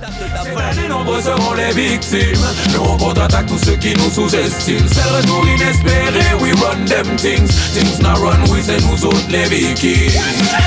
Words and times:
Les 0.00 0.88
nombreux 0.88 1.20
seront 1.20 1.54
les 1.54 1.72
victimes. 1.74 2.40
Nous 2.72 2.80
on 2.80 2.96
contre-attaque 2.96 3.46
tous 3.46 3.58
ceux 3.58 3.76
qui 3.76 3.94
nous 3.94 4.10
sous-estiment. 4.10 4.86
C'est 4.92 5.02
le 5.02 5.16
retour 5.16 5.44
inespéré, 5.48 6.34
we 6.40 6.52
run 6.62 6.84
them 6.86 7.16
things. 7.16 7.48
Things 7.72 8.00
not 8.00 8.20
run, 8.24 8.38
we 8.48 8.62
c'est 8.62 8.80
nous 8.80 9.04
autres 9.06 9.26
les 9.28 9.44
victimes. 9.44 10.20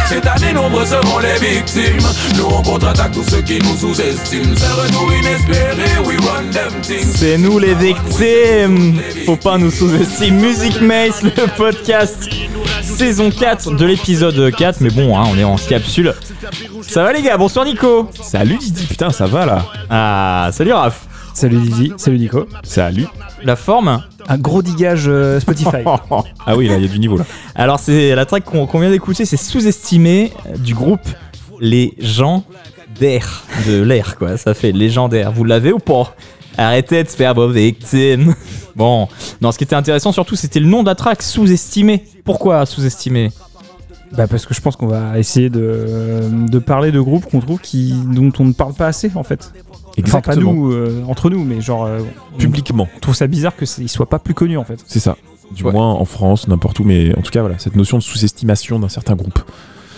Cette 0.10 0.28
année, 0.28 0.52
nombreux 0.54 0.86
seront 0.86 1.20
les 1.20 1.40
victimes. 1.40 2.06
Nous 2.36 2.46
on 2.46 2.62
contre-attaque 2.62 3.14
tous 3.14 3.24
ceux 3.24 3.42
qui 3.42 3.60
nous 3.60 3.78
sous-estiment. 3.78 4.54
C'est 4.58 4.68
le 4.68 4.82
retour 4.82 5.14
inespéré, 5.14 6.00
we 6.06 6.18
run 6.28 6.52
them 6.52 6.82
things. 6.82 7.14
C'est 7.16 7.38
nous 7.38 7.58
les 7.58 7.76
victimes 7.76 9.02
Faut 9.26 9.38
pas 9.38 9.58
nous 9.58 9.72
sous-estimer. 9.72 10.32
Music 10.32 10.82
Mace, 10.82 11.24
le 11.24 11.48
podcast 11.56 12.30
saison 12.84 13.32
4 13.32 13.72
de 13.72 13.86
l'épisode 13.86 14.52
4. 14.54 14.82
Mais 14.82 14.90
bon, 14.90 15.18
hein, 15.18 15.24
on 15.32 15.38
est 15.38 15.44
en 15.46 15.56
capsule. 15.56 16.14
Ça 16.82 17.04
va 17.04 17.14
les 17.14 17.22
gars 17.22 17.38
Bonsoir 17.38 17.66
Nico 17.66 18.10
Salut 18.22 18.58
Didi, 18.58 18.88
putain, 18.88 19.12
ça 19.12 19.28
va 19.28 19.46
là 19.46 19.66
Ah, 19.90 20.50
salut 20.52 20.74
Raph 20.74 21.08
Salut 21.34 21.58
Didi, 21.58 21.94
salut 21.98 22.18
Nico. 22.18 22.48
Salut 22.64 23.06
La 23.44 23.56
forme 23.56 24.04
Un 24.28 24.38
gros 24.38 24.62
digage 24.64 25.04
euh, 25.08 25.40
Spotify. 25.40 25.84
Ah 26.46 26.56
oui, 26.58 26.68
là, 26.68 26.78
il 26.78 26.84
y 26.84 26.86
a 26.86 26.92
du 26.92 27.00
niveau 27.00 27.18
là. 27.18 27.26
Alors 27.54 27.80
c'est 27.80 28.16
la 28.16 28.26
track 28.26 28.44
qu'on 28.44 28.80
vient 28.80 28.90
d'écouter, 28.90 29.26
c'est 29.26 29.38
sous-estimé 29.38 30.34
du 30.58 30.74
groupe 30.74 31.08
Les 31.60 31.94
gens 32.00 32.44
d'air. 33.00 33.44
De 33.68 33.82
l'air 33.82 34.18
quoi, 34.18 34.38
ça 34.38 34.54
fait 34.56 34.72
légendaire. 34.72 35.32
Vous 35.32 35.44
l'avez 35.44 35.72
ou 35.72 35.80
pas? 35.80 36.16
Arrêtez 36.58 37.04
de 37.04 37.10
faire 37.10 37.34
vos 37.36 37.48
victimes. 37.50 38.36
Bon, 38.76 39.08
non, 39.42 39.52
ce 39.52 39.58
qui 39.58 39.64
était 39.64 39.76
intéressant 39.76 40.12
surtout, 40.12 40.36
c'était 40.36 40.60
le 40.60 40.68
nom 40.68 40.82
de 40.82 40.88
la 40.88 40.96
track, 40.96 41.22
sous-estimé. 41.22 42.04
Pourquoi 42.26 42.66
sous-estimé? 42.66 43.32
Bah 44.16 44.28
parce 44.28 44.46
que 44.46 44.54
je 44.54 44.62
pense 44.62 44.76
qu'on 44.76 44.88
va 44.88 45.18
essayer 45.20 45.50
de, 45.50 46.22
de 46.50 46.60
parler 46.60 46.92
de 46.92 47.00
groupes 47.00 47.26
qu'on 47.26 47.40
trouve 47.40 47.60
qui, 47.60 47.94
dont 48.14 48.32
on 48.40 48.46
ne 48.46 48.54
parle 48.54 48.74
pas 48.74 48.88
assez 48.88 49.12
en 49.16 49.24
fait. 49.24 49.54
Enfin 50.04 50.22
pas 50.22 50.36
nous, 50.36 50.72
euh, 50.72 51.04
entre 51.08 51.30
nous, 51.30 51.44
mais 51.44 51.62
genre 51.62 51.86
euh, 51.86 52.00
on 52.34 52.38
Publiquement, 52.38 52.88
trouve 53.02 53.16
ça 53.16 53.28
bizarre 53.28 53.54
qu'ils 53.56 53.90
soient 53.90 54.10
pas 54.10 54.20
plus 54.20 54.34
connus 54.34 54.58
en 54.58 54.64
fait. 54.64 54.80
c'est 54.88 55.00
ça. 55.00 55.18
Du 55.56 55.64
Ouais. 55.64 55.72
moins 55.74 55.92
en 55.94 56.06
France, 56.06 56.48
n'importe 56.48 56.80
où, 56.80 56.86
mais 56.86 57.14
en 57.18 57.22
tout 57.22 57.32
cas, 57.32 57.42
voilà, 57.42 57.60
cette 57.60 57.76
notion 57.76 57.98
de 57.98 58.04
sous-estimation 58.04 58.80
d'un 58.80 58.88
certain 58.88 59.16
groupe. 59.16 59.40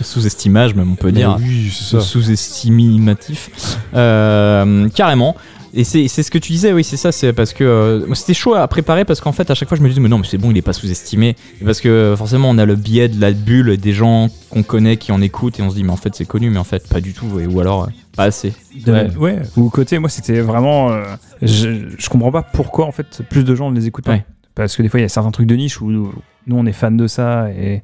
Sous-estimage, 0.02 0.74
même 0.74 0.92
on 0.92 0.96
peut 0.96 1.12
dire. 1.12 1.38
Oui, 1.40 1.70
c'est 1.72 1.98
ça. 1.98 2.02
sous-estimatif. 2.02 3.78
Euh, 3.94 4.90
carrément. 4.90 5.36
Et 5.76 5.84
c'est 5.84 6.08
c'est 6.08 6.22
ce 6.22 6.30
que 6.30 6.38
tu 6.38 6.52
disais, 6.52 6.72
oui, 6.72 6.84
c'est 6.84 6.98
ça, 6.98 7.12
c'est 7.12 7.34
parce 7.34 7.52
que 7.52 7.64
euh, 7.64 8.14
c'était 8.14 8.36
chaud 8.36 8.54
à 8.54 8.68
préparer 8.68 9.06
parce 9.06 9.22
qu'en 9.22 9.32
fait, 9.32 9.50
à 9.50 9.56
chaque 9.56 9.68
fois, 9.70 9.76
je 9.78 9.82
me 9.82 9.90
disais, 9.90 10.00
mais 10.02 10.08
non, 10.10 10.20
mais 10.20 10.28
c'est 10.30 10.38
bon, 10.38 10.52
il 10.52 10.58
est 10.58 10.62
pas 10.62 10.72
sous-estimé. 10.74 11.36
Parce 11.66 11.82
que 11.82 11.90
euh, 11.90 12.16
forcément, 12.16 12.50
on 12.52 12.60
a 12.60 12.66
le 12.66 12.76
biais 12.76 13.08
de 13.10 13.20
la 13.20 13.32
bulle 13.32 13.78
des 13.78 13.92
gens 13.94 14.30
qu'on 14.52 14.62
connaît, 14.62 14.98
qui 14.98 15.12
en 15.12 15.20
écoutent, 15.20 15.60
et 15.60 15.64
on 15.64 15.72
se 15.72 15.76
dit, 15.76 15.84
mais 15.84 15.92
en 15.92 15.96
fait, 15.96 16.14
c'est 16.14 16.26
connu, 16.26 16.52
mais 16.52 16.60
en 16.60 16.64
fait, 16.64 16.88
pas 16.88 17.02
du 17.02 17.14
tout, 17.14 17.40
et- 17.40 17.48
ou 17.48 17.60
alors, 17.60 17.86
euh, 17.86 17.88
pas 18.16 18.26
assez. 18.26 18.54
Ouais. 18.86 19.10
ouais. 19.18 19.42
Ou 19.58 19.70
côté, 19.70 19.98
moi 19.98 20.10
c'était 20.10 20.42
vraiment. 20.42 20.92
euh, 20.92 21.04
je, 21.42 21.90
je 21.98 22.10
comprends 22.10 22.32
pas 22.32 22.44
pourquoi 22.44 22.86
en 22.86 22.92
fait 22.92 23.24
plus 23.30 23.44
de 23.44 23.56
gens 23.56 23.72
ne 23.72 23.76
les 23.76 23.88
écoutent 23.88 24.06
pas. 24.06 24.12
Ouais. 24.14 24.26
Parce 24.54 24.76
que 24.76 24.84
des 24.84 24.90
fois 24.90 25.00
il 25.00 25.04
y 25.04 25.06
a 25.08 25.10
certains 25.10 25.32
trucs 25.32 25.48
de 25.48 25.56
niche 25.56 25.82
où 25.82 25.90
nous, 25.90 26.14
nous, 26.46 26.56
on 26.56 26.66
est 26.68 26.72
fans 26.74 26.92
de 26.92 27.08
ça 27.08 27.50
et 27.50 27.82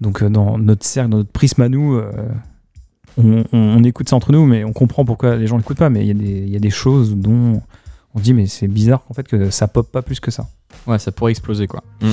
donc 0.00 0.24
dans 0.24 0.56
notre 0.56 0.86
cercle, 0.86 1.10
dans 1.10 1.18
notre 1.18 1.30
prisme 1.30 1.60
à 1.60 1.68
nous, 1.68 1.96
euh, 1.96 2.10
on, 3.18 3.44
on- 3.52 3.58
on 3.78 3.82
écoute 3.84 4.08
ça 4.08 4.16
entre 4.16 4.32
nous, 4.32 4.44
mais 4.46 4.64
on 4.64 4.72
comprend 4.72 5.04
pourquoi 5.04 5.36
les 5.36 5.46
gens 5.46 5.56
l'écoutent 5.56 5.78
pas. 5.78 5.90
Mais 5.90 6.00
il 6.00 6.06
y, 6.08 6.10
a 6.10 6.14
des- 6.14 6.44
il 6.46 6.50
y 6.50 6.56
a 6.56 6.60
des 6.60 6.70
choses 6.70 7.14
dont 7.16 7.60
on 8.14 8.18
se 8.18 8.22
dit 8.24 8.34
mais 8.34 8.46
c'est 8.46 8.66
bizarre 8.68 9.04
en 9.08 9.14
fait 9.14 9.26
que 9.28 9.50
ça 9.50 9.68
pop 9.68 9.90
pas 9.90 10.02
plus 10.02 10.20
que 10.20 10.30
ça. 10.30 10.48
Ouais, 10.86 10.98
ça 10.98 11.12
pourrait 11.12 11.30
exploser, 11.32 11.66
quoi. 11.66 11.82
Mm. 12.02 12.10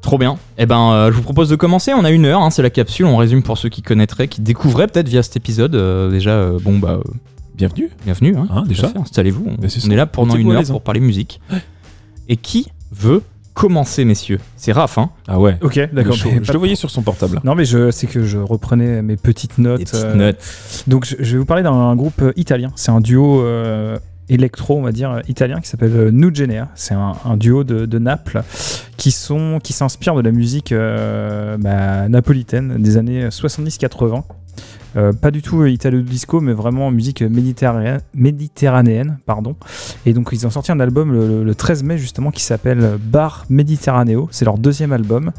Trop 0.00 0.16
bien. 0.18 0.38
Eh 0.58 0.66
ben, 0.66 0.92
euh, 0.92 1.10
je 1.10 1.16
vous 1.16 1.22
propose 1.22 1.48
de 1.48 1.56
commencer. 1.56 1.92
On 1.92 2.04
a 2.04 2.10
une 2.10 2.24
heure, 2.24 2.40
hein, 2.40 2.50
c'est 2.50 2.62
la 2.62 2.70
capsule. 2.70 3.06
On 3.06 3.16
résume 3.16 3.42
pour 3.42 3.58
ceux 3.58 3.68
qui 3.68 3.82
connaîtraient, 3.82 4.28
qui 4.28 4.40
découvraient 4.40 4.86
peut-être 4.86 5.08
via 5.08 5.22
cet 5.22 5.36
épisode. 5.36 5.74
Euh, 5.74 6.10
déjà, 6.10 6.30
euh, 6.30 6.58
bon, 6.62 6.78
bah, 6.78 7.00
euh, 7.04 7.10
Bienvenue. 7.56 7.90
bienvenue. 8.04 8.36
Hein, 8.36 8.46
Hein, 8.50 8.64
déjà 8.68 8.92
Installez-vous. 8.94 9.44
On, 9.48 9.56
on 9.66 9.90
est 9.90 9.96
là 9.96 10.06
pendant 10.06 10.36
une 10.36 10.52
heure 10.52 10.62
pour 10.64 10.82
parler 10.82 11.00
musique. 11.00 11.40
Et 12.28 12.36
qui 12.36 12.68
veut 12.92 13.22
commencer, 13.58 14.04
messieurs 14.04 14.38
C'est 14.56 14.70
Raph, 14.70 14.98
hein 14.98 15.10
Ah 15.26 15.40
ouais. 15.40 15.56
Ok, 15.62 15.80
d'accord. 15.92 16.14
Je, 16.14 16.52
le 16.52 16.58
voyais 16.58 16.76
sur 16.76 16.90
son 16.90 17.02
portable. 17.02 17.40
Non 17.42 17.56
mais 17.56 17.64
je 17.64 17.90
c'est 17.90 18.06
que 18.06 18.22
je 18.24 18.38
reprenais 18.38 19.02
mes 19.02 19.16
petites 19.16 19.58
notes. 19.58 19.78
Des 19.78 19.84
petites 19.84 20.04
euh, 20.04 20.14
notes. 20.14 20.84
Donc 20.86 21.04
je, 21.04 21.16
je 21.18 21.32
vais 21.32 21.38
vous 21.38 21.44
parler 21.44 21.64
d'un 21.64 21.96
groupe 21.96 22.22
euh, 22.22 22.32
italien. 22.36 22.70
C'est 22.76 22.92
un 22.92 23.00
duo 23.00 23.42
euh, 23.42 23.98
électro, 24.28 24.78
on 24.78 24.82
va 24.82 24.92
dire, 24.92 25.10
euh, 25.10 25.20
italien 25.28 25.60
qui 25.60 25.68
s'appelle 25.68 26.10
Nugenea. 26.10 26.68
C'est 26.76 26.94
un, 26.94 27.14
un 27.24 27.36
duo 27.36 27.64
de, 27.64 27.84
de 27.84 27.98
Naples 27.98 28.42
qui 28.96 29.10
sont 29.10 29.58
qui 29.60 29.72
s'inspire 29.72 30.14
de 30.14 30.20
la 30.20 30.30
musique 30.30 30.70
euh, 30.70 31.56
bah, 31.58 32.08
napolitaine 32.08 32.80
des 32.80 32.96
années 32.96 33.26
70-80. 33.28 34.22
Euh, 34.96 35.12
pas 35.12 35.30
du 35.30 35.42
tout 35.42 35.60
euh, 35.60 35.70
italo-disco, 35.70 36.40
mais 36.40 36.52
vraiment 36.52 36.90
musique 36.90 37.22
méditerranéenne, 37.22 38.00
méditerranéenne 38.14 39.18
pardon. 39.26 39.54
Et 40.06 40.14
donc 40.14 40.30
ils 40.32 40.46
ont 40.46 40.50
sorti 40.50 40.72
un 40.72 40.80
album 40.80 41.12
le, 41.12 41.44
le 41.44 41.54
13 41.54 41.82
mai 41.82 41.98
justement 41.98 42.30
qui 42.30 42.42
s'appelle 42.42 42.98
Bar 43.02 43.44
Mediterraneo. 43.50 44.28
C'est 44.30 44.44
leur 44.44 44.58
deuxième 44.58 44.92
album. 44.92 45.32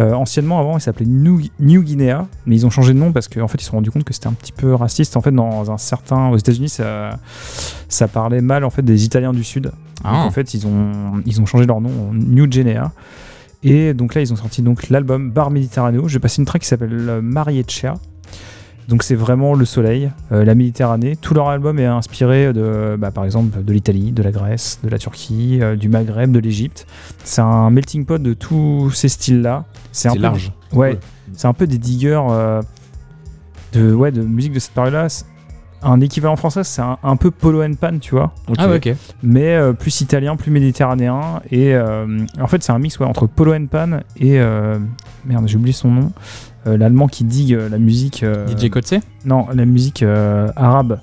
Euh, 0.00 0.12
anciennement, 0.12 0.60
avant, 0.60 0.78
il 0.78 0.80
s'appelait 0.80 1.06
New, 1.06 1.40
New 1.58 1.82
Guinea, 1.82 2.28
mais 2.46 2.54
ils 2.54 2.64
ont 2.64 2.70
changé 2.70 2.92
de 2.92 2.98
nom 2.98 3.12
parce 3.12 3.26
qu'en 3.26 3.48
fait, 3.48 3.58
ils 3.58 3.64
se 3.64 3.70
sont 3.70 3.76
rendus 3.76 3.90
compte 3.90 4.04
que 4.04 4.14
c'était 4.14 4.28
un 4.28 4.32
petit 4.32 4.52
peu 4.52 4.74
raciste. 4.74 5.16
En 5.16 5.20
fait, 5.20 5.32
dans 5.32 5.72
un 5.72 5.78
certain, 5.78 6.28
aux 6.28 6.36
États-Unis, 6.36 6.68
ça, 6.68 7.18
ça 7.88 8.06
parlait 8.06 8.40
mal 8.40 8.64
en 8.64 8.70
fait 8.70 8.82
des 8.82 9.04
Italiens 9.04 9.32
du 9.32 9.42
Sud. 9.42 9.72
Ah. 10.04 10.12
Donc, 10.12 10.26
en 10.26 10.30
fait, 10.30 10.54
ils 10.54 10.66
ont, 10.66 11.20
ils 11.26 11.40
ont 11.40 11.46
changé 11.46 11.66
leur 11.66 11.80
nom 11.80 11.90
en 12.10 12.14
New 12.14 12.46
Guinea. 12.46 12.92
Et 13.64 13.92
donc 13.92 14.14
là, 14.14 14.20
ils 14.20 14.32
ont 14.32 14.36
sorti 14.36 14.62
donc 14.62 14.88
l'album 14.88 15.32
Bar 15.32 15.50
Mediterraneo. 15.50 16.06
J'ai 16.06 16.20
passé 16.20 16.40
une 16.40 16.46
track 16.46 16.62
qui 16.62 16.68
s'appelle 16.68 17.18
Marietcha. 17.20 17.94
Donc 18.88 19.02
c'est 19.02 19.14
vraiment 19.14 19.54
le 19.54 19.66
soleil, 19.66 20.10
euh, 20.32 20.44
la 20.46 20.54
Méditerranée. 20.54 21.14
Tout 21.16 21.34
leur 21.34 21.48
album 21.50 21.78
est 21.78 21.84
inspiré 21.84 22.54
de, 22.54 22.96
bah, 22.98 23.10
par 23.10 23.26
exemple, 23.26 23.62
de 23.62 23.72
l'Italie, 23.72 24.12
de 24.12 24.22
la 24.22 24.30
Grèce, 24.32 24.80
de 24.82 24.88
la 24.88 24.96
Turquie, 24.98 25.58
euh, 25.60 25.76
du 25.76 25.90
Maghreb, 25.90 26.32
de 26.32 26.38
l'Égypte. 26.38 26.86
C'est 27.22 27.42
un 27.42 27.68
melting 27.68 28.06
pot 28.06 28.20
de 28.22 28.32
tous 28.32 28.90
ces 28.92 29.08
styles-là. 29.10 29.64
C'est 29.92 30.08
un 30.08 30.12
C'est 30.12 30.16
peu- 30.16 30.22
large. 30.22 30.52
Ouais, 30.72 30.98
c'est 31.34 31.46
un 31.48 31.52
peu 31.52 31.66
des 31.66 31.76
diggers 31.78 32.20
euh, 32.30 32.62
de, 33.74 33.92
ouais, 33.92 34.10
de 34.10 34.22
musique 34.22 34.54
de 34.54 34.58
cette 34.58 34.72
période-là. 34.72 35.08
Un 35.82 36.00
équivalent 36.00 36.34
français, 36.36 36.64
c'est 36.64 36.82
un, 36.82 36.98
un 37.04 37.16
peu 37.16 37.30
Polo 37.30 37.62
and 37.62 37.74
Pan, 37.80 37.98
tu 38.00 38.10
vois. 38.14 38.32
Ah 38.56 38.68
ouais, 38.68 38.76
ok. 38.78 38.94
mais 39.22 39.54
euh, 39.54 39.72
plus 39.74 40.00
italien, 40.00 40.34
plus 40.34 40.50
méditerranéen. 40.50 41.40
Et 41.52 41.74
euh, 41.74 42.24
en 42.40 42.46
fait, 42.48 42.62
c'est 42.64 42.72
un 42.72 42.78
mix 42.80 42.98
ouais, 42.98 43.06
entre 43.06 43.26
Polo 43.26 43.52
and 43.54 43.66
Pan 43.66 44.00
et. 44.16 44.40
euh, 44.40 44.78
merde, 45.24 45.44
j'ai 45.46 45.56
oublié 45.56 45.72
son 45.74 45.90
nom. 45.90 46.10
Euh, 46.68 46.76
L'allemand 46.76 47.08
qui 47.08 47.24
digue 47.24 47.54
euh, 47.54 47.68
la 47.68 47.78
musique. 47.78 48.22
euh, 48.22 48.46
DJ 48.46 48.68
Kotze 48.68 48.94
Non, 49.24 49.46
la 49.52 49.64
musique 49.64 50.02
euh, 50.02 50.48
arabe. 50.56 51.00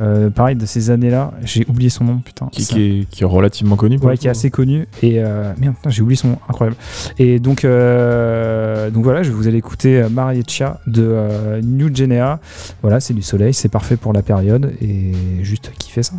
Euh, 0.00 0.30
pareil, 0.30 0.54
de 0.54 0.64
ces 0.64 0.90
années-là. 0.90 1.32
J'ai 1.42 1.66
oublié 1.68 1.90
son 1.90 2.04
nom, 2.04 2.18
putain. 2.18 2.46
Qui, 2.52 2.64
qui 2.64 2.80
est, 2.82 3.10
qui 3.10 3.22
est 3.24 3.26
relativement 3.26 3.74
connu. 3.74 3.98
pour 3.98 4.08
Ouais, 4.08 4.16
qui 4.16 4.28
est 4.28 4.30
assez 4.30 4.48
connu. 4.50 4.86
Et 5.02 5.14
euh, 5.18 5.52
merde, 5.58 5.74
j'ai 5.88 6.02
oublié 6.02 6.16
son 6.16 6.28
nom, 6.28 6.38
incroyable. 6.48 6.76
Et 7.18 7.40
donc, 7.40 7.64
euh, 7.64 8.90
donc 8.90 9.02
voilà, 9.02 9.24
je 9.24 9.32
vous 9.32 9.48
allez 9.48 9.58
écouter 9.58 10.04
Marietcha 10.08 10.80
de 10.86 11.02
euh, 11.04 11.60
New 11.62 11.92
Genea. 11.92 12.38
Voilà, 12.82 13.00
c'est 13.00 13.14
du 13.14 13.22
soleil, 13.22 13.52
c'est 13.54 13.68
parfait 13.68 13.96
pour 13.96 14.12
la 14.12 14.22
période. 14.22 14.72
Et 14.80 15.12
juste 15.42 15.72
kiffer 15.78 16.04
ça. 16.04 16.14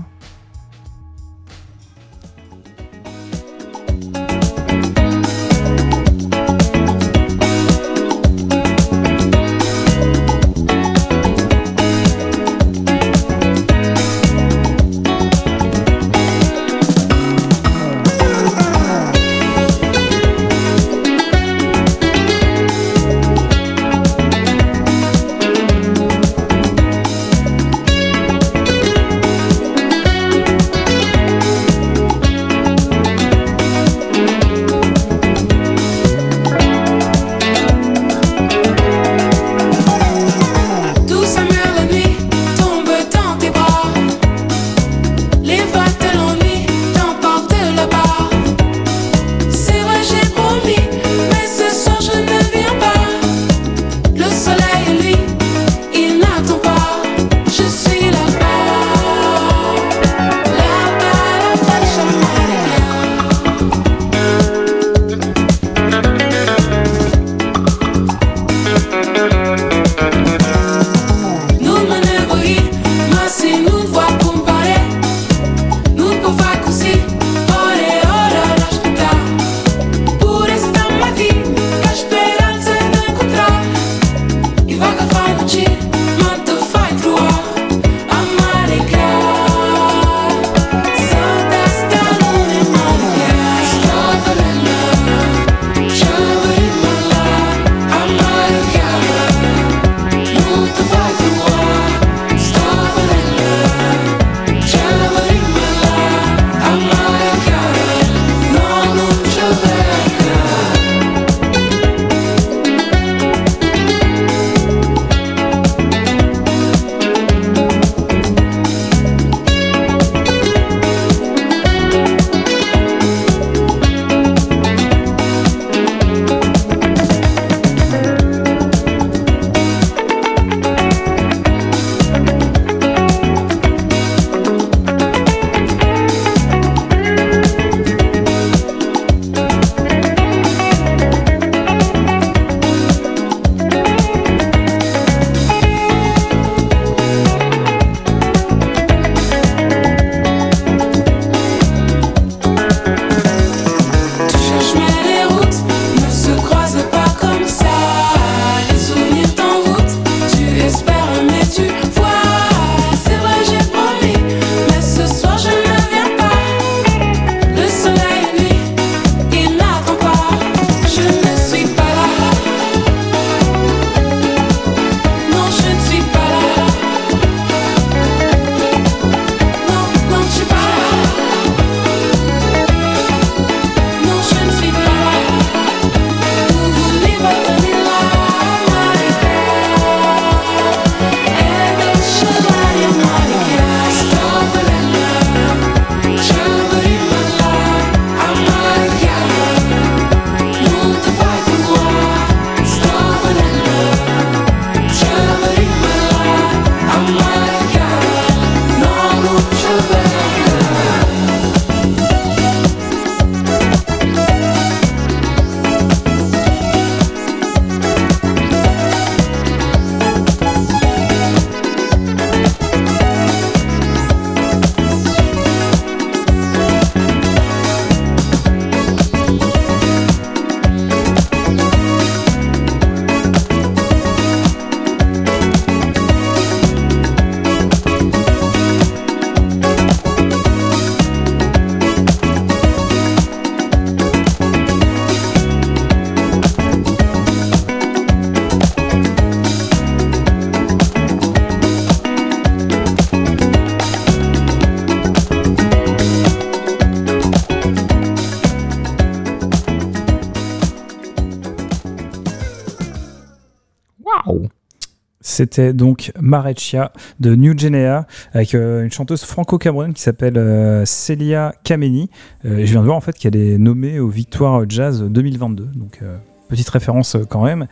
C'était 265.39 265.71
donc 265.71 266.11
Mareccia 266.19 266.91
de 267.21 267.33
New 267.33 267.57
Genea 267.57 268.05
avec 268.33 268.53
euh, 268.53 268.83
une 268.83 268.91
chanteuse 268.91 269.23
franco-camerounaine 269.23 269.93
qui 269.93 270.01
s'appelle 270.01 270.37
euh, 270.37 270.83
Celia 270.83 271.53
Kameni. 271.63 272.09
Euh, 272.43 272.65
je 272.65 272.71
viens 272.73 272.81
de 272.81 272.85
voir 272.85 272.97
en 272.97 272.99
fait 272.99 273.17
qu'elle 273.17 273.37
est 273.37 273.57
nommée 273.57 274.01
aux 274.01 274.09
Victoires 274.09 274.65
Jazz 274.67 275.01
2022. 275.01 275.69
Donc 275.75 276.01
petite 276.49 276.67
référence 276.67 277.15
quand 277.29 277.45
même. 277.45 277.67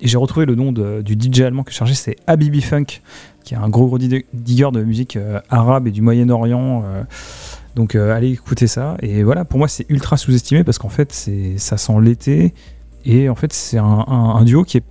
Et 0.00 0.08
j'ai 0.08 0.16
retrouvé 0.16 0.46
le 0.46 0.56
nom 0.56 0.72
du 0.72 1.12
DJ 1.14 1.42
allemand 1.42 1.62
que 1.62 1.70
j'ai 1.70 1.76
chargé, 1.76 1.94
c'est 1.94 2.16
Habibi 2.26 2.60
Funk, 2.60 2.86
qui 3.44 3.54
est 3.54 3.56
un 3.56 3.68
gros 3.68 3.86
gros 3.86 3.98
de 3.98 4.82
musique 4.82 5.16
arabe 5.48 5.86
et 5.86 5.92
du 5.92 6.02
Moyen-Orient. 6.02 6.82
donc 7.76 7.94
allez 7.94 8.30
écouter 8.32 8.66
ça. 8.66 8.96
Et 9.00 9.22
voilà, 9.22 9.44
pour 9.44 9.60
moi 9.60 9.68
c'est 9.68 9.86
ultra 9.90 10.16
sous-estimé 10.16 10.64
parce 10.64 10.78
qu'en 10.78 10.88
fait 10.88 11.12
c'est 11.12 11.56
ça 11.58 11.76
sent 11.76 12.00
l'été. 12.02 12.52
Et 13.04 13.28
en 13.28 13.36
fait 13.36 13.52
c'est 13.52 13.78
un- 13.78 14.06
un 14.08 14.42
duo 14.44 14.64
qui 14.64 14.78
est 14.78 14.84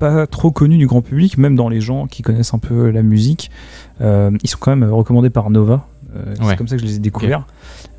pas 0.00 0.26
trop 0.26 0.50
connu 0.50 0.76
du 0.78 0.86
grand 0.88 1.02
public, 1.02 1.38
même 1.38 1.54
dans 1.54 1.68
les 1.68 1.80
gens 1.80 2.06
qui 2.08 2.22
connaissent 2.22 2.52
un 2.54 2.58
peu 2.58 2.90
la 2.90 3.02
musique. 3.02 3.50
Euh, 4.00 4.30
ils 4.42 4.48
sont 4.50 4.58
quand 4.60 4.74
même 4.74 4.90
recommandés 4.90 5.30
par 5.30 5.50
Nova. 5.50 5.86
Euh, 6.16 6.34
Ouais. 6.40 6.46
C'est 6.48 6.56
comme 6.56 6.66
ça 6.66 6.74
que 6.74 6.82
je 6.82 6.86
les 6.86 6.96
ai 6.96 6.98
découverts. 6.98 7.46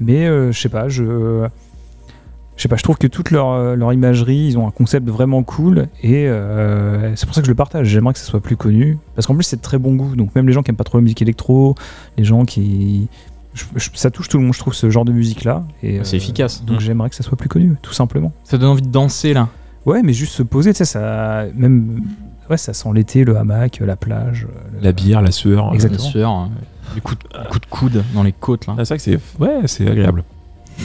Mais 0.02 0.28
euh, 0.28 0.52
je 0.52 0.60
sais 0.60 0.68
pas, 0.70 0.90
je. 0.90 1.48
Je 2.58 2.64
sais 2.64 2.68
pas, 2.70 2.76
je 2.76 2.84
trouve 2.84 2.98
que 2.98 3.08
toute 3.08 3.32
leur, 3.32 3.76
leur 3.76 3.92
imagerie, 3.94 4.46
ils 4.50 4.58
ont 4.58 4.68
un 4.68 4.72
concept 4.72 5.08
vraiment 5.10 5.42
cool 5.42 5.88
et 6.04 6.28
euh, 6.28 7.16
c'est 7.16 7.26
pour 7.26 7.34
ça 7.34 7.42
que 7.42 7.48
je 7.48 7.52
le 7.52 7.56
partage. 7.56 7.88
J'aimerais 7.88 8.14
que 8.14 8.20
ça 8.20 8.26
soit 8.26 8.42
plus 8.42 8.56
connu 8.58 9.00
parce 9.16 9.26
qu'en 9.26 9.34
plus 9.34 9.46
c'est 9.46 9.56
de 9.56 9.62
très 9.62 9.80
bon 9.80 9.96
goût. 9.96 10.16
Donc 10.16 10.36
même 10.36 10.46
les 10.46 10.54
gens 10.54 10.62
qui 10.62 10.70
aiment 10.70 10.76
pas 10.78 10.84
trop 10.84 11.00
la 11.00 11.02
musique 11.02 11.24
électro, 11.24 11.74
les 12.20 12.24
gens 12.24 12.46
qui, 12.46 13.08
je- 13.56 13.64
je- 13.78 13.90
ça 13.96 14.12
touche 14.12 14.28
tout 14.30 14.38
le 14.38 14.44
monde, 14.44 14.54
je 14.54 14.60
trouve 14.60 14.76
ce 14.76 14.92
genre 14.92 15.06
de 15.06 15.12
musique 15.12 15.44
là. 15.44 15.64
Et 15.82 16.02
C'est 16.04 16.16
euh, 16.16 16.18
efficace. 16.18 16.64
Donc 16.64 16.78
Mm. 16.78 16.82
j'aimerais 16.82 17.10
que 17.10 17.16
ça 17.16 17.24
soit 17.24 17.38
plus 17.38 17.50
connu, 17.50 17.74
tout 17.82 17.94
simplement. 17.94 18.32
Ça 18.44 18.60
donne 18.60 18.70
envie 18.70 18.84
de 18.84 18.90
danser 18.92 19.34
là. 19.34 19.48
Ouais, 19.86 20.02
mais 20.04 20.14
juste 20.14 20.34
se 20.34 20.44
poser, 20.44 20.74
tu 20.74 20.78
sais, 20.80 20.86
ça, 20.86 21.46
même, 21.56 22.02
ouais, 22.50 22.58
ça 22.58 22.74
sent 22.74 22.90
l'été, 22.94 23.24
le 23.24 23.38
hamac, 23.38 23.80
la 23.80 23.96
plage. 23.96 24.48
le- 24.74 24.82
La 24.82 24.92
bière, 24.92 25.22
la 25.22 25.32
sueur. 25.32 25.74
Exactement. 25.74 26.02
Bien 26.04 26.12
sûr. 26.12 26.30
hein. 26.30 26.52
Les 26.96 27.02
coups 27.02 27.18
de, 27.24 27.38
coups 27.50 27.62
de 27.62 27.66
coude 27.68 28.04
dans 28.14 28.24
les 28.24 28.34
côtes 28.34 28.68
là. 28.68 28.76
Ah, 28.78 28.84
c'est 28.86 28.96
vrai 28.96 28.98
que 28.98 29.04
c'est 29.04 29.42
ouais, 29.42 29.62
c'est 29.68 29.88
agréable. 29.90 30.24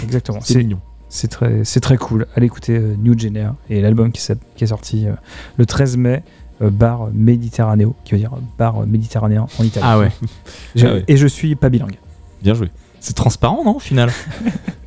Exactement. 0.05 0.39
C'est 0.41 0.59
mignon. 0.59 0.79
c'est 1.09 1.27
très, 1.29 1.65
c'est 1.65 1.81
très 1.81 1.97
cool. 1.97 2.27
Allez 2.37 2.47
écouter 2.47 2.77
euh, 2.79 2.95
New 2.97 3.19
Genea 3.19 3.55
et 3.71 3.81
l'album 3.81 4.13
qui, 4.13 4.21
est 4.61 4.67
sorti 4.67 5.07
euh, 5.09 5.13
le 5.57 5.67
13 5.67 5.97
mai, 5.97 6.23
euh, 6.63 6.71
bar 6.71 7.09
Méditerranéo, 7.13 7.97
qui 8.05 8.13
veut 8.13 8.19
dire 8.19 8.31
bar 8.57 8.87
méditerranéen 8.87 9.47
en 9.59 9.65
italien. 9.65 9.89
Ah 9.91 9.99
ouais. 9.99 10.11
Ah 10.79 10.85
ouais. 10.95 11.05
Et 11.09 11.17
je 11.17 11.27
suis 11.27 11.57
pas 11.57 11.71
bilingue. 11.71 11.99
Bien 12.43 12.55
joué. 12.55 12.71
C'est 13.01 13.15
transparent 13.15 13.65
non 13.65 13.77
au 13.77 13.81
final? 13.81 14.11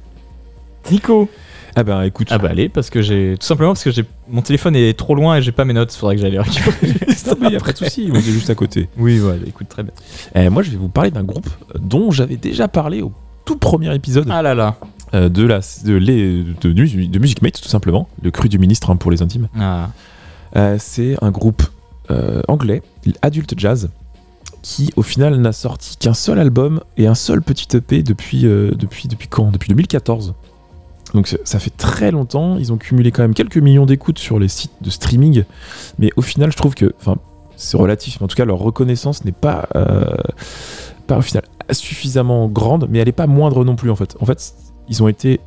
Nico 0.91 1.29
Ah 1.75 1.83
bah 1.83 2.05
écoute, 2.05 2.27
Ah 2.31 2.37
bah 2.37 2.49
allez 2.51 2.67
parce 2.69 2.89
que 2.89 3.01
j'ai 3.01 3.35
tout 3.39 3.45
simplement 3.45 3.71
parce 3.71 3.83
que 3.83 3.91
j'ai 3.91 4.03
mon 4.29 4.41
téléphone 4.41 4.75
est 4.75 4.97
trop 4.97 5.15
loin 5.15 5.37
et 5.37 5.41
j'ai 5.41 5.51
pas 5.51 5.65
mes 5.65 5.73
notes. 5.73 5.91
Faudrait 5.93 6.15
que 6.15 6.21
j'aille 6.21 6.31
les 6.31 6.39
récupérer. 6.39 6.93
non, 7.27 7.33
mais 7.41 7.49
y 7.51 7.55
a 7.55 7.59
pas 7.59 7.71
de 7.71 7.77
souci, 7.77 8.09
on 8.11 8.15
est 8.15 8.21
juste 8.21 8.49
à 8.49 8.55
côté. 8.55 8.89
Oui 8.97 9.19
ouais. 9.19 9.39
Écoute 9.47 9.67
très 9.69 9.83
bien. 9.83 9.93
Eh, 10.35 10.49
moi, 10.49 10.63
je 10.63 10.71
vais 10.71 10.77
vous 10.77 10.89
parler 10.89 11.11
d'un 11.11 11.23
groupe 11.23 11.47
dont 11.79 12.11
j'avais 12.11 12.37
déjà 12.37 12.67
parlé 12.67 13.01
au 13.01 13.11
tout 13.45 13.55
premier 13.57 13.93
épisode 13.95 14.27
Ah 14.29 14.41
là 14.41 14.53
là. 14.55 14.75
euh, 15.13 15.29
de 15.29 15.43
la 15.45 15.59
de, 15.85 15.93
les- 15.95 16.43
de, 16.43 16.71
de, 16.71 17.05
de 17.07 17.19
Music 17.19 17.41
Mate, 17.41 17.61
tout 17.61 17.69
simplement, 17.69 18.07
le 18.21 18.31
cru 18.31 18.49
du 18.49 18.59
ministre 18.59 18.89
hein, 18.91 18.95
pour 18.95 19.11
les 19.11 19.21
intimes. 19.21 19.47
Ah. 19.59 19.89
Euh, 20.55 20.77
c'est 20.79 21.15
un 21.23 21.31
groupe 21.31 21.63
euh, 22.11 22.41
anglais, 22.47 22.81
Adult 23.21 23.53
Jazz, 23.57 23.89
qui 24.61 24.91
au 24.95 25.03
final 25.03 25.35
n'a 25.39 25.51
sorti 25.53 25.95
qu'un 25.97 26.13
seul 26.13 26.37
album 26.39 26.81
et 26.97 27.07
un 27.07 27.15
seul 27.15 27.41
petit 27.41 27.77
EP 27.77 28.03
depuis, 28.03 28.45
euh, 28.45 28.71
depuis, 28.75 29.07
depuis 29.07 29.27
quand? 29.27 29.51
Depuis 29.51 29.69
2014. 29.69 30.33
Donc 31.13 31.27
ça- 31.27 31.59
fait 31.59 31.75
très 31.75 32.11
longtemps, 32.11 32.57
ils 32.57 32.71
ont 32.71 32.77
cumulé 32.77 33.11
quand 33.11 33.23
même 33.23 33.33
quelques 33.33 33.57
millions 33.57 33.85
d'écoutes 33.85 34.19
sur 34.19 34.37
les 34.39 34.47
sites 34.47 34.71
de 34.81 34.89
streaming, 34.89 35.43
mais 35.97 36.11
au 36.17 36.21
final 36.21 36.51
je 36.51 36.57
trouve 36.57 36.75
que, 36.75 36.93
enfin 36.99 37.17
c'est 37.55 37.77
relatif, 37.77 38.17
mais 38.19 38.25
en 38.25 38.27
tout 38.27 38.35
cas 38.37 38.45
leur 38.45 38.59
reconnaissance 38.59 39.25
n'est 39.25 39.31
pas, 39.31 39.67
euh, 39.75 40.05
pas 41.07 41.17
au 41.17 41.21
final 41.21 41.43
suffisamment 41.71 42.47
grande, 42.47 42.87
mais 42.89 42.99
elle 42.99 43.07
n'est 43.07 43.11
pas 43.11 43.27
moindre 43.27 43.65
non 43.65 43.75
plus 43.75 43.89
en 43.91 43.95
fait. 43.95 44.15
En 44.19 44.25
fait, 44.25 44.53
ils 44.87 45.03
ont 45.03 45.07
été, 45.07 45.39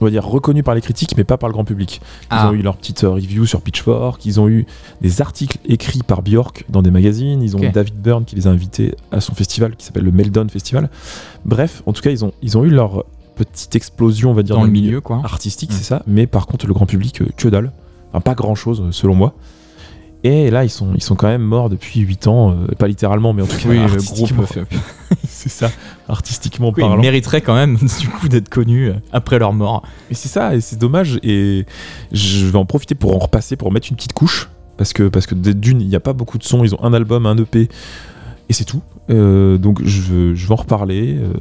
on 0.00 0.04
va 0.04 0.10
dire, 0.10 0.24
reconnus 0.24 0.64
par 0.64 0.74
les 0.74 0.80
critiques, 0.80 1.16
mais 1.16 1.24
pas 1.24 1.36
par 1.36 1.48
le 1.48 1.52
grand 1.52 1.64
public. 1.64 2.00
Ils 2.24 2.26
Ah. 2.30 2.50
ont 2.50 2.52
eu 2.52 2.62
leur 2.62 2.76
petite 2.76 3.04
euh, 3.04 3.10
review 3.10 3.46
sur 3.46 3.60
Pitchfork, 3.62 4.24
ils 4.26 4.38
ont 4.40 4.48
eu 4.48 4.66
des 5.00 5.20
articles 5.20 5.58
écrits 5.66 6.02
par 6.02 6.22
Björk 6.22 6.64
dans 6.68 6.82
des 6.82 6.90
magazines, 6.90 7.42
ils 7.42 7.56
ont 7.56 7.60
eu 7.62 7.70
David 7.70 7.94
Byrne 8.00 8.24
qui 8.24 8.36
les 8.36 8.46
a 8.46 8.50
invités 8.50 8.94
à 9.10 9.20
son 9.20 9.34
festival 9.34 9.76
qui 9.76 9.84
s'appelle 9.86 10.04
le 10.04 10.12
Meldon 10.12 10.46
Festival. 10.48 10.88
Bref, 11.44 11.82
en 11.86 11.92
tout 11.92 12.02
cas, 12.02 12.10
ils 12.10 12.24
ont, 12.24 12.32
ils 12.42 12.56
ont 12.58 12.64
eu 12.64 12.70
leur 12.70 13.04
petite 13.34 13.74
explosion, 13.76 14.30
on 14.30 14.34
va 14.34 14.42
dire, 14.42 14.56
Dans 14.56 14.64
le 14.64 14.70
milieu 14.70 15.00
quoi. 15.00 15.20
artistique, 15.24 15.70
Mm. 15.70 15.74
c'est 15.74 15.84
ça, 15.84 16.02
mais 16.06 16.26
par 16.26 16.46
contre, 16.46 16.66
le 16.66 16.74
grand 16.74 16.86
public, 16.86 17.20
euh, 17.22 17.26
que 17.36 17.48
dalle. 17.48 17.72
Enfin, 18.10 18.20
pas 18.20 18.34
grand 18.34 18.54
chose, 18.54 18.84
selon 18.90 19.14
moi. 19.14 19.34
Et 20.24 20.50
là, 20.50 20.62
ils 20.64 20.70
sont, 20.70 20.90
ils 20.94 21.02
sont 21.02 21.16
quand 21.16 21.26
même 21.26 21.42
morts 21.42 21.68
depuis 21.68 21.98
8 22.00 22.28
ans, 22.28 22.50
euh, 22.52 22.66
pas 22.78 22.86
littéralement, 22.86 23.32
mais 23.32 23.42
en 23.42 23.46
tout 23.46 23.56
cas, 23.56 23.68
Oui 23.68 23.76
le 23.78 23.82
artistiquement, 23.84 24.42
groupe. 24.44 24.68
c'est 25.28 25.48
ça, 25.48 25.68
artistiquement 26.08 26.68
Oui, 26.68 26.74
ils 26.78 26.80
parlant. 26.82 27.02
mériteraient 27.02 27.40
quand 27.40 27.54
même 27.56 27.76
du 28.00 28.08
coup 28.08 28.28
d'être 28.28 28.48
connus 28.48 28.90
euh, 28.90 28.94
après 29.12 29.38
leur 29.40 29.52
mort. 29.52 29.82
Et 30.10 30.14
c'est 30.14 30.28
ça, 30.28 30.54
et 30.54 30.60
c'est 30.60 30.76
dommage. 30.78 31.18
Et 31.24 31.66
je 32.12 32.46
vais 32.46 32.56
en 32.58 32.64
profiter 32.66 32.94
pour 32.94 33.16
en 33.16 33.18
repasser, 33.18 33.56
pour 33.56 33.72
mettre 33.72 33.88
une 33.90 33.96
petite 33.96 34.12
couche. 34.12 34.48
Parce 34.76 34.92
que, 34.92 35.08
parce 35.08 35.26
que 35.26 35.34
d'une, 35.34 35.80
il 35.80 35.88
n'y 35.88 35.96
a 35.96 36.00
pas 36.00 36.12
beaucoup 36.12 36.38
de 36.38 36.44
sons. 36.44 36.62
Ils 36.64 36.74
ont 36.74 36.82
un 36.84 36.92
album, 36.92 37.26
un 37.26 37.36
EP, 37.36 37.68
et 38.48 38.52
c'est 38.52 38.64
tout. 38.64 38.82
Euh, 39.10 39.58
donc 39.58 39.82
je, 39.84 40.32
vais 40.32 40.52
en 40.52 40.56
reparler. 40.56 41.18
Euh, 41.18 41.32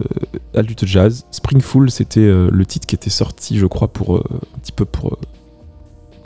Adult 0.60 0.86
Jazz. 0.86 1.26
Springful, 1.32 1.92
c'était 1.92 2.20
euh, 2.22 2.50
le 2.52 2.66
titre 2.66 2.86
qui 2.88 2.96
était 2.96 3.10
sorti, 3.10 3.58
je 3.58 3.66
crois, 3.66 3.88
pour 3.88 4.16
euh, 4.18 4.24
un 4.56 4.60
petit 4.60 4.72
peu 4.72 4.86
pour 4.86 5.18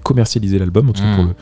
commercialiser 0.04 0.60
l'album, 0.60 0.90
en 0.90 0.94
tout 0.94 1.02
cas 1.02 1.08
Mm. 1.08 1.16
pour, 1.16 1.24
le, 1.26 1.36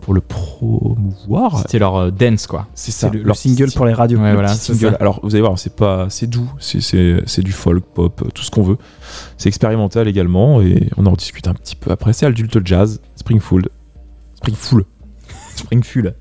pour 0.00 0.14
le 0.14 0.20
promouvoir. 0.22 1.58
C'était 1.60 1.78
leur 1.78 2.10
dance 2.10 2.46
quoi. 2.46 2.66
C'est 2.74 2.90
ça, 2.90 3.10
le, 3.10 3.22
leur 3.22 3.36
single 3.36 3.70
pour 3.72 3.84
les 3.84 3.92
radios. 3.92 4.18
Ouais, 4.18 4.28
le 4.30 4.34
voilà, 4.34 4.52
petit 4.52 4.58
c'est 4.60 4.74
single. 4.74 4.92
ça. 4.92 4.96
Alors 5.00 5.20
vous 5.22 5.34
allez 5.34 5.42
voir, 5.42 5.58
c'est 5.58 5.76
pas, 5.76 6.06
c'est 6.08 6.26
doux, 6.26 6.50
c'est, 6.58 7.42
du 7.42 7.52
folk, 7.52 7.84
pop, 7.84 8.30
tout 8.34 8.42
ce 8.42 8.50
qu'on 8.50 8.62
veut. 8.62 8.78
C'est 9.36 9.48
expérimental 9.48 10.08
également 10.08 10.62
et 10.62 10.88
on 10.96 11.04
en 11.04 11.10
rediscute 11.10 11.46
un 11.48 11.54
petit 11.54 11.76
peu 11.76 11.90
après. 11.90 12.14
C'est 12.14 12.24
Adult 12.24 12.66
Jazz, 12.66 13.00
Springfield, 13.16 13.68
Springful. 14.36 14.84
Springfield. 15.56 16.14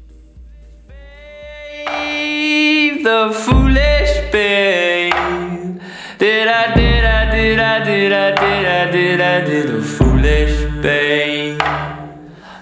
The 3.06 3.32
foolish 3.32 4.32
babe. 4.32 5.14
Did 6.18 6.48
I, 6.48 6.74
did 6.74 7.06
I, 7.06 7.30
did 7.30 7.60
I, 7.60 7.84
did 7.84 8.12
I, 8.12 8.32
did 8.32 8.66
I, 8.66 8.92
did 8.92 9.22
I, 9.22 9.42
did 9.46 9.68
the 9.68 9.82
foolish 9.84 10.82
babe. 10.82 11.62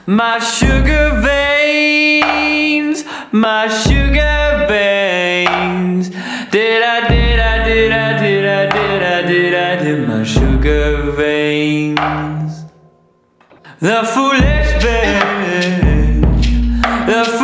My 0.06 0.40
sugar 0.40 1.22
veins, 1.22 3.06
my 3.32 3.70
sugar 3.70 4.66
veins. 4.68 6.10
Did 6.52 6.84
I, 6.84 7.08
did 7.08 7.40
I, 7.40 7.64
did 7.64 7.92
I, 7.94 8.20
did 8.20 8.46
I, 8.46 8.70
did 8.70 9.02
I, 9.02 9.22
did 9.26 9.54
I, 9.54 9.82
did 9.82 10.08
my 10.10 10.24
sugar 10.26 11.12
veins. 11.12 12.66
The 13.80 14.04
foolish 14.14 14.72
babe, 14.84 16.22
the 17.08 17.24
foolish 17.32 17.43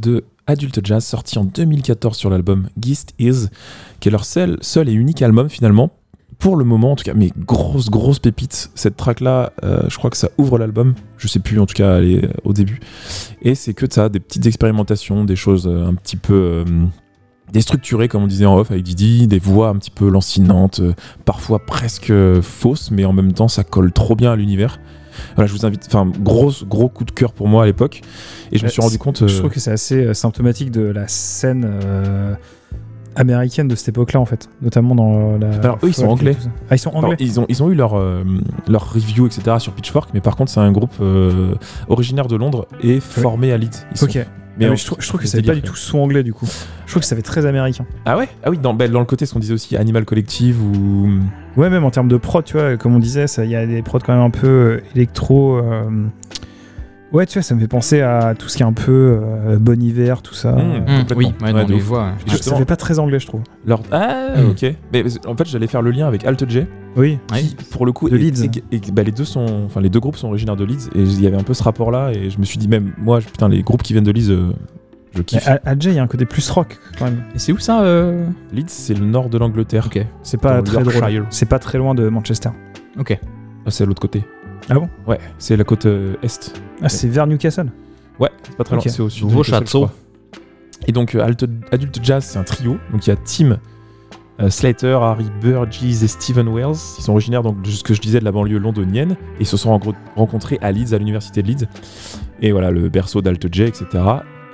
de 0.00 0.24
Adult 0.46 0.84
Jazz, 0.84 1.04
sorti 1.04 1.38
en 1.38 1.44
2014 1.44 2.16
sur 2.16 2.28
l'album 2.28 2.68
Gist 2.80 3.14
Is, 3.18 3.46
qui 4.00 4.08
est 4.08 4.12
leur 4.12 4.24
seul, 4.24 4.58
seul 4.60 4.88
et 4.88 4.92
unique 4.92 5.22
album 5.22 5.48
finalement. 5.48 5.90
Pour 6.38 6.56
le 6.56 6.64
moment, 6.64 6.92
en 6.92 6.96
tout 6.96 7.04
cas, 7.04 7.12
mais 7.14 7.30
grosse, 7.36 7.90
grosse 7.90 8.18
pépite. 8.18 8.70
Cette 8.74 8.96
track-là, 8.96 9.52
euh, 9.62 9.82
je 9.88 9.98
crois 9.98 10.08
que 10.08 10.16
ça 10.16 10.30
ouvre 10.38 10.58
l'album. 10.58 10.94
Je 11.18 11.28
sais 11.28 11.38
plus, 11.38 11.60
en 11.60 11.66
tout 11.66 11.74
cas, 11.74 11.98
elle 11.98 12.10
est, 12.10 12.24
euh, 12.24 12.32
au 12.44 12.54
début. 12.54 12.80
Et 13.42 13.54
c'est 13.54 13.74
que 13.74 13.84
ça, 13.88 14.08
des 14.08 14.20
petites 14.20 14.46
expérimentations, 14.46 15.24
des 15.24 15.36
choses 15.36 15.66
euh, 15.66 15.86
un 15.86 15.92
petit 15.92 16.16
peu 16.16 16.32
euh, 16.32 16.64
déstructurées, 17.52 18.08
comme 18.08 18.22
on 18.22 18.26
disait 18.26 18.46
en 18.46 18.56
off 18.56 18.70
avec 18.70 18.84
Didi, 18.84 19.26
des 19.26 19.38
voix 19.38 19.68
un 19.68 19.76
petit 19.76 19.90
peu 19.90 20.08
lancinantes, 20.08 20.80
parfois 21.26 21.58
presque 21.58 22.12
fausses, 22.40 22.90
mais 22.90 23.04
en 23.04 23.12
même 23.12 23.34
temps, 23.34 23.48
ça 23.48 23.62
colle 23.62 23.92
trop 23.92 24.16
bien 24.16 24.32
à 24.32 24.36
l'univers. 24.36 24.80
Voilà, 25.36 25.46
je 25.48 25.52
vous 25.52 25.64
invite, 25.66 25.84
enfin, 25.86 26.10
gros, 26.20 26.52
gros 26.66 26.88
coup 26.88 27.04
de 27.04 27.10
cœur 27.10 27.32
pour 27.32 27.48
moi 27.48 27.62
à 27.64 27.66
l'époque. 27.66 28.02
Et 28.52 28.58
je 28.58 28.62
me 28.62 28.68
Ouais, 28.68 28.72
suis 28.72 28.82
rendu 28.82 28.98
compte. 28.98 29.26
Je 29.26 29.34
euh, 29.34 29.38
trouve 29.38 29.50
que 29.50 29.60
c'est 29.60 29.70
assez 29.72 30.04
euh, 30.06 30.14
symptomatique 30.14 30.70
de 30.70 30.82
la 30.82 31.06
scène 31.08 31.64
euh, 31.84 32.34
américaine 33.16 33.68
de 33.68 33.74
cette 33.74 33.88
époque-là, 33.88 34.20
en 34.20 34.24
fait. 34.24 34.48
Notamment 34.62 34.94
dans 34.94 35.36
la. 35.38 35.54
Alors, 35.58 35.78
eux, 35.82 35.88
ils 35.88 35.94
sont 35.94 36.06
anglais. 36.08 36.36
Ah, 36.70 36.76
ils 36.76 36.78
sont 36.78 36.90
Alors, 36.90 37.04
anglais 37.04 37.16
ils, 37.20 37.40
ont, 37.40 37.46
ils 37.48 37.62
ont 37.62 37.70
eu 37.70 37.74
leur, 37.74 37.94
euh, 37.98 38.22
leur 38.68 38.92
review, 38.92 39.26
etc. 39.26 39.56
sur 39.58 39.72
Pitchfork, 39.72 40.10
mais 40.14 40.20
par 40.20 40.36
contre, 40.36 40.50
c'est 40.52 40.60
un 40.60 40.72
groupe 40.72 40.94
euh, 41.00 41.54
originaire 41.88 42.26
de 42.28 42.36
Londres 42.36 42.66
et 42.82 43.00
formé 43.00 43.52
à 43.52 43.58
Leeds. 43.58 43.86
Ils 43.92 43.96
sont- 43.98 44.06
Ok. 44.06 44.14
mais 44.58 44.66
Ah, 44.66 44.70
mais 44.70 44.76
je, 44.76 44.86
trouve, 44.86 44.98
je 45.00 45.08
trouve 45.08 45.20
que 45.20 45.26
ça 45.26 45.38
fait 45.38 45.42
pas 45.44 45.54
du 45.54 45.62
tout 45.62 45.74
son 45.76 45.98
anglais, 45.98 46.22
du 46.22 46.32
coup. 46.32 46.46
Je 46.86 46.90
trouve 46.92 47.02
que 47.02 47.06
ça 47.08 47.16
fait 47.16 47.22
très 47.22 47.46
américain. 47.46 47.84
Ah 48.04 48.16
ouais? 48.16 48.28
Ah 48.44 48.50
oui, 48.50 48.58
dans, 48.58 48.74
ben, 48.74 48.90
dans 48.90 49.00
le 49.00 49.06
côté, 49.06 49.26
ce 49.26 49.32
qu'on 49.32 49.38
disait 49.40 49.54
aussi, 49.54 49.76
Animal 49.76 50.04
Collective 50.04 50.60
ou. 50.62 51.10
Ouais, 51.56 51.68
même 51.70 51.84
en 51.84 51.90
termes 51.90 52.08
de 52.08 52.16
prod, 52.16 52.44
tu 52.44 52.54
vois, 52.56 52.76
comme 52.76 52.94
on 52.94 52.98
disait, 53.00 53.24
il 53.38 53.50
y 53.50 53.56
a 53.56 53.66
des 53.66 53.82
prods 53.82 53.98
quand 53.98 54.12
même 54.14 54.22
un 54.24 54.30
peu 54.30 54.46
euh, 54.46 54.80
électro. 54.94 55.58
euh, 55.58 55.82
Ouais, 57.12 57.26
tu 57.26 57.34
vois, 57.38 57.42
ça 57.42 57.56
me 57.56 57.60
fait 57.60 57.66
penser 57.66 58.02
à 58.02 58.36
tout 58.38 58.48
ce 58.48 58.56
qui 58.56 58.62
est 58.62 58.66
un 58.66 58.72
peu 58.72 59.18
euh, 59.20 59.58
Bon 59.58 59.82
Hiver, 59.82 60.22
tout 60.22 60.32
ça. 60.34 60.52
Mmh. 60.52 60.58
Euh, 60.60 60.98
complètement. 61.00 61.16
oui, 61.16 61.24
ouais, 61.40 61.52
Ouais, 61.52 61.60
dans 61.62 61.66
de 61.66 61.74
les 61.74 61.82
ouais. 61.88 62.36
ça- 62.40 62.54
fait 62.56 62.64
pas 62.64 62.76
très 62.76 63.00
anglais, 63.00 63.18
je 63.18 63.26
trouve. 63.26 63.40
Leur... 63.66 63.80
Ah, 63.90 64.28
Mm. 64.36 64.50
ok. 64.50 64.74
Mais 64.92 65.02
en 65.26 65.36
fait, 65.36 65.44
j'allais 65.48 65.66
faire 65.66 65.82
le 65.82 65.90
lien 65.90 66.06
avec 66.06 66.24
Alt 66.24 66.48
J, 66.48 66.66
Oui. 66.96 67.18
Qui, 67.34 67.56
pour 67.72 67.84
le 67.84 67.90
coup, 67.90 68.08
De 68.08 68.16
Leeds. 68.16 68.48
bah, 68.92 69.02
les 69.02 69.10
deux 69.10 69.24
sont, 69.24 69.64
enfin, 69.66 69.80
les 69.80 69.88
deux 69.90 69.98
groupes 69.98 70.14
sont 70.16 70.28
originaires 70.28 70.54
de 70.54 70.64
Leeds, 70.64 70.88
et 70.94 71.00
il 71.02 71.20
y 71.20 71.26
avait 71.26 71.36
un 71.36 71.42
peu 71.42 71.52
ce 71.52 71.64
rapport-là, 71.64 72.12
et 72.12 72.30
je 72.30 72.38
me 72.38 72.44
suis 72.44 72.58
dit 72.58 72.68
même, 72.68 72.92
moi, 72.96 73.18
putain, 73.18 73.48
les 73.48 73.62
groupes 73.64 73.82
qui 73.82 73.92
viennent 73.92 74.04
de 74.04 74.12
Leeds, 74.12 74.30
euh, 74.30 74.52
je 75.14 75.22
kiffe. 75.22 75.48
il 75.64 75.92
y 75.92 75.98
a 75.98 76.02
un 76.02 76.06
côté 76.06 76.24
plus 76.24 76.48
rock, 76.50 76.78
quand 76.98 77.06
même. 77.06 77.24
Et 77.34 77.38
c'est 77.38 77.52
où 77.52 77.58
ça 77.58 77.82
euh 77.82 78.26
Leeds, 78.52 78.68
c'est 78.68 78.94
le 78.94 79.04
nord 79.04 79.28
de 79.28 79.38
l'Angleterre. 79.38 79.86
Ok. 79.86 80.04
C'est 80.22 80.40
pas 80.40 80.62
Dans 80.62 80.62
très 80.62 80.82
drôle. 80.82 81.26
C'est 81.30 81.48
pas 81.48 81.58
très 81.58 81.78
loin 81.78 81.94
de 81.94 82.08
Manchester. 82.08 82.50
Ok. 82.98 83.18
Ah, 83.66 83.70
c'est 83.70 83.84
à 83.84 83.86
l'autre 83.86 84.00
côté. 84.00 84.24
Ah 84.68 84.74
bon? 84.74 84.88
Ouais, 85.06 85.18
c'est 85.38 85.56
la 85.56 85.64
côte 85.64 85.86
euh, 85.86 86.14
est. 86.22 86.54
Ah, 86.82 86.88
c'est 86.88 87.08
vers 87.08 87.26
Newcastle? 87.26 87.70
Ouais, 88.18 88.30
c'est 88.42 88.56
pas 88.56 88.64
très 88.64 88.76
loin, 88.76 88.84
c'est 88.86 89.00
au 89.00 89.08
sud. 89.08 89.24
de 89.24 89.30
Nouveau 89.30 89.42
château. 89.42 89.88
Et 90.86 90.92
donc, 90.92 91.14
euh, 91.14 91.24
Adult 91.72 92.00
Jazz, 92.02 92.24
c'est 92.24 92.38
un 92.38 92.44
trio. 92.44 92.78
Donc, 92.92 93.06
il 93.06 93.10
y 93.10 93.12
a 93.12 93.16
Tim 93.16 93.58
euh, 94.40 94.48
Slater, 94.48 94.98
Harry 95.02 95.26
Burgess 95.42 96.02
et 96.02 96.08
Stephen 96.08 96.48
Wells. 96.48 96.76
Ils 96.98 97.02
sont 97.02 97.12
originaires, 97.12 97.42
donc, 97.42 97.60
de 97.62 97.68
ce 97.68 97.84
que 97.84 97.94
je 97.94 98.00
disais, 98.00 98.20
de 98.20 98.24
la 98.24 98.32
banlieue 98.32 98.58
londonienne. 98.58 99.12
Et 99.12 99.40
ils 99.40 99.46
se 99.46 99.56
sont 99.56 99.70
en 99.70 99.78
gros 99.78 99.94
rencontrés 100.16 100.58
à 100.62 100.72
Leeds, 100.72 100.94
à 100.94 100.98
l'université 100.98 101.42
de 101.42 101.48
Leeds. 101.48 101.66
Et 102.40 102.52
voilà, 102.52 102.70
le 102.70 102.88
berceau 102.88 103.20
d'Alt 103.20 103.46
J, 103.52 103.64
etc. 103.64 103.84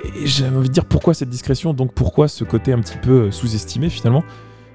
Et 0.04 0.26
j'ai 0.26 0.46
envie 0.46 0.68
de 0.68 0.72
dire 0.74 0.84
pourquoi 0.84 1.14
cette 1.14 1.28
discrétion, 1.30 1.72
donc 1.74 1.92
pourquoi 1.92 2.28
ce 2.28 2.44
côté 2.44 2.72
un 2.72 2.80
petit 2.80 2.98
peu 2.98 3.22
euh, 3.26 3.30
sous-estimé 3.30 3.88
finalement? 3.90 4.22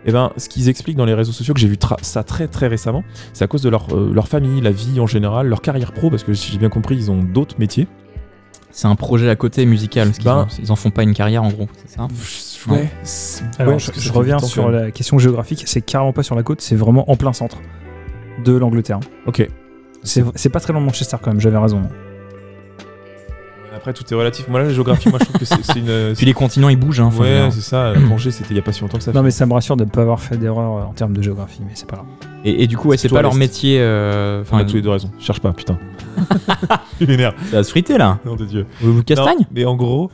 Et 0.06 0.12
ben, 0.12 0.32
ce 0.38 0.50
qu'ils 0.50 0.68
expliquent 0.68 0.98
dans 0.98 1.06
les 1.06 1.14
réseaux 1.14 1.32
sociaux, 1.32 1.54
que 1.54 1.60
j'ai 1.60 1.68
vu 1.68 1.78
ça 2.02 2.24
très 2.24 2.48
très 2.48 2.68
récemment, 2.68 3.04
c'est 3.34 3.44
à 3.44 3.48
cause 3.48 3.62
de 3.62 3.70
leur, 3.70 3.86
euh, 3.96 4.12
leur 4.14 4.28
famille, 4.28 4.60
la 4.60 4.72
vie 4.72 5.00
en 5.00 5.06
général, 5.06 5.48
leur 5.48 5.62
carrière 5.62 5.92
pro, 5.92 6.10
parce 6.10 6.24
que 6.24 6.34
si 6.34 6.52
j'ai 6.52 6.58
bien 6.58 6.70
compris, 6.70 6.96
ils 6.96 7.12
ont 7.12 7.22
d'autres 7.24 7.56
métiers. 7.60 7.88
C'est 8.72 8.88
un 8.88 8.96
projet 8.96 9.30
à 9.30 9.36
côté 9.36 9.66
musical. 9.66 10.08
parce 10.08 10.20
Ben- 10.24 10.36
en- 10.38 10.48
ils 10.64 10.72
en 10.72 10.76
font 10.76 10.90
pas 10.90 11.04
une 11.04 11.14
carrière 11.14 11.44
en 11.44 11.50
gros, 11.50 11.68
c'est 11.86 11.96
ça? 11.98 12.08
Ouais. 12.68 12.90
c'est- 13.04 13.44
Alors, 13.60 13.74
ouais, 13.74 13.80
je, 13.80 14.12
reviens 14.12 14.40
sur 14.40 14.70
la 14.72 14.92
question 14.92 15.20
géographique. 15.20 15.64
C'est 15.68 15.82
carrément 15.82 16.14
pas 16.14 16.24
sur 16.24 16.36
la 16.36 16.44
côte, 16.44 16.62
c'est 16.62 16.76
vraiment 16.76 17.10
en 17.12 17.16
plein 17.16 17.34
centre 17.34 17.58
de 18.44 18.54
l'Angleterre. 18.54 19.00
Ok. 19.28 19.48
C'est 20.04 20.24
c'est 20.36 20.50
pas 20.50 20.60
très 20.60 20.74
loin 20.74 20.82
de 20.82 20.86
Manchester 20.88 21.18
quand 21.22 21.30
même, 21.32 21.40
j'avais 21.40 21.58
raison. 21.60 21.84
Après, 23.82 23.94
tout 23.94 24.04
est 24.12 24.15
relatif. 24.15 24.48
Moi, 24.48 24.60
là, 24.60 24.67
la 24.67 24.74
géographie, 24.74 25.10
moi, 25.10 25.17
je 25.20 25.26
trouve 25.26 25.39
que 25.39 25.46
c'est 25.46 25.80
une. 25.80 26.13
Puis 26.15 26.26
les 26.26 26.34
continents 26.34 26.70
ils 26.70 26.78
bougent. 26.78 27.00
Hein, 27.02 27.10
Ouais, 27.20 27.50
c'est 27.52 27.62
ça. 27.62 27.94
Angers, 28.12 28.30
c'était 28.32 28.52
il 28.52 28.56
y 28.58 28.60
a 28.60 28.63
pas 28.63 28.72
si 28.72 28.82
longtemps 28.82 28.98
que 29.00 29.04
ça. 29.04 29.12
Non, 29.12 29.24
mais 29.24 29.32
ça 29.32 29.46
me 29.48 29.54
rassure 29.54 29.76
de 29.76 29.84
ne 29.86 29.89
pas 29.89 30.02
avoir 30.04 30.20
fait 30.20 30.38
d'erreur 30.38 30.78
euh, 30.78 30.84
en 30.84 30.94
termes 30.94 31.13
de 31.17 31.22
géographie, 31.22 31.62
mais 31.65 31.72
c'est 31.74 31.88
pas 31.89 31.96
grave. 31.98 32.06
et, 32.46 32.63
et 32.63 32.67
du 32.67 32.78
coup, 32.78 32.89
ouais, 32.89 32.98
C'est 32.98 33.10
pas 33.10 33.22
leur 33.24 33.34
métier. 33.36 33.78
euh, 33.82 34.39
On 34.39 34.41
Enfin, 34.41 34.58
a 34.60 34.65
tous 34.65 34.76
les 34.76 34.82
deux 34.84 34.89
raison. 34.91 35.10
Cherche 35.20 35.39
pas, 35.39 35.52
putain. 35.52 35.78
Il 37.02 37.08
m'énerve. 37.08 37.34
ça 37.50 37.58
va 37.58 37.63
se 37.63 37.70
friter 37.72 37.98
là. 37.98 38.20
Nom 38.26 38.36
de 38.36 38.46
Dieu. 38.46 38.65
Vous 38.82 38.94
vous 38.94 39.04
castagne? 39.04 39.39
Non, 39.39 39.46
mais 39.52 39.65
en 39.65 39.76
gros, 39.76 40.12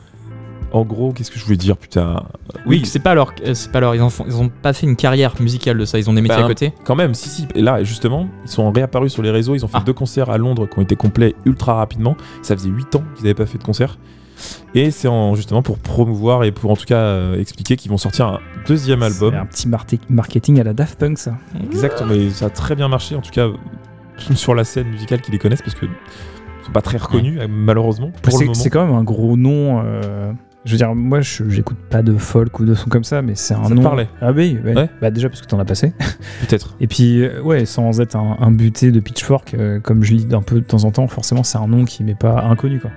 en 0.72 0.82
gros, 0.84 1.12
qu'est-ce 1.12 1.30
que 1.30 1.38
je 1.38 1.44
voulais 1.44 1.56
dire, 1.56 1.76
putain? 1.76 2.22
Oui, 2.66 2.82
c'est 2.84 2.98
pas 2.98 3.14
leur, 3.14 3.32
euh, 3.44 3.54
c'est 3.54 3.72
pas 3.72 3.80
leur, 3.80 3.94
ils 3.94 4.02
en 4.02 4.10
font, 4.10 4.24
ils 4.26 4.36
ont 4.36 4.48
pas 4.50 4.72
fait 4.72 4.86
une 4.86 4.96
carrière 4.96 5.34
musicale 5.40 5.78
de 5.78 5.84
ça. 5.84 5.98
Ils 5.98 6.08
ont 6.10 6.12
des 6.12 6.20
métiers 6.20 6.36
Ben, 6.38 6.44
à 6.44 6.48
côté. 6.48 6.72
Quand 6.84 6.94
même, 6.96 7.14
si, 7.14 7.28
si. 7.28 7.46
Et 7.54 7.62
là, 7.62 7.82
justement, 7.84 8.28
ils 8.44 8.50
sont 8.50 8.70
réapparus 8.70 9.12
sur 9.12 9.22
les 9.22 9.30
réseaux. 9.30 9.54
Ils 9.54 9.64
ont 9.64 9.68
fait 9.68 9.78
Ah. 9.80 9.84
deux 9.84 9.92
concerts 9.94 10.28
à 10.30 10.36
Londres 10.38 10.66
qui 10.66 10.78
ont 10.78 10.82
été 10.82 10.96
complets 10.96 11.34
ultra 11.46 11.74
rapidement. 11.74 12.16
Ça 12.42 12.54
faisait 12.56 12.68
8 12.70 12.94
ans 12.96 13.02
qu'ils 13.14 13.24
n'avaient 13.24 13.34
pas 13.34 13.46
fait 13.46 13.58
de 13.58 13.64
concert. 13.64 13.98
Et 14.74 14.90
c'est 14.92 15.08
en- 15.08 15.34
justement 15.34 15.62
pour 15.62 15.78
promouvoir 15.78 16.44
et 16.44 16.52
pour 16.52 16.70
en 16.70 16.76
tout 16.76 16.84
cas 16.84 16.98
euh, 16.98 17.40
expliquer 17.40 17.74
qu'ils 17.76 17.90
vont 17.90 17.96
sortir 17.96 18.26
un 18.26 18.38
deuxième 18.68 19.02
album. 19.02 19.34
Un 19.34 19.46
petit 19.46 19.66
marketing 20.08 20.60
à 20.60 20.64
la 20.64 20.74
Daft 20.74 20.98
Punk, 20.98 21.18
ça. 21.18 21.32
Exactement, 21.64 22.12
et 22.14 22.30
ça 22.30 22.46
a 22.46 22.50
très 22.50 22.76
bien 22.76 22.86
marché, 22.86 23.16
en 23.16 23.20
tout 23.20 23.32
cas 23.32 23.48
sur 24.36 24.54
la 24.54 24.62
scène 24.62 24.88
musicale 24.88 25.22
qui 25.22 25.32
les 25.32 25.38
connaissent, 25.38 25.62
parce 25.62 25.74
que 25.74 25.86
ils 25.86 26.64
sont 26.66 26.70
pas 26.72 26.82
très 26.82 26.98
reconnus, 26.98 27.40
malheureusement, 27.48 28.12
c'est 28.52 28.70
quand 28.70 28.86
même 28.86 28.94
un 28.94 29.02
gros 29.02 29.36
nom. 29.36 29.82
euh, 29.84 30.32
Je 30.68 30.74
veux 30.74 30.76
dire, 30.76 30.94
moi, 30.94 31.20
j'écoute 31.22 31.78
pas 31.88 32.02
de 32.02 32.14
folk 32.18 32.60
ou 32.60 32.66
de 32.66 32.74
sons 32.74 32.90
comme 32.90 33.02
ça, 33.02 33.22
mais 33.22 33.34
c'est 33.34 33.54
un 33.54 33.64
Ça 33.64 33.74
nom. 33.74 33.80
parlait 33.80 34.06
Ah 34.20 34.32
oui, 34.32 34.58
ouais. 34.62 34.76
Ouais. 34.76 34.90
Bah 35.00 35.10
déjà 35.10 35.30
parce 35.30 35.40
que 35.40 35.46
t'en 35.46 35.58
as 35.58 35.64
passé. 35.64 35.94
Peut-être. 36.46 36.76
Et 36.78 36.86
puis, 36.86 37.22
euh, 37.22 37.40
ouais, 37.40 37.64
sans 37.64 38.02
être 38.02 38.16
un, 38.16 38.36
un 38.38 38.50
buté 38.50 38.92
de 38.92 39.00
Pitchfork, 39.00 39.54
euh, 39.54 39.80
comme 39.80 40.04
je 40.04 40.12
lis 40.12 40.26
un 40.32 40.42
peu 40.42 40.56
de 40.56 40.66
temps 40.66 40.84
en 40.84 40.90
temps, 40.90 41.08
forcément, 41.08 41.42
c'est 41.42 41.56
un 41.56 41.68
nom 41.68 41.86
qui 41.86 42.04
m'est 42.04 42.14
pas 42.14 42.42
inconnu, 42.42 42.80
quoi. 42.80 42.90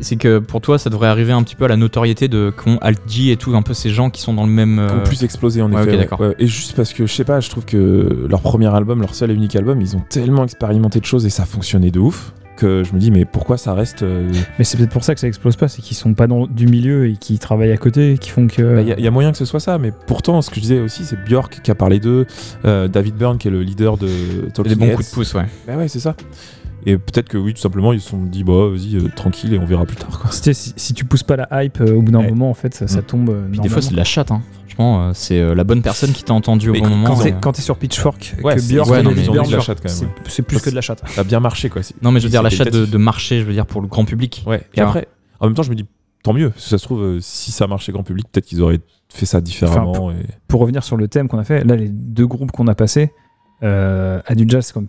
C'est 0.00 0.16
que 0.16 0.40
pour 0.40 0.60
toi, 0.60 0.80
ça 0.80 0.90
devrait 0.90 1.06
arriver 1.06 1.32
un 1.32 1.44
petit 1.44 1.54
peu 1.54 1.64
à 1.64 1.68
la 1.68 1.76
notoriété 1.76 2.26
de 2.26 2.52
qu'ont 2.54 2.78
Alt 2.78 3.00
J 3.06 3.30
et 3.30 3.36
tout, 3.36 3.54
un 3.54 3.62
peu 3.62 3.72
ces 3.72 3.90
gens 3.90 4.10
qui 4.10 4.20
sont 4.20 4.34
dans 4.34 4.44
le 4.44 4.50
même. 4.50 4.84
Qui 4.84 4.92
ont 4.92 4.98
euh, 4.98 5.04
plus 5.04 5.22
explosé 5.22 5.62
en 5.62 5.72
ouais, 5.72 5.82
effet. 5.82 6.08
Ouais. 6.18 6.34
Et 6.40 6.48
juste 6.48 6.74
parce 6.74 6.92
que, 6.92 7.06
je 7.06 7.12
sais 7.14 7.24
pas, 7.24 7.38
je 7.38 7.50
trouve 7.50 7.66
que 7.66 8.26
leur 8.28 8.40
premier 8.40 8.66
album, 8.74 9.00
leur 9.00 9.14
seul 9.14 9.30
et 9.30 9.34
unique 9.34 9.54
album, 9.54 9.80
ils 9.80 9.96
ont 9.96 10.02
tellement 10.10 10.42
expérimenté 10.42 10.98
de 10.98 11.04
choses 11.04 11.24
et 11.24 11.30
ça 11.30 11.44
fonctionnait 11.44 11.92
de 11.92 12.00
ouf 12.00 12.32
que 12.60 12.84
je 12.84 12.92
me 12.92 12.98
dis, 12.98 13.10
mais 13.10 13.24
pourquoi 13.24 13.56
ça 13.56 13.74
reste. 13.74 14.02
euh, 14.02 14.30
Mais 14.58 14.64
c'est 14.64 14.76
peut-être 14.76 14.90
pour 14.92 15.02
ça 15.04 15.14
que 15.14 15.20
ça 15.20 15.26
explose 15.26 15.56
pas, 15.56 15.68
c'est 15.68 15.82
qu'ils 15.82 15.96
sont 15.96 16.14
pas 16.14 16.26
dans 16.26 16.46
du 16.46 16.66
milieu 16.66 17.08
et 17.08 17.16
qui 17.16 17.38
travaillent 17.38 17.72
à 17.72 17.76
côté, 17.76 18.18
qui 18.18 18.30
font 18.30 18.46
que. 18.46 18.62
bah, 18.76 18.82
Il 18.82 18.88
y, 18.88 18.92
a- 18.92 19.00
y 19.00 19.06
a 19.06 19.10
moyen 19.10 19.32
que 19.32 19.38
ce 19.38 19.44
soit 19.44 19.60
ça, 19.60 19.78
mais 19.78 19.92
pourtant, 20.06 20.40
ce 20.42 20.50
que 20.50 20.56
je 20.56 20.60
disais 20.60 20.78
aussi, 20.80 21.04
c'est 21.04 21.16
Björk 21.24 21.60
qui 21.62 21.70
a 21.70 21.74
parlé 21.74 21.98
d'eux, 22.00 22.26
euh, 22.64 22.86
David 22.88 23.14
Byrne 23.16 23.38
qui 23.38 23.48
est 23.48 23.50
le 23.50 23.62
leader 23.62 23.96
de 23.96 24.08
Talking 24.54 24.72
des 24.74 24.78
bons 24.78 24.86
Heads. 24.86 24.94
coups 24.96 25.10
de 25.10 25.14
pouce, 25.14 25.34
ouais. 25.34 25.46
Bah 25.66 25.76
ouais, 25.76 25.88
c'est 25.88 26.00
ça. 26.00 26.14
Et 26.86 26.96
peut-être 26.98 27.28
que 27.28 27.36
oui, 27.38 27.52
tout 27.54 27.60
simplement, 27.60 27.92
ils 27.92 28.00
se 28.00 28.08
sont 28.10 28.22
dit, 28.22 28.42
bah 28.44 28.68
vas-y, 28.70 28.96
euh, 28.96 29.08
tranquille 29.14 29.52
et 29.54 29.58
on 29.58 29.64
verra 29.66 29.84
plus 29.86 29.96
tard. 29.96 30.18
Quoi. 30.20 30.30
Si, 30.30 30.54
si 30.54 30.94
tu 30.94 31.04
pousses 31.04 31.22
pas 31.22 31.36
la 31.36 31.64
hype 31.64 31.80
euh, 31.80 31.94
au 31.94 32.02
bout 32.02 32.10
d'un 32.12 32.20
Ouais. 32.20 32.30
moment, 32.30 32.50
en 32.50 32.54
fait, 32.54 32.74
ça, 32.74 32.88
ça 32.88 33.00
Mm. 33.00 33.04
tombe. 33.04 33.30
euh, 33.30 33.48
Puis 33.50 33.60
des 33.60 33.68
fois, 33.68 33.82
c'est 33.82 33.90
de 33.92 33.96
la 33.96 34.04
chatte, 34.04 34.30
hein. 34.30 34.42
Franchement, 34.66 35.08
euh, 35.08 35.10
c'est 35.14 35.38
euh, 35.40 35.54
la 35.54 35.64
bonne 35.64 35.82
personne 35.82 36.12
qui 36.12 36.22
t'a 36.24 36.32
entendu 36.32 36.70
au 36.70 36.72
Mais 36.72 36.78
bon 36.80 36.84
quand- 36.86 36.90
moment. 36.90 37.06
Quand 37.14 37.22
t'es 37.22 37.32
euh, 37.32 37.36
quand 37.40 37.52
t'es 37.52 37.60
sur 37.62 37.76
Pitchfork, 37.76 38.36
Ouais, 38.42 38.54
que 38.54 38.60
c'est- 38.60 38.72
Björk 38.72 38.88
ouais, 38.88 39.02
quand 39.02 39.10
même, 39.10 39.16
c'est- 40.26 40.42
plus 40.42 40.62
que 40.62 40.70
de 40.70 40.74
la 40.74 40.80
chatte. 40.80 41.02
Ça 41.08 41.20
a 41.20 41.24
bien 41.24 41.40
marché, 41.40 41.68
quoi. 41.70 41.82
Non, 42.02 42.12
mais 42.12 42.20
je 42.20 42.26
veux 42.26 42.30
dire, 42.30 42.42
la 42.42 42.50
chatte 42.50 42.72
de, 42.72 42.86
de 42.86 42.98
marché, 42.98 43.40
je 43.40 43.44
veux 43.44 43.52
dire, 43.52 43.66
pour 43.66 43.82
le 43.82 43.88
grand 43.88 44.04
public. 44.04 44.42
Ouais, 44.46 44.62
et 44.74 44.80
après, 44.80 45.08
en 45.40 45.46
même 45.46 45.54
temps, 45.54 45.62
je 45.62 45.70
me 45.70 45.74
dis, 45.74 45.86
tant 46.22 46.32
mieux, 46.32 46.50
que 46.50 46.60
ça 46.60 46.78
se 46.78 46.84
trouve, 46.84 47.18
si 47.20 47.50
ça 47.52 47.66
marchait 47.66 47.92
grand 47.92 48.04
public, 48.04 48.26
peut-être 48.32 48.46
qu'ils 48.46 48.62
auraient 48.62 48.80
fait 49.12 49.26
ça 49.26 49.40
différemment. 49.40 50.12
et... 50.12 50.14
Pour 50.48 50.60
revenir 50.60 50.84
sur 50.84 50.96
le 50.96 51.08
thème 51.08 51.28
qu'on 51.28 51.38
a 51.38 51.44
fait, 51.44 51.64
là, 51.64 51.74
les 51.76 51.88
deux 51.88 52.26
groupes 52.28 52.52
qu'on 52.52 52.68
a 52.68 52.74
passés, 52.74 53.10
euh, 53.62 54.20
Adult 54.26 54.50
Jazz, 54.50 54.66
c'est 54.66 54.72
comme. 54.72 54.86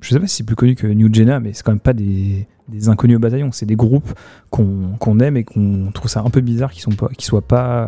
Je 0.00 0.10
sais 0.14 0.20
pas 0.20 0.26
si 0.26 0.36
c'est 0.36 0.44
plus 0.44 0.56
connu 0.56 0.74
que 0.74 0.86
New 0.86 1.12
Jenna, 1.12 1.40
mais 1.40 1.52
c'est 1.52 1.62
quand 1.62 1.72
même 1.72 1.78
pas 1.80 1.92
des, 1.92 2.46
des 2.68 2.88
inconnus 2.88 3.16
au 3.16 3.20
bataillon. 3.20 3.50
C'est 3.52 3.66
des 3.66 3.76
groupes 3.76 4.12
qu'on 4.50 5.20
aime 5.20 5.36
et 5.36 5.44
qu'on 5.44 5.90
trouve 5.92 6.10
ça 6.10 6.22
un 6.24 6.30
peu 6.30 6.40
bizarre 6.40 6.70
qu'ils 6.72 6.82
sont 6.82 6.90
pas, 6.92 7.08
qu'ils 7.08 7.24
soient 7.24 7.42
pas. 7.46 7.86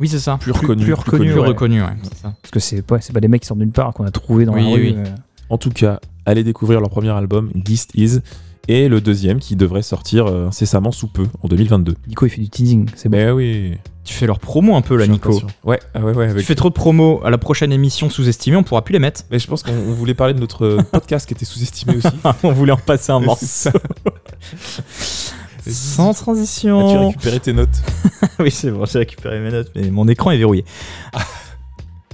Oui, 0.00 0.08
c'est 0.08 0.18
ça. 0.18 0.38
Plus 0.40 0.52
reconnu. 0.52 0.82
plus 0.84 0.94
reconnu, 0.94 1.30
Plus 1.30 1.40
ouais. 1.40 1.46
reconnu, 1.46 1.80
ouais. 1.82 1.88
c'est 2.02 2.16
ça. 2.16 2.34
Parce 2.42 2.50
que 2.50 2.60
c'est 2.60 2.82
c'est 3.00 3.12
pas 3.12 3.20
des 3.20 3.28
mecs 3.28 3.42
qui 3.42 3.46
sortent 3.46 3.60
nulle 3.60 3.70
part 3.70 3.92
qu'on 3.94 4.04
a 4.04 4.10
trouvé 4.10 4.44
dans 4.44 4.54
Oui, 4.54 4.62
la 4.64 4.68
rue. 4.70 4.80
oui. 4.82 4.94
euh. 4.98 5.04
En 5.50 5.58
tout 5.58 5.70
cas, 5.70 6.00
allez 6.26 6.44
découvrir 6.44 6.80
leur 6.80 6.90
premier 6.90 7.10
album, 7.10 7.50
Gist 7.64 7.90
Is, 7.94 8.20
et 8.68 8.88
le 8.88 9.00
deuxième 9.00 9.38
qui 9.38 9.54
devrait 9.56 9.82
sortir 9.82 10.26
euh, 10.26 10.46
incessamment 10.48 10.92
sous 10.92 11.08
peu, 11.08 11.26
en 11.42 11.48
2022. 11.48 11.94
Nico, 12.08 12.26
il 12.26 12.30
fait 12.30 12.40
du 12.40 12.48
teasing, 12.48 12.88
c'est 12.94 13.08
bon. 13.08 13.16
Mais 13.18 13.30
oui. 13.30 13.74
Tu 14.04 14.14
fais 14.14 14.26
leur 14.26 14.40
promo 14.40 14.74
un 14.74 14.80
peu, 14.80 14.96
là, 14.96 15.06
Nico. 15.06 15.28
l'impression. 15.30 15.46
Ouais, 15.64 15.78
ah 15.94 16.00
ouais, 16.00 16.12
ouais. 16.12 16.34
Tu 16.34 16.42
fais 16.42 16.56
trop 16.56 16.68
de 16.70 16.74
promo 16.74 17.20
à 17.24 17.30
la 17.30 17.38
prochaine 17.38 17.72
émission 17.72 18.10
sous-estimée, 18.10 18.56
on 18.56 18.64
pourra 18.64 18.82
plus 18.82 18.92
les 18.92 18.98
mettre. 18.98 19.22
Mais 19.30 19.38
je 19.38 19.46
pense 19.46 19.62
qu'on 19.62 19.72
on 19.72 19.92
voulait 19.92 20.14
parler 20.14 20.34
de 20.34 20.40
notre 20.40 20.78
podcast 20.92 21.26
qui 21.26 21.34
était 21.34 21.44
sous-estimé 21.44 21.96
aussi. 21.96 22.08
on 22.42 22.52
voulait 22.52 22.72
en 22.72 22.76
passer 22.76 23.12
un 23.12 23.20
morceau. 23.20 23.70
Sans 25.64 26.10
As-tu 26.10 26.20
transition. 26.22 27.08
récupéré 27.08 27.38
tes 27.38 27.52
notes 27.52 27.80
oui, 28.40 28.50
c'est 28.50 28.70
bon, 28.72 28.84
j'ai 28.84 28.98
récupéré 28.98 29.38
mes 29.38 29.50
notes, 29.50 29.70
mais 29.76 29.90
mon 29.90 30.08
écran 30.08 30.32
est 30.32 30.38
verrouillé. 30.38 30.64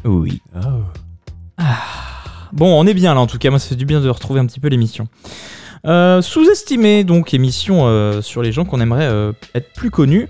oui. 0.05 0.42
Ah. 1.57 1.74
Bon, 2.53 2.79
on 2.79 2.87
est 2.87 2.94
bien 2.94 3.14
là 3.14 3.20
en 3.20 3.27
tout 3.27 3.38
cas. 3.38 3.51
Moi, 3.51 3.59
ça 3.59 3.68
fait 3.68 3.77
du 3.77 3.87
bien 3.87 4.01
de 4.01 4.09
retrouver 4.09 4.40
un 4.40 4.46
petit 4.46 4.61
peu 4.61 4.68
l'émission. 4.68 5.09
Euh, 5.87 6.22
Sous-estimé, 6.22 7.05
donc 7.05 7.35
émission 7.35 7.87
euh, 7.87 8.20
sur 8.20 8.42
les 8.42 8.53
gens 8.53 8.64
qu'on 8.64 8.81
aimerait 8.81 9.07
euh, 9.07 9.33
être 9.55 9.72
plus 9.72 9.90
connus. 9.90 10.29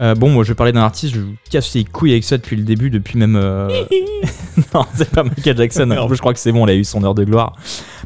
Euh, 0.00 0.14
bon, 0.14 0.30
moi 0.30 0.44
je 0.44 0.48
vais 0.50 0.54
parler 0.54 0.72
d'un 0.72 0.82
artiste, 0.82 1.14
je 1.14 1.20
vous 1.20 1.34
casse 1.50 1.74
les 1.74 1.84
couilles 1.84 2.12
avec 2.12 2.22
ça 2.24 2.36
depuis 2.36 2.56
le 2.56 2.62
début, 2.62 2.90
depuis 2.90 3.18
même. 3.18 3.36
euh, 3.36 3.68
non, 4.74 4.84
c'est 4.94 5.10
pas 5.10 5.24
Michael 5.24 5.56
Jackson. 5.56 5.90
En 5.90 6.06
plus, 6.06 6.16
je 6.16 6.20
crois 6.20 6.32
que 6.32 6.40
c'est 6.40 6.52
bon, 6.52 6.66
il 6.66 6.70
a 6.70 6.74
eu 6.74 6.84
son 6.84 7.02
heure 7.04 7.14
de 7.14 7.24
gloire. 7.24 7.54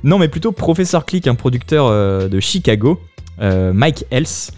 Non, 0.05 0.19
mais 0.19 0.29
plutôt 0.29 0.53
Professor 0.53 1.05
Click, 1.05 1.27
un 1.27 1.35
producteur 1.35 1.87
euh, 1.87 2.29
de 2.29 2.41
Chicago, 2.41 3.01
Mike 3.41 4.05
Else, 4.11 4.53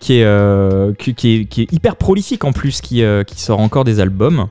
qui 0.00 0.14
est, 0.14 0.98
qui, 0.98 1.14
qui 1.14 1.34
est, 1.34 1.44
qui 1.44 1.62
est 1.62 1.72
hyper 1.72 1.96
prolifique 1.96 2.44
en 2.44 2.52
plus, 2.52 2.80
qui, 2.80 3.02
qui 3.26 3.40
sort 3.40 3.60
encore 3.60 3.84
des 3.84 4.00
albums. 4.00 4.48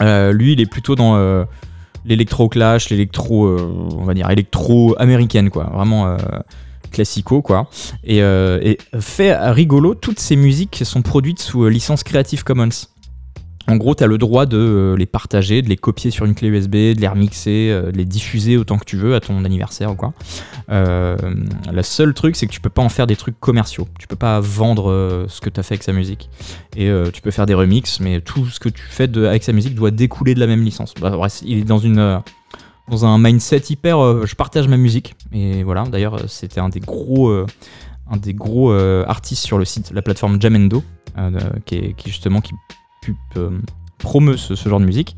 Lui, 0.00 0.52
il 0.52 0.60
est 0.60 0.70
plutôt 0.70 0.96
dans 0.96 1.16
euh, 1.16 1.44
l'électro-clash, 2.04 2.90
l'électro, 2.90 3.48
on 3.48 4.04
va 4.04 4.14
dire, 4.14 4.28
électro-américaine, 4.30 5.50
quoi. 5.50 5.70
Vraiment 5.72 6.16
classico, 6.90 7.42
quoi. 7.42 7.68
Et, 8.04 8.22
euh, 8.22 8.74
fait 9.00 9.36
rigolo, 9.50 9.94
toutes 9.94 10.20
ces 10.20 10.36
musiques 10.36 10.82
sont 10.84 11.02
produites 11.02 11.40
sous 11.40 11.64
euh, 11.64 11.68
licence 11.68 12.02
Creative 12.04 12.44
Commons. 12.44 12.86
En 13.68 13.76
gros, 13.76 13.94
tu 13.96 14.04
as 14.04 14.06
le 14.06 14.16
droit 14.16 14.46
de 14.46 14.56
euh, 14.56 14.96
les 14.96 15.06
partager, 15.06 15.60
de 15.60 15.68
les 15.68 15.76
copier 15.76 16.12
sur 16.12 16.24
une 16.24 16.34
clé 16.34 16.48
USB, 16.48 16.72
de 16.72 17.00
les 17.00 17.08
remixer, 17.08 17.70
euh, 17.70 17.90
de 17.90 17.96
les 17.96 18.04
diffuser 18.04 18.56
autant 18.56 18.78
que 18.78 18.84
tu 18.84 18.96
veux 18.96 19.16
à 19.16 19.20
ton 19.20 19.44
anniversaire 19.44 19.90
ou 19.90 19.96
quoi. 19.96 20.12
Euh, 20.70 21.16
le 21.72 21.82
seul 21.82 22.14
truc, 22.14 22.36
c'est 22.36 22.46
que 22.46 22.52
tu 22.52 22.60
peux 22.60 22.70
pas 22.70 22.82
en 22.82 22.88
faire 22.88 23.08
des 23.08 23.16
trucs 23.16 23.38
commerciaux. 23.40 23.88
Tu 23.98 24.06
peux 24.06 24.16
pas 24.16 24.38
vendre 24.38 25.26
ce 25.28 25.40
que 25.40 25.50
tu 25.50 25.58
as 25.58 25.62
fait 25.62 25.74
avec 25.74 25.82
sa 25.82 25.92
musique. 25.92 26.30
Et 26.76 26.90
tu 27.12 27.22
peux 27.22 27.30
faire 27.30 27.46
des 27.46 27.54
remixes, 27.54 28.00
mais 28.00 28.20
tout 28.20 28.46
ce 28.46 28.60
que 28.60 28.68
tu 28.68 28.82
fais 28.82 29.08
avec 29.18 29.42
sa 29.42 29.52
musique 29.52 29.74
doit 29.74 29.90
découler 29.90 30.34
de 30.34 30.40
la 30.40 30.46
même 30.46 30.62
licence. 30.62 30.94
Bah, 31.00 31.10
bref, 31.10 31.40
il 31.44 31.58
est 31.58 31.64
dans 31.64 31.78
une. 31.78 32.20
Dans 32.88 33.04
un 33.04 33.18
mindset 33.18 33.62
hyper 33.70 33.98
euh, 33.98 34.26
je 34.26 34.34
partage 34.34 34.68
ma 34.68 34.76
musique. 34.76 35.14
Et 35.32 35.62
voilà 35.62 35.84
d'ailleurs 35.84 36.14
euh, 36.14 36.26
c'était 36.28 36.60
un 36.60 36.68
des 36.68 36.80
gros 36.80 37.28
euh, 37.28 37.46
un 38.10 38.16
des 38.16 38.34
gros 38.34 38.72
artistes 38.72 39.44
sur 39.44 39.58
le 39.58 39.64
site 39.64 39.90
la 39.92 40.02
plateforme 40.02 40.40
Jamendo 40.40 40.84
qui, 41.64 41.74
est, 41.76 41.94
justement 42.06 42.40
qui 42.40 42.52
promeut 43.98 44.36
ce, 44.36 44.54
ce 44.54 44.68
genre 44.68 44.78
de 44.78 44.84
musique. 44.84 45.16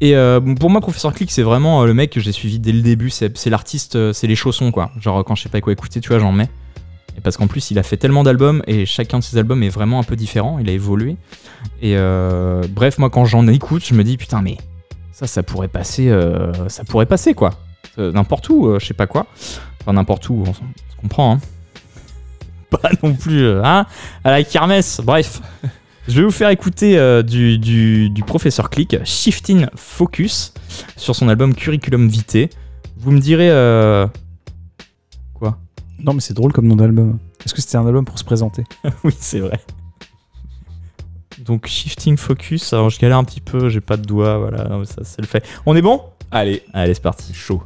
Et 0.00 0.14
pour 0.58 0.68
moi 0.68 0.80
Professeur 0.80 1.14
Click 1.14 1.30
c'est 1.30 1.44
vraiment 1.44 1.84
le 1.84 1.94
mec 1.94 2.10
que 2.10 2.18
j'ai 2.18 2.32
suivi 2.32 2.58
dès 2.58 2.72
le 2.72 2.82
début. 2.82 3.10
C'est 3.10 3.46
l'artiste 3.46 4.12
c'est 4.12 4.26
les 4.26 4.34
chaussons 4.34 4.72
quoi. 4.72 4.90
Genre 4.98 5.24
quand 5.24 5.36
je 5.36 5.44
sais 5.44 5.48
pas 5.48 5.60
quoi 5.60 5.72
écouter 5.72 6.00
tu 6.00 6.08
vois 6.08 6.18
j'en 6.18 6.32
mets. 6.32 6.48
Et 7.16 7.20
parce 7.20 7.36
qu'en 7.36 7.46
plus 7.46 7.70
il 7.70 7.78
a 7.78 7.84
fait 7.84 7.96
tellement 7.96 8.24
d'albums 8.24 8.64
et 8.66 8.84
chacun 8.84 9.20
de 9.20 9.22
ses 9.22 9.38
albums 9.38 9.62
est 9.62 9.68
vraiment 9.68 10.00
un 10.00 10.04
peu 10.04 10.16
différent. 10.16 10.58
Il 10.58 10.68
a 10.68 10.72
évolué. 10.72 11.16
Et 11.82 11.94
bref 12.68 12.98
moi 12.98 13.10
quand 13.10 13.26
j'en 13.26 13.46
écoute 13.46 13.84
je 13.86 13.94
me 13.94 14.02
dis 14.02 14.16
putain 14.16 14.42
mais 14.42 14.56
ça 15.14 15.28
ça 15.28 15.42
pourrait 15.44 15.68
passer 15.68 16.08
euh, 16.08 16.68
ça 16.68 16.82
pourrait 16.82 17.06
passer 17.06 17.34
quoi. 17.34 17.52
Euh, 17.98 18.10
n'importe 18.10 18.48
où 18.48 18.66
euh, 18.66 18.80
je 18.80 18.86
sais 18.86 18.94
pas 18.94 19.06
quoi. 19.06 19.26
Enfin 19.80 19.92
n'importe 19.92 20.28
où 20.28 20.42
on, 20.44 20.52
se 20.52 20.60
comprend 21.00 21.34
hein. 21.34 21.40
Pas 22.70 22.90
non 23.02 23.14
plus 23.14 23.48
hein. 23.48 23.86
À 24.24 24.30
la 24.30 24.42
kermesse 24.42 25.00
bref. 25.02 25.40
Je 26.06 26.18
vais 26.18 26.24
vous 26.24 26.30
faire 26.30 26.50
écouter 26.50 26.98
du, 27.22 27.56
du, 27.56 28.10
du 28.10 28.22
professeur 28.24 28.68
Click 28.68 28.94
Shifting 29.04 29.68
Focus 29.74 30.52
sur 30.98 31.16
son 31.16 31.30
album 31.30 31.54
Curriculum 31.54 32.08
Vitae. 32.08 32.50
Vous 32.98 33.10
me 33.10 33.18
direz 33.20 33.48
quoi? 35.32 35.56
Non, 35.98 36.12
mais 36.12 36.20
c'est 36.20 36.34
drôle 36.34 36.52
comme 36.52 36.66
nom 36.66 36.76
d'album. 36.76 37.18
Est-ce 37.42 37.54
que 37.54 37.62
c'était 37.62 37.78
un 37.78 37.86
album 37.86 38.04
pour 38.04 38.18
se 38.18 38.24
présenter? 38.24 38.64
Oui 39.02 39.14
c'est 39.18 39.40
vrai 39.40 39.58
donc 41.44 41.66
Shifting 41.66 42.16
Focus. 42.16 42.72
Alors 42.72 42.90
je 42.90 42.98
galère 42.98 43.18
un 43.18 43.24
petit 43.24 43.40
peu 43.40 43.68
j'ai 43.68 43.80
pas 43.80 43.96
de 43.96 44.02
doigt 44.02 44.38
voilà 44.38 44.68
ça 44.84 45.04
c'est 45.04 45.20
le 45.20 45.26
fait. 45.26 45.44
On 45.66 45.76
est 45.76 45.82
bon? 45.82 46.02
Allez, 46.30 46.62
allez 46.72 46.94
c'est 46.94 47.02
parti. 47.02 47.32
Chaud. 47.32 47.62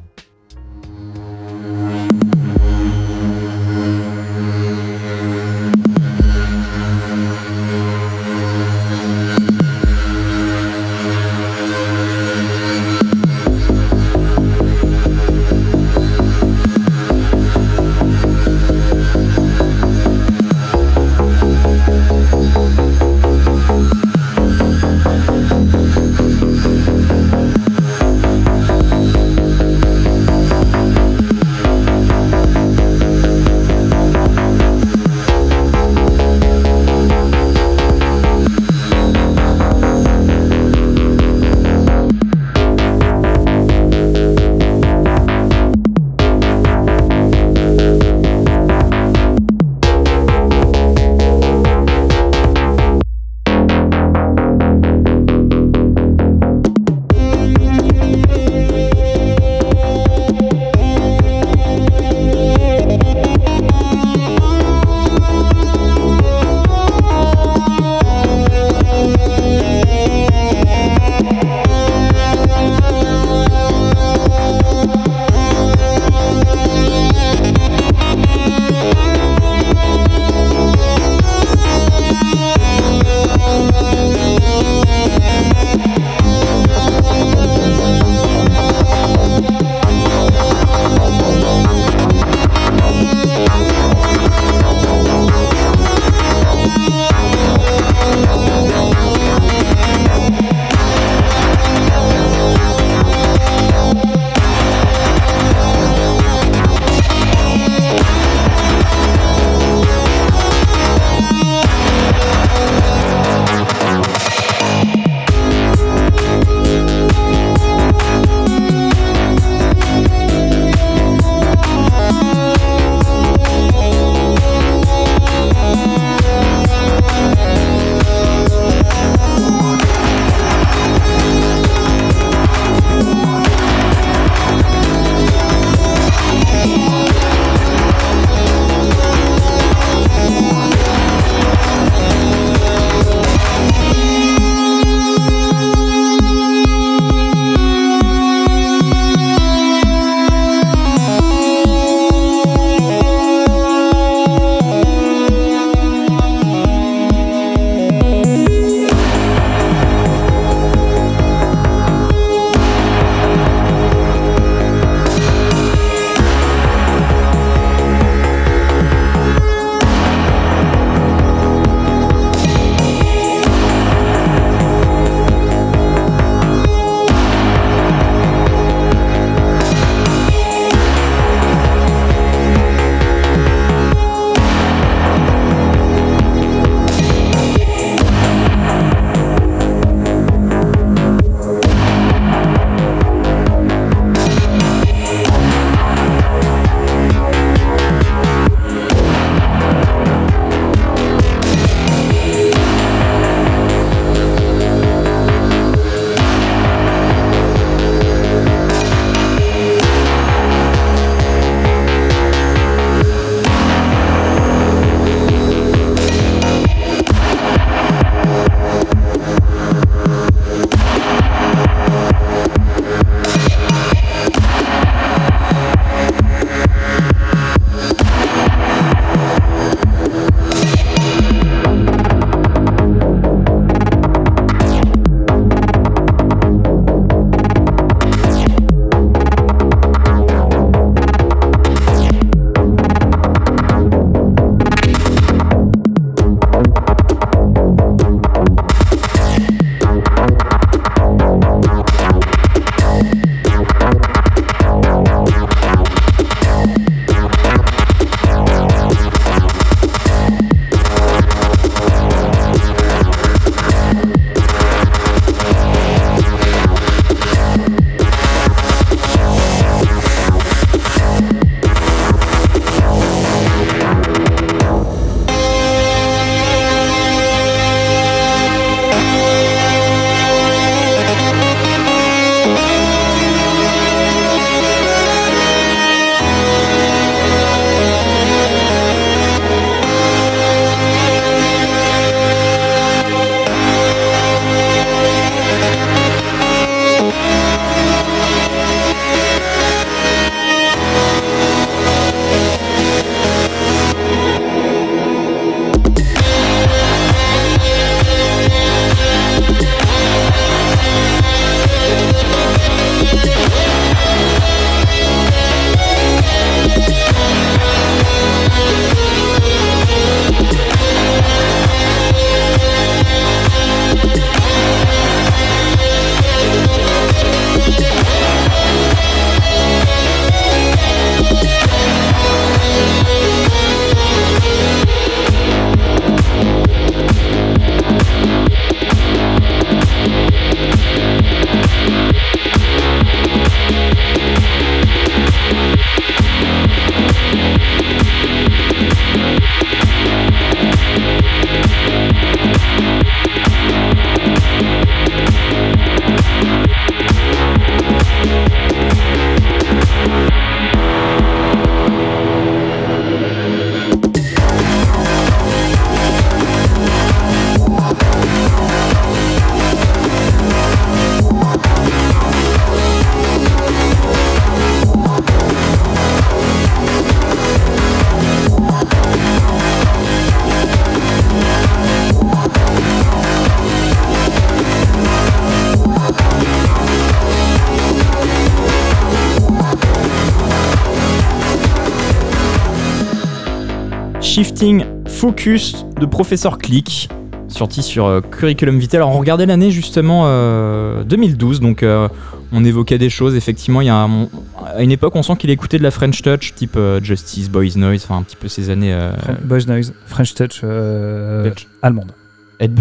Shifting 394.42 394.85
Focus 395.09 395.85
de 396.01 396.07
Professeur 396.07 396.59
Click, 396.59 397.09
sorti 397.48 397.83
sur 397.83 398.07
euh, 398.07 398.20
Curriculum 398.20 398.79
Vitae. 398.79 398.94
Alors 398.98 399.09
on 399.11 399.18
regardait 399.18 399.46
l'année 399.46 399.72
justement 399.72 400.27
euh, 400.27 401.03
2012, 401.03 401.59
donc 401.59 401.83
euh, 401.83 402.07
on 402.53 402.64
évoquait 402.64 402.98
des 402.98 403.11
choses. 403.11 403.35
Effectivement, 403.35 403.81
il 403.81 403.88
y 403.88 403.90
a 403.90 403.96
un- 403.96 404.29
à 404.64 404.81
une 404.85 404.92
époque, 404.92 405.16
on 405.16 405.24
sent 405.24 405.35
qu'il 405.38 405.51
écoutait 405.51 405.79
de 405.79 405.83
la 405.83 405.90
French 405.90 406.22
Touch, 406.22 406.55
type 406.55 406.77
euh, 406.77 407.01
Justice, 407.03 407.51
Boys 407.51 407.74
Noise, 407.74 408.05
enfin 408.05 408.18
un 408.18 408.22
petit 408.22 408.37
peu 408.37 408.46
ces 408.46 408.70
années. 408.70 408.92
euh, 408.94 409.11
Boys 409.42 409.64
Noise, 409.66 409.92
French 410.07 410.33
Touch 410.35 410.61
euh, 410.62 411.42
Belge. 411.42 411.66
allemande. 411.83 412.12
Head- 412.61 412.79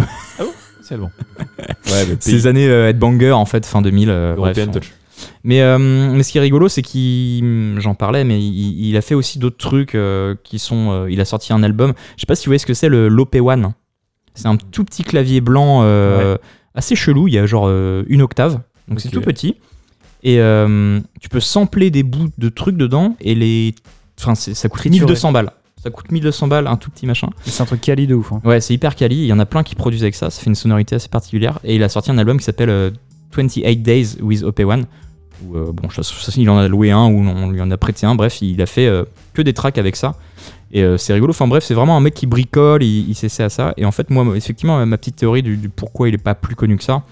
C'est 0.80 0.96
bon. 0.96 1.10
ouais, 1.58 2.06
mais 2.08 2.16
ces 2.20 2.46
années 2.46 2.68
euh, 2.68 2.88
Headbanger 2.90 3.32
en 3.32 3.46
fait, 3.46 3.66
fin 3.66 3.82
2000. 3.82 4.10
euh, 4.10 4.34
bref, 4.36 4.56
European 4.56 4.70
on- 4.70 4.78
Touch. 4.78 4.92
Mais, 5.44 5.60
euh, 5.62 5.78
mais 5.78 6.22
ce 6.22 6.32
qui 6.32 6.38
est 6.38 6.40
rigolo, 6.40 6.68
c'est 6.68 6.82
qu'il, 6.82 7.76
j'en 7.78 7.94
parlais, 7.94 8.24
mais 8.24 8.40
il, 8.40 8.86
il 8.88 8.96
a 8.96 9.00
fait 9.00 9.14
aussi 9.14 9.38
d'autres 9.38 9.56
trucs 9.56 9.94
euh, 9.94 10.34
qui 10.44 10.58
sont. 10.58 10.90
euh, 10.90 11.10
il 11.10 11.20
a 11.20 11.24
sorti 11.24 11.52
un 11.52 11.62
album. 11.62 11.92
Je 12.16 12.20
sais 12.22 12.26
pas 12.26 12.34
si 12.34 12.46
vous 12.46 12.50
voyez 12.50 12.58
ce 12.58 12.66
que 12.66 12.74
c'est 12.74 12.88
le 12.88 13.08
l'OP1. 13.08 13.72
C'est 14.34 14.46
un 14.46 14.56
tout 14.56 14.84
petit 14.84 15.02
clavier 15.04 15.40
blanc 15.40 15.82
assez 16.74 16.94
chelou. 16.96 17.28
Il 17.28 17.34
y 17.34 17.38
a 17.38 17.46
genre 17.46 17.68
une 17.70 18.22
octave, 18.22 18.60
donc 18.88 19.00
c'est 19.00 19.08
tout 19.08 19.20
petit. 19.20 19.56
Et 20.22 20.36
tu 21.20 21.28
peux 21.28 21.40
sampler 21.40 21.90
des 21.90 22.02
bouts 22.02 22.30
de 22.38 22.48
trucs 22.48 22.76
dedans 22.76 23.16
et 23.20 23.34
les. 23.34 23.74
Enfin, 24.20 24.34
ça 24.34 24.68
coûte 24.68 24.80
Triturer. 24.80 25.00
1200 25.06 25.32
balles. 25.32 25.52
Ça 25.80 25.90
coûte 25.90 26.10
1200 26.10 26.48
balles, 26.48 26.66
un 26.66 26.76
tout 26.76 26.90
petit 26.90 27.06
machin. 27.06 27.28
C'est 27.44 27.62
un 27.62 27.66
truc 27.66 27.80
quali 27.80 28.08
de 28.08 28.14
ouf. 28.16 28.32
hein. 28.32 28.40
Ouais, 28.44 28.60
c'est 28.60 28.74
hyper 28.74 28.96
quali. 28.96 29.14
Il 29.16 29.26
y 29.26 29.32
en 29.32 29.38
a 29.38 29.46
plein 29.46 29.62
qui 29.62 29.76
produisent 29.76 30.02
avec 30.02 30.16
ça. 30.16 30.28
Ça 30.28 30.40
fait 30.42 30.50
une 30.50 30.56
sonorité 30.56 30.96
assez 30.96 31.08
particulière. 31.08 31.60
Et 31.62 31.76
il 31.76 31.82
a 31.84 31.88
sorti 31.88 32.10
un 32.10 32.18
album 32.18 32.36
qui 32.38 32.44
s'appelle 32.44 32.68
euh, 32.70 32.90
28 33.36 33.76
Days 33.76 34.16
with 34.20 34.42
OP1. 34.42 34.84
Où, 35.44 35.56
euh, 35.56 35.72
bon, 35.72 35.88
ça, 35.90 36.02
ça, 36.02 36.32
il 36.36 36.48
en 36.50 36.58
a 36.58 36.68
loué 36.68 36.90
un 36.90 37.06
ou 37.06 37.20
on 37.20 37.50
lui 37.50 37.60
en 37.60 37.70
a 37.70 37.76
prêté 37.76 38.06
un. 38.06 38.14
Bref, 38.14 38.42
il 38.42 38.60
a 38.60 38.66
fait 38.66 38.86
euh, 38.86 39.04
que 39.34 39.42
des 39.42 39.52
tracks 39.52 39.78
avec 39.78 39.96
ça. 39.96 40.16
Et 40.72 40.82
euh, 40.82 40.96
c'est 40.98 41.14
rigolo. 41.14 41.30
Enfin 41.30 41.46
bref, 41.46 41.64
c'est 41.64 41.74
vraiment 41.74 41.96
un 41.96 42.00
mec 42.00 42.14
qui 42.14 42.26
bricole. 42.26 42.82
Il, 42.82 43.08
il 43.08 43.14
s'essaie 43.14 43.44
à 43.44 43.48
ça. 43.48 43.72
Et 43.76 43.84
en 43.84 43.92
fait, 43.92 44.10
moi, 44.10 44.24
effectivement, 44.36 44.84
ma 44.84 44.98
petite 44.98 45.16
théorie 45.16 45.42
du, 45.42 45.56
du 45.56 45.68
pourquoi 45.68 46.08
il 46.08 46.14
est 46.14 46.18
pas 46.18 46.34
plus 46.34 46.56
connu 46.56 46.76
que 46.76 46.84
ça. 46.84 47.02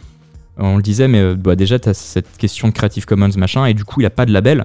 On 0.59 0.77
le 0.77 0.83
disait, 0.83 1.07
mais 1.07 1.21
euh, 1.21 1.35
bah, 1.35 1.55
déjà, 1.55 1.79
tu 1.79 1.89
as 1.89 1.95
cette 1.95 2.39
question 2.39 2.69
de 2.69 2.73
Creative 2.73 3.05
Commons, 3.05 3.29
machin, 3.37 3.67
et 3.67 3.75
du 3.75 3.85
coup, 3.85 4.01
il 4.01 4.07
a 4.07 4.11
pas 4.11 4.25
de 4.25 4.33
label. 4.33 4.65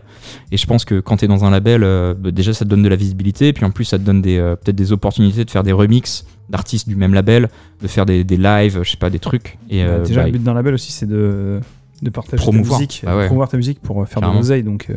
Et 0.51 0.55
je 0.57 0.65
pense 0.65 0.85
que 0.85 1.01
quand 1.01 1.17
tu 1.17 1.25
es 1.25 1.27
dans 1.27 1.43
un 1.43 1.49
label, 1.49 1.81
bah, 2.17 2.31
déjà, 2.31 2.53
ça 2.53 2.63
te 2.63 2.69
donne 2.69 2.81
de 2.81 2.87
la 2.87 2.95
visibilité, 2.95 3.49
et 3.49 3.53
puis 3.53 3.65
en 3.65 3.71
plus, 3.71 3.83
ça 3.83 3.97
te 3.97 4.03
donne 4.03 4.21
des, 4.21 4.37
peut-être 4.37 4.75
des 4.75 4.93
opportunités 4.93 5.43
de 5.43 5.51
faire 5.51 5.63
des 5.63 5.73
remixes 5.73 6.25
d'artistes 6.49 6.87
du 6.87 6.95
même 6.95 7.13
label, 7.13 7.49
de 7.81 7.87
faire 7.87 8.05
des, 8.05 8.23
des 8.23 8.37
lives, 8.37 8.79
je 8.83 8.89
sais 8.91 8.97
pas, 8.97 9.09
des 9.09 9.19
trucs. 9.19 9.57
Et, 9.69 9.83
Bah, 9.83 9.99
déjà, 9.99 10.25
le 10.25 10.31
but 10.31 10.41
d'un 10.43 10.53
label 10.53 10.73
aussi, 10.75 10.93
c'est 10.93 11.07
de, 11.07 11.59
de 12.01 12.09
partager 12.09 12.41
Promouvoir. 12.41 12.79
ta 12.79 12.83
musique, 12.83 13.01
Bah 13.05 13.15
ouais. 13.17 13.25
promouvoir 13.25 13.49
ta 13.49 13.57
musique 13.57 13.79
pour 13.81 14.01
euh, 14.01 14.05
faire 14.05 14.15
Carrément. 14.21 14.33
de 14.33 14.37
l'oseille. 14.39 14.63
Donc, 14.63 14.87
euh, 14.89 14.95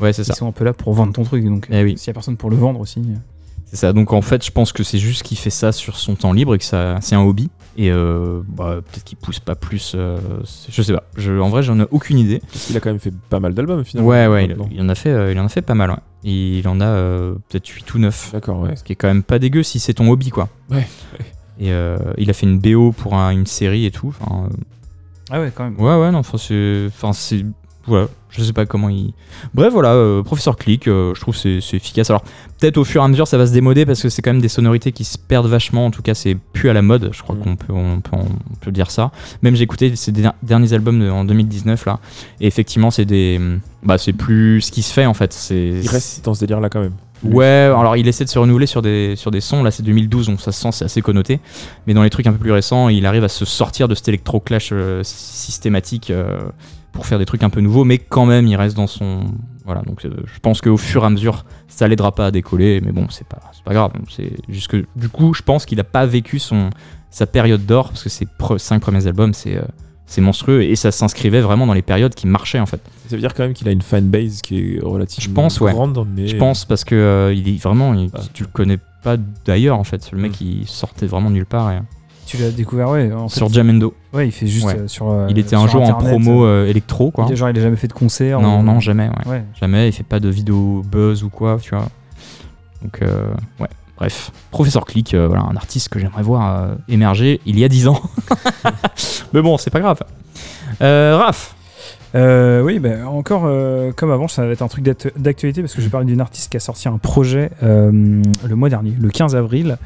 ouais, 0.00 0.12
c'est 0.12 0.22
ils 0.22 0.26
ça. 0.26 0.34
sont 0.34 0.46
un 0.48 0.52
peu 0.52 0.64
là 0.64 0.72
pour 0.72 0.92
vendre 0.94 1.12
ton 1.12 1.22
truc. 1.24 1.44
Donc, 1.44 1.66
Eh 1.70 1.82
oui. 1.82 1.98
s'il 1.98 2.06
y 2.08 2.10
a 2.10 2.14
personne 2.14 2.36
pour 2.36 2.50
le 2.50 2.56
vendre 2.56 2.80
aussi. 2.80 3.00
euh, 3.00 3.14
C'est 3.66 3.76
ça. 3.76 3.92
Donc 3.92 4.12
en 4.14 4.22
fait, 4.22 4.44
je 4.44 4.50
pense 4.50 4.72
que 4.72 4.82
c'est 4.82 4.98
juste 4.98 5.22
qu'il 5.22 5.36
fait 5.36 5.50
ça 5.50 5.72
sur 5.72 5.96
son 5.96 6.14
temps 6.14 6.32
libre 6.32 6.54
et 6.54 6.58
que 6.58 6.64
ça, 6.64 6.96
c'est 7.02 7.14
un 7.14 7.20
hobby. 7.22 7.50
Et 7.76 7.92
euh, 7.92 8.40
bah, 8.48 8.76
peut-être 8.90 9.04
qu'il 9.04 9.18
pousse 9.18 9.38
pas 9.40 9.54
plus. 9.54 9.92
euh, 9.94 10.18
je 10.70 10.82
sais 10.82 10.92
pas. 10.92 11.04
Je, 11.16 11.32
en 11.38 11.48
vrai, 11.48 11.62
j'en 11.62 11.78
ai 11.78 11.84
aucune 11.92 12.18
idée. 12.18 12.40
Parce 12.50 12.64
qu'il 12.66 12.76
a 12.76 12.80
quand 12.80 12.88
même 12.90 12.98
fait 12.98 13.12
pas 13.30 13.38
mal 13.40 13.54
d'albums 13.54 13.84
finalement. 13.84 14.08
Ouais, 14.10 14.26
ouais. 14.26 14.48
Il, 14.72 14.80
en 14.82 14.88
a 14.88 14.94
fait, 14.96 15.10
euh, 15.10 15.30
il 15.32 15.38
en 15.38 15.44
a 15.44 15.48
fait 15.48 15.62
pas 15.62 15.74
mal. 15.74 15.90
Ouais. 15.90 15.96
Et 16.24 16.58
il 16.58 16.66
en 16.66 16.80
a 16.80 16.86
euh, 16.86 17.34
peut-être 17.48 17.68
8 17.68 17.94
ou 17.94 17.98
9 18.00 18.30
D'accord, 18.32 18.60
ouais. 18.60 18.74
Ce 18.74 18.82
qui 18.82 18.92
est 18.94 18.96
quand 18.96 19.06
même 19.06 19.22
pas 19.22 19.38
dégueu 19.38 19.62
si 19.62 19.78
c'est 19.78 19.94
ton 19.94 20.10
hobby, 20.10 20.30
quoi. 20.30 20.48
Ouais, 20.70 20.88
Et 21.60 21.70
euh, 21.72 21.98
il 22.16 22.30
a 22.30 22.32
fait 22.32 22.46
une 22.46 22.58
BO 22.58 22.90
pour 22.92 23.14
un- 23.14 23.30
une 23.30 23.46
série 23.46 23.84
et 23.84 23.90
tout. 23.92 24.12
Enfin, 24.20 24.46
euh, 24.46 24.54
Ah 25.30 25.40
ouais, 25.40 25.52
quand 25.54 25.64
même. 25.64 25.78
Ouais, 25.80 25.96
ouais, 25.96 26.10
non, 26.10 26.18
enfin, 26.18 26.38
c'est. 26.38 26.86
Enfin, 26.88 27.12
c'est. 27.12 27.44
Voilà, 27.86 28.08
je 28.28 28.42
sais 28.42 28.52
pas 28.52 28.66
comment 28.66 28.90
il. 28.90 29.14
Bref, 29.54 29.72
voilà, 29.72 29.92
euh, 29.94 30.22
Professeur 30.22 30.56
Click, 30.56 30.86
euh, 30.88 31.14
je 31.14 31.20
trouve 31.22 31.34
que 31.34 31.40
c'est 31.40 31.60
c'est 31.62 31.76
efficace. 31.78 32.10
Alors, 32.10 32.22
peut-être 32.60 32.76
au 32.76 32.84
fur 32.84 33.00
et 33.00 33.04
à 33.04 33.08
mesure, 33.08 33.26
ça 33.26 33.38
va 33.38 33.46
se 33.46 33.52
démoder 33.52 33.86
parce 33.86 34.02
que 34.02 34.10
c'est 34.10 34.20
quand 34.20 34.30
même 34.30 34.42
des 34.42 34.48
sonorités 34.48 34.92
qui 34.92 35.04
se 35.04 35.16
perdent 35.16 35.46
vachement. 35.46 35.86
En 35.86 35.90
tout 35.90 36.02
cas, 36.02 36.12
c'est 36.12 36.34
plus 36.34 36.68
à 36.68 36.74
la 36.74 36.82
mode, 36.82 37.08
je 37.14 37.22
crois 37.22 37.34
Mm. 37.34 37.38
qu'on 37.40 37.56
peut, 37.56 37.72
on 37.72 38.00
peut, 38.02 38.10
on 38.14 38.54
peut 38.60 38.72
dire 38.72 38.90
ça. 38.90 39.10
Même 39.40 39.54
j'ai 39.56 39.62
écouté 39.64 39.96
ces 39.96 40.12
der- 40.12 40.34
derniers 40.42 40.74
albums 40.74 41.00
de- 41.00 41.08
en 41.08 41.24
2019, 41.24 41.86
là, 41.86 41.98
et 42.42 42.46
effectivement, 42.46 42.90
c'est 42.90 43.06
des. 43.06 43.40
Bah, 43.82 43.96
c'est 43.96 44.12
plus 44.12 44.60
ce 44.60 44.70
qui 44.70 44.82
se 44.82 44.92
fait 44.92 45.06
en 45.06 45.14
fait. 45.14 45.32
C'est. 45.32 45.68
Il 45.82 45.88
reste 45.88 46.22
dans 46.26 46.34
ce 46.34 46.40
délire 46.40 46.60
là 46.60 46.68
quand 46.68 46.80
même. 46.80 46.92
Ouais, 47.24 47.44
alors 47.44 47.96
il 47.96 48.06
essaie 48.08 48.24
de 48.24 48.28
se 48.30 48.38
renouveler 48.38 48.66
sur 48.66 48.82
des, 48.82 49.14
sur 49.16 49.30
des 49.30 49.40
sons. 49.40 49.62
Là, 49.62 49.70
c'est 49.70 49.82
2012, 49.82 50.26
donc 50.28 50.40
ça 50.40 50.52
se 50.52 50.60
sent, 50.60 50.72
c'est 50.72 50.84
assez 50.84 51.02
connoté. 51.02 51.40
Mais 51.86 51.94
dans 51.94 52.02
les 52.02 52.10
trucs 52.10 52.26
un 52.26 52.32
peu 52.32 52.38
plus 52.38 52.52
récents, 52.52 52.88
il 52.88 53.06
arrive 53.06 53.24
à 53.24 53.28
se 53.28 53.44
sortir 53.44 53.88
de 53.88 53.94
cet 53.94 54.08
électro-clash 54.08 54.70
euh, 54.72 55.02
systématique 55.02 56.10
euh, 56.10 56.38
pour 56.92 57.06
faire 57.06 57.18
des 57.18 57.26
trucs 57.26 57.42
un 57.42 57.50
peu 57.50 57.60
nouveaux. 57.60 57.84
Mais 57.84 57.98
quand 57.98 58.26
même, 58.26 58.46
il 58.46 58.56
reste 58.56 58.76
dans 58.76 58.86
son. 58.86 59.20
Voilà, 59.64 59.82
donc 59.82 60.04
euh, 60.04 60.10
je 60.26 60.38
pense 60.40 60.60
qu'au 60.60 60.76
fur 60.76 61.02
et 61.02 61.06
à 61.06 61.10
mesure, 61.10 61.44
ça 61.66 61.86
l'aidera 61.88 62.14
pas 62.14 62.26
à 62.26 62.30
décoller. 62.30 62.80
Mais 62.84 62.92
bon, 62.92 63.06
c'est 63.10 63.26
pas, 63.26 63.40
pas 63.64 63.74
grave. 63.74 63.92
C'est 64.14 64.32
juste 64.48 64.68
que 64.68 64.86
du 64.96 65.08
coup, 65.08 65.34
je 65.34 65.42
pense 65.42 65.66
qu'il 65.66 65.78
a 65.80 65.84
pas 65.84 66.06
vécu 66.06 66.38
son, 66.38 66.70
sa 67.10 67.26
période 67.26 67.66
d'or 67.66 67.88
parce 67.88 68.02
que 68.04 68.08
ses 68.08 68.26
pre- 68.26 68.58
cinq 68.58 68.80
premiers 68.80 69.06
albums, 69.06 69.34
c'est. 69.34 69.60
C'est 70.10 70.20
monstrueux 70.22 70.62
et 70.62 70.74
ça 70.74 70.90
s'inscrivait 70.90 71.40
vraiment 71.42 71.66
dans 71.66 71.74
les 71.74 71.82
périodes 71.82 72.14
qui 72.14 72.26
marchaient 72.26 72.58
en 72.58 72.66
fait. 72.66 72.80
Ça 73.06 73.14
veut 73.14 73.20
dire 73.20 73.34
quand 73.34 73.42
même 73.44 73.52
qu'il 73.52 73.68
a 73.68 73.70
une 73.72 73.82
fanbase 73.82 74.40
qui 74.42 74.58
est 74.76 74.80
relativement 74.82 75.22
Je 75.28 75.34
pense, 75.34 75.60
ouais. 75.60 75.72
grande, 75.72 76.04
mais 76.16 76.26
Je 76.26 76.36
pense 76.36 76.64
parce 76.64 76.82
que 76.84 76.94
euh, 76.96 77.32
il 77.34 77.48
est 77.48 77.62
vraiment, 77.62 77.94
il- 77.94 78.10
Ah. 78.14 78.20
tu 78.32 78.42
le 78.42 78.48
connais 78.52 78.78
pas 79.04 79.16
d'ailleurs 79.44 79.78
en 79.78 79.84
fait. 79.84 80.10
Le 80.12 80.18
mec 80.18 80.32
Mm. 80.40 80.44
il 80.44 80.66
sortait 80.66 81.06
vraiment 81.06 81.30
nulle 81.30 81.46
part. 81.46 81.70
et- 81.70 81.78
Tu 82.26 82.36
l'as 82.38 82.50
découvert, 82.50 82.90
ouais. 82.90 83.10
En 83.12 83.28
fait, 83.28 83.36
sur 83.36 83.48
Jamendo, 83.52 83.94
ouais, 84.12 84.28
il 84.28 84.32
fait 84.32 84.46
juste 84.46 84.66
Ouais. 84.66 84.78
euh, 84.80 84.88
sur. 84.88 85.08
euh, 85.08 85.26
il 85.30 85.38
était 85.38 85.56
un 85.56 85.66
jour 85.66 85.82
en 85.82 85.94
promo 85.94 86.44
euh, 86.44 86.66
électro 86.66 87.10
quoi. 87.10 87.26
genre, 87.34 87.48
il 87.50 87.58
a 87.58 87.62
jamais 87.62 87.76
fait 87.76 87.88
de 87.88 87.92
concert. 87.94 88.40
Non 88.40 88.60
ou- 88.60 88.62
non 88.62 88.80
jamais, 88.80 89.08
ouais. 89.08 89.30
Ouais. 89.30 89.44
jamais. 89.60 89.88
Il 89.88 89.92
fait 89.92 90.02
pas 90.02 90.20
de 90.20 90.28
vidéo 90.28 90.82
buzz 90.90 91.22
ou 91.22 91.28
quoi, 91.30 91.58
tu 91.62 91.70
vois. 91.74 91.88
Donc 92.82 93.00
euh, 93.02 93.28
ouais. 93.60 93.68
Bref, 93.98 94.30
Professeur 94.52 94.84
Click, 94.84 95.12
euh, 95.12 95.26
voilà 95.26 95.42
un 95.42 95.56
artiste 95.56 95.88
que 95.88 95.98
j'aimerais 95.98 96.22
voir 96.22 96.62
euh, 96.62 96.74
émerger 96.88 97.40
il 97.46 97.58
y 97.58 97.64
a 97.64 97.68
10 97.68 97.88
ans. 97.88 98.00
Mais 99.32 99.42
bon, 99.42 99.58
c'est 99.58 99.70
pas 99.70 99.80
grave. 99.80 99.98
Euh, 100.82 101.16
Raph, 101.16 101.56
Euh, 102.14 102.62
oui, 102.62 102.78
bah, 102.78 103.06
encore 103.06 103.42
euh, 103.44 103.92
comme 103.92 104.10
avant, 104.10 104.28
ça 104.28 104.46
va 104.46 104.52
être 104.52 104.62
un 104.62 104.68
truc 104.68 104.84
d'actu- 104.84 105.12
d'actualité 105.16 105.60
parce 105.60 105.74
que 105.74 105.80
je 105.80 105.86
vais 105.86 105.90
parler 105.90 106.06
d'une 106.06 106.20
artiste 106.20 106.50
qui 106.50 106.56
a 106.56 106.60
sorti 106.60 106.88
un 106.88 106.98
projet 106.98 107.50
euh, 107.62 108.22
le 108.46 108.56
mois 108.56 108.68
dernier, 108.68 108.94
le 108.98 109.10
15 109.10 109.36
avril. 109.36 109.76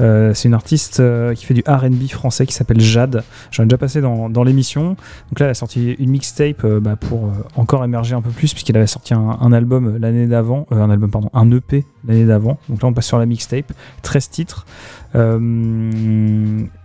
Euh, 0.00 0.34
c'est 0.34 0.48
une 0.48 0.54
artiste 0.54 1.02
qui 1.34 1.44
fait 1.44 1.54
du 1.54 1.62
RB 1.66 2.08
français 2.08 2.46
qui 2.46 2.52
s'appelle 2.52 2.80
Jade. 2.80 3.24
J'en 3.50 3.62
ai 3.62 3.66
déjà 3.66 3.78
passé 3.78 4.00
dans, 4.00 4.44
l'émission. 4.44 4.90
Donc 5.28 5.38
là, 5.38 5.46
elle 5.46 5.50
a 5.50 5.54
sorti 5.54 5.92
une 5.98 6.10
mixtape 6.10 6.66
bah, 6.66 6.96
pour 6.96 7.30
encore 7.56 7.84
émerger 7.84 8.14
un 8.14 8.22
peu 8.22 8.30
plus 8.30 8.52
puisqu'elle 8.54 8.76
avait 8.76 8.86
sorti 8.86 9.14
un, 9.14 9.52
album 9.52 9.98
l'année 9.98 10.26
d'avant, 10.26 10.66
un 10.70 10.90
album, 10.90 11.10
pardon, 11.10 11.30
un 11.34 11.50
EP 11.50 11.84
l'année 12.06 12.24
d'avant. 12.24 12.58
Donc 12.68 12.82
là, 12.82 12.88
on 12.88 12.92
passe 12.92 13.06
sur 13.06 13.18
la 13.18 13.26
mixtape, 13.26 13.72
13 14.02 14.30
titres. 14.30 14.66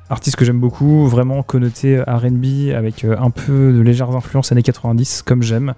Artiste 0.09 0.35
que 0.35 0.45
j'aime 0.45 0.59
beaucoup, 0.59 1.07
vraiment 1.07 1.43
connoté 1.43 2.01
RB 2.01 2.73
avec 2.75 3.03
euh, 3.03 3.15
un 3.19 3.31
peu 3.31 3.73
de 3.73 3.81
légères 3.81 4.15
influences 4.15 4.51
années 4.51 4.63
90, 4.63 5.23
comme 5.23 5.41
j'aime. 5.41 5.73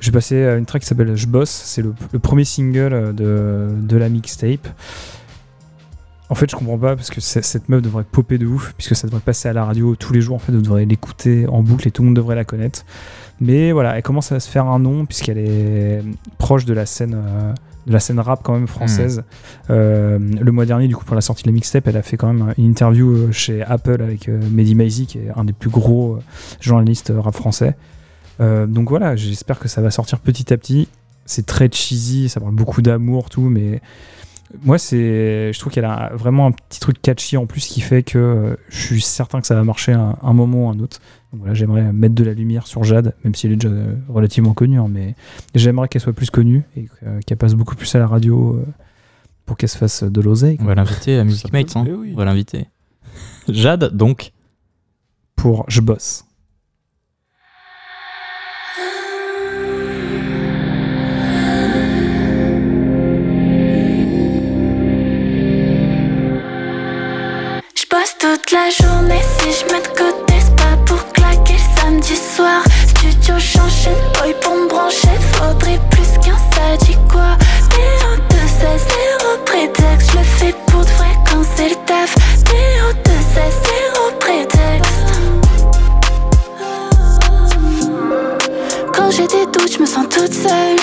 J'ai 0.00 0.12
passé 0.12 0.44
à 0.44 0.56
une 0.56 0.66
track 0.66 0.82
qui 0.82 0.88
s'appelle 0.88 1.16
Je 1.16 1.26
bosse, 1.26 1.50
c'est 1.50 1.82
le, 1.82 1.92
premier 2.20 2.44
single 2.44 2.92
euh, 3.20 3.72
de, 3.72 3.96
la 3.96 4.08
mixtape. 4.08 4.68
En 6.30 6.34
fait, 6.34 6.50
je 6.50 6.56
comprends 6.56 6.78
pas 6.78 6.94
parce 6.94 7.08
que 7.08 7.20
cette 7.20 7.68
meuf 7.70 7.80
devrait 7.80 8.04
popper 8.04 8.36
de 8.36 8.46
ouf, 8.46 8.74
puisque 8.76 8.94
ça 8.94 9.06
devrait 9.06 9.22
passer 9.22 9.48
à 9.48 9.54
la 9.54 9.64
radio 9.64 9.96
tous 9.96 10.12
les 10.12 10.20
jours. 10.20 10.36
En 10.36 10.38
fait, 10.38 10.52
on 10.52 10.60
devrait 10.60 10.84
l'écouter 10.84 11.46
en 11.48 11.62
boucle 11.62 11.88
et 11.88 11.90
tout 11.90 12.02
le 12.02 12.06
monde 12.06 12.16
devrait 12.16 12.36
la 12.36 12.44
connaître. 12.44 12.84
Mais 13.40 13.72
voilà, 13.72 13.96
elle 13.96 14.02
commence 14.02 14.30
à 14.30 14.38
se 14.38 14.48
faire 14.48 14.66
un 14.66 14.78
nom 14.78 15.06
puisqu'elle 15.06 15.38
est 15.38 16.02
proche 16.36 16.66
de 16.66 16.74
la 16.74 16.84
scène, 16.84 17.14
euh, 17.16 17.54
la 17.88 18.00
scène 18.00 18.20
rap 18.20 18.40
quand 18.42 18.54
même 18.54 18.66
française. 18.66 19.24
Euh, 19.70 20.18
le 20.18 20.52
mois 20.52 20.66
dernier, 20.66 20.88
du 20.88 20.96
coup, 20.96 21.04
pour 21.04 21.14
la 21.14 21.20
sortie 21.20 21.42
de 21.42 21.48
la 21.48 21.52
mixtape, 21.52 21.86
elle 21.88 21.96
a 21.96 22.02
fait 22.02 22.16
quand 22.16 22.32
même 22.32 22.54
une 22.58 22.66
interview 22.66 23.10
euh, 23.10 23.32
chez 23.32 23.62
Apple 23.62 24.02
avec 24.02 24.28
euh, 24.28 24.40
Mehdi 24.50 24.74
Maizi, 24.74 25.06
qui 25.06 25.18
est 25.18 25.30
un 25.34 25.44
des 25.44 25.52
plus 25.52 25.70
gros 25.70 26.18
journalistes 26.60 27.12
rap 27.16 27.34
français. 27.34 27.76
Donc 28.40 28.90
voilà, 28.90 29.16
j'espère 29.16 29.58
que 29.58 29.66
ça 29.66 29.80
va 29.80 29.90
sortir 29.90 30.20
petit 30.20 30.52
à 30.52 30.56
petit. 30.56 30.86
C'est 31.26 31.44
très 31.44 31.68
cheesy, 31.68 32.28
ça 32.28 32.38
parle 32.38 32.54
beaucoup 32.54 32.82
d'amour, 32.82 33.30
tout, 33.30 33.48
mais 33.48 33.80
moi, 34.62 34.78
c'est, 34.78 35.52
je 35.52 35.58
trouve 35.58 35.72
qu'elle 35.72 35.84
a 35.84 36.12
vraiment 36.14 36.46
un 36.46 36.52
petit 36.52 36.78
truc 36.78 37.02
catchy 37.02 37.36
en 37.36 37.46
plus 37.46 37.66
qui 37.66 37.80
fait 37.80 38.04
que 38.04 38.56
je 38.68 38.78
suis 38.78 39.00
certain 39.00 39.40
que 39.40 39.46
ça 39.48 39.56
va 39.56 39.64
marcher 39.64 39.92
un 39.92 40.32
moment 40.32 40.66
ou 40.66 40.70
un 40.70 40.78
autre. 40.78 41.00
Donc 41.32 41.40
voilà, 41.40 41.54
j'aimerais 41.54 41.92
mettre 41.92 42.14
de 42.14 42.24
la 42.24 42.32
lumière 42.32 42.66
sur 42.66 42.84
Jade, 42.84 43.14
même 43.22 43.34
si 43.34 43.46
elle 43.46 43.52
est 43.52 43.56
déjà 43.56 43.68
euh, 43.68 43.94
relativement 44.08 44.54
connue, 44.54 44.78
hein, 44.78 44.86
mais 44.88 45.14
j'aimerais 45.54 45.88
qu'elle 45.88 46.00
soit 46.00 46.14
plus 46.14 46.30
connue 46.30 46.62
et 46.76 46.88
euh, 47.02 47.20
qu'elle 47.26 47.36
passe 47.36 47.54
beaucoup 47.54 47.74
plus 47.76 47.94
à 47.94 47.98
la 47.98 48.06
radio 48.06 48.54
euh, 48.56 48.64
pour 49.44 49.56
qu'elle 49.58 49.68
se 49.68 49.76
fasse 49.76 50.02
de 50.04 50.20
l'oseille. 50.22 50.56
on 50.60 50.64
va 50.64 50.74
l'inviter 50.74 51.18
à 51.18 51.24
Music 51.24 51.52
Mates. 51.52 51.76
hein. 51.76 51.84
Eh 51.86 51.92
oui. 51.92 52.12
On 52.14 52.16
va 52.16 52.24
l'inviter. 52.24 52.66
Jade, 53.48 53.94
donc. 53.94 54.32
Pour 55.36 55.64
Je 55.68 55.80
bosse. 55.80 56.24
Je 67.74 67.84
bosse 67.90 68.16
toute 68.18 68.52
la 68.52 68.68
journée 68.70 69.22
si 69.38 69.52
je 69.52 69.64
mets 69.72 69.82
de 69.82 69.88
côté, 69.88 70.17
samedi 71.98 72.16
soir. 72.16 72.62
Studio 72.88 73.38
chanchaîne, 73.38 73.94
boy 74.18 74.34
pour 74.40 74.54
me 74.54 74.68
brancher. 74.68 75.08
Faudrait 75.32 75.80
plus 75.90 76.18
qu'un 76.24 76.36
ça 76.36 76.76
dit 76.84 76.96
quoi 77.10 77.36
T'es 77.70 78.04
un 78.06 78.16
2 78.16 78.36
16, 78.60 78.86
zéro 78.88 79.36
prétexte. 79.44 80.12
Je 80.12 80.18
le 80.18 80.24
fais 80.24 80.54
pour 80.66 80.80
de 80.80 80.90
vrai 80.90 81.12
quand 81.30 81.42
c'est 81.56 81.70
le 81.70 81.74
taf. 81.86 82.14
T'es 82.44 82.78
un 82.80 82.92
2 82.92 83.10
16, 83.34 83.54
zéro 83.68 84.10
prétexte. 84.20 85.08
Quand 88.92 89.10
j'ai 89.10 89.26
des 89.26 89.46
doutes, 89.46 89.72
je 89.72 89.80
me 89.80 89.86
sens 89.86 90.06
toute 90.08 90.32
seule. 90.32 90.78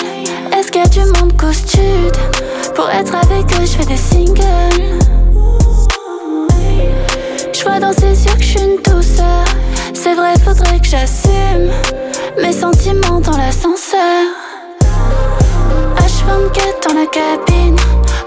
Est-ce 0.56 0.70
qu'il 0.70 0.82
y 0.82 0.84
a 0.84 0.88
du 0.88 1.00
monde 1.00 1.36
qu'au 1.36 1.52
stud 1.52 2.16
Pour 2.74 2.90
être 2.90 3.14
avec 3.14 3.46
eux, 3.58 3.64
je 3.64 3.76
fais 3.78 3.86
des 3.86 3.96
singles. 3.96 4.42
Je 7.52 7.62
vois 7.62 7.80
dans 7.80 7.92
ses 7.92 8.24
yeux 8.24 8.34
que 8.34 8.42
je 8.42 8.48
suis 8.48 8.60
une 8.60 8.76
douceur. 8.82 9.44
C'est 9.98 10.14
vrai, 10.14 10.34
faudrait 10.44 10.78
que 10.78 10.86
j'assume 10.86 11.70
mes 12.40 12.52
sentiments 12.52 13.18
dans 13.18 13.36
l'ascenseur. 13.36 14.26
H24 15.96 16.86
dans 16.86 16.94
la 16.94 17.06
cabine. 17.06 17.76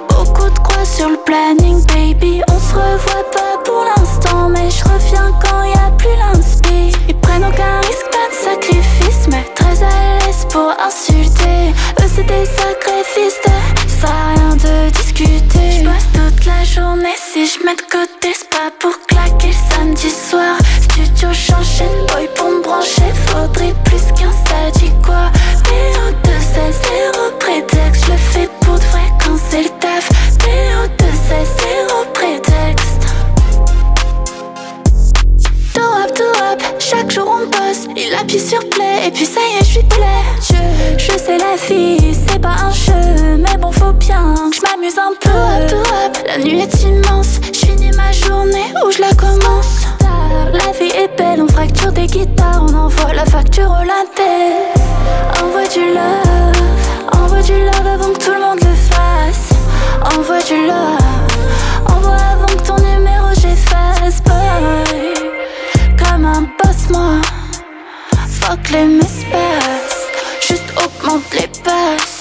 Beaucoup 0.10 0.50
de 0.50 0.60
croix 0.60 0.84
sur 0.84 1.10
le 1.10 1.18
planning, 1.26 1.86
baby. 1.86 2.42
On 2.50 2.60
se 2.60 2.74
revoit 2.74 3.30
pas 3.32 3.62
pour 3.64 3.86
l'instant, 3.86 4.50
mais 4.50 4.68
je 4.72 4.84
reviens 4.84 5.32
quand 5.44 5.64
y 5.64 5.74
a 5.74 5.92
plus 5.96 6.16
l'inspi. 6.18 6.92
Ils 7.08 7.16
prennent 7.16 7.46
aucun 7.46 7.80
risque, 7.82 8.10
pas 8.12 8.30
de 8.30 8.52
sacrifice, 8.52 9.28
mais 9.30 9.46
très 9.54 9.84
à 9.84 10.26
l'aise 10.26 10.48
pour 10.50 10.74
insulter. 10.84 11.70
Eux, 12.02 12.10
c'est 12.14 12.26
des 12.26 12.46
sacrifices, 12.46 13.40
ça 14.02 14.08
rien 14.36 14.56
de 14.56 14.90
discuter. 14.90 15.86
La 16.50 16.64
journée, 16.64 17.16
si 17.32 17.46
je 17.46 17.64
mets 17.64 17.76
de 17.76 17.82
côté, 17.82 18.34
c'est 18.36 18.50
pas 18.50 18.72
pour 18.80 18.96
claquer 19.08 19.50
le 19.50 19.76
samedi 19.76 20.10
soir. 20.10 20.58
Studio 20.82 21.30
j'enchaîne, 21.32 22.06
boy 22.08 22.28
pour 22.36 22.50
me 22.50 22.62
brancher, 22.64 23.12
faudrait 23.28 23.76
plus 23.86 24.06
qu'un 24.18 24.32
ça 24.32 24.72
dit 24.80 24.92
quoi. 25.06 25.30
PO2 25.66 26.30
c'est 26.52 26.74
zéro 26.88 27.30
prétexte, 27.40 28.06
je 28.06 28.12
le 28.12 28.18
fais 28.18 28.50
pour 28.62 28.76
de 28.76 28.86
vrai 28.92 29.08
quand 29.24 29.38
c'est 29.50 29.64
le 29.64 29.70
taf. 29.80 30.10
PO2 30.40 31.04
c'est 31.28 31.46
zéro 31.62 32.06
prétexte. 32.14 33.04
Do 35.76 35.82
up, 36.02 36.18
do 36.18 36.26
up, 36.52 36.62
chaque 36.80 37.12
jour 37.12 37.28
on 37.30 37.46
bosse, 37.46 37.86
il 37.96 38.14
appuie 38.16 38.40
sur 38.40 38.68
play 38.70 39.08
et 39.08 39.12
puis 39.12 39.26
ça 39.26 39.40
y 39.42 39.62
est, 39.62 39.66
je 39.66 39.72
suis. 39.72 39.86
Je, 40.98 41.18
sais 41.18 41.38
la 41.38 41.56
vie, 41.68 42.14
c'est 42.28 42.40
pas 42.40 42.56
un 42.64 42.72
jeu, 42.72 43.38
mais 43.38 43.58
bon 43.58 43.72
faut 43.72 43.94
bien 43.94 44.34
m'amuse 44.80 44.98
un 44.98 45.14
peu. 45.20 45.30
Up, 45.30 45.88
up, 46.06 46.18
la 46.26 46.38
nuit 46.38 46.60
est 46.60 46.84
immense, 46.84 47.40
je 47.54 47.66
finis 47.66 47.92
ma 47.96 48.12
journée 48.12 48.74
où 48.86 48.92
je 48.92 49.02
la 49.02 49.14
commence. 49.14 49.86
La 50.52 50.72
vie 50.74 50.92
est 50.96 51.16
belle, 51.18 51.42
on 51.42 51.48
fracture 51.48 51.92
des 51.92 52.08
guitares, 52.08 52.64
on 52.68 52.74
envoie 52.74 53.14
la 53.14 53.26
facture 53.26 53.70
au 53.70 53.84
label. 53.84 54.54
Envoie 55.42 55.68
du 55.68 55.94
love, 55.94 56.62
envoie 57.14 57.42
du 57.42 57.60
love 57.60 57.88
avant 57.88 58.14
que 58.14 58.20
tout 58.20 58.32
le 58.32 58.40
monde 58.40 58.60
le 58.62 58.76
fasse. 58.76 59.50
Envoie 60.18 60.42
du 60.42 60.68
love, 60.68 61.00
envoie 61.88 62.18
avant 62.34 62.46
que 62.46 62.64
ton 62.68 62.78
numéro 62.78 63.28
j'efface. 63.36 64.22
Boy, 64.24 65.14
comme 65.98 66.26
un 66.26 66.42
boss, 66.42 66.90
moi. 66.92 67.22
Fuck 68.28 68.70
les 68.72 68.98
espaces, 68.98 70.08
juste 70.42 70.74
augmente 70.78 71.24
les 71.34 71.48
passes. 71.64 72.19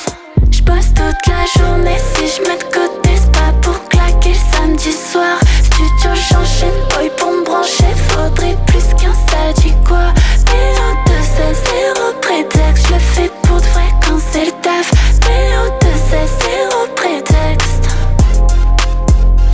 Toute 1.08 1.26
la 1.26 1.62
journée, 1.64 1.96
si 2.14 2.28
je 2.28 2.42
mets 2.42 2.58
de 2.58 2.64
côté, 2.64 3.10
c'est 3.16 3.32
pas 3.32 3.50
pour 3.62 3.82
claquer 3.88 4.28
le 4.28 4.56
samedi 4.56 4.92
soir. 4.92 5.38
Studio 5.62 6.10
j'enchaîne, 6.30 6.68
boy 6.94 7.10
pour 7.16 7.32
me 7.32 7.44
brancher, 7.46 7.94
faudrait 8.08 8.58
plus 8.66 8.84
qu'un 9.00 9.14
ça 9.14 9.54
dit 9.56 9.72
quoi? 9.86 10.12
PO2 10.44 11.10
c'est 11.22 11.54
zéro 11.70 12.12
prétexte, 12.20 12.88
je 12.88 12.92
le 12.92 13.00
fais 13.00 13.30
pour 13.42 13.56
de 13.56 13.66
vrai 13.68 13.88
quand 14.06 14.18
c'est 14.30 14.44
le 14.44 14.52
taf. 14.60 14.90
PO2 15.22 15.86
c'est 16.10 16.28
zéro 16.44 16.86
prétexte. 16.94 17.84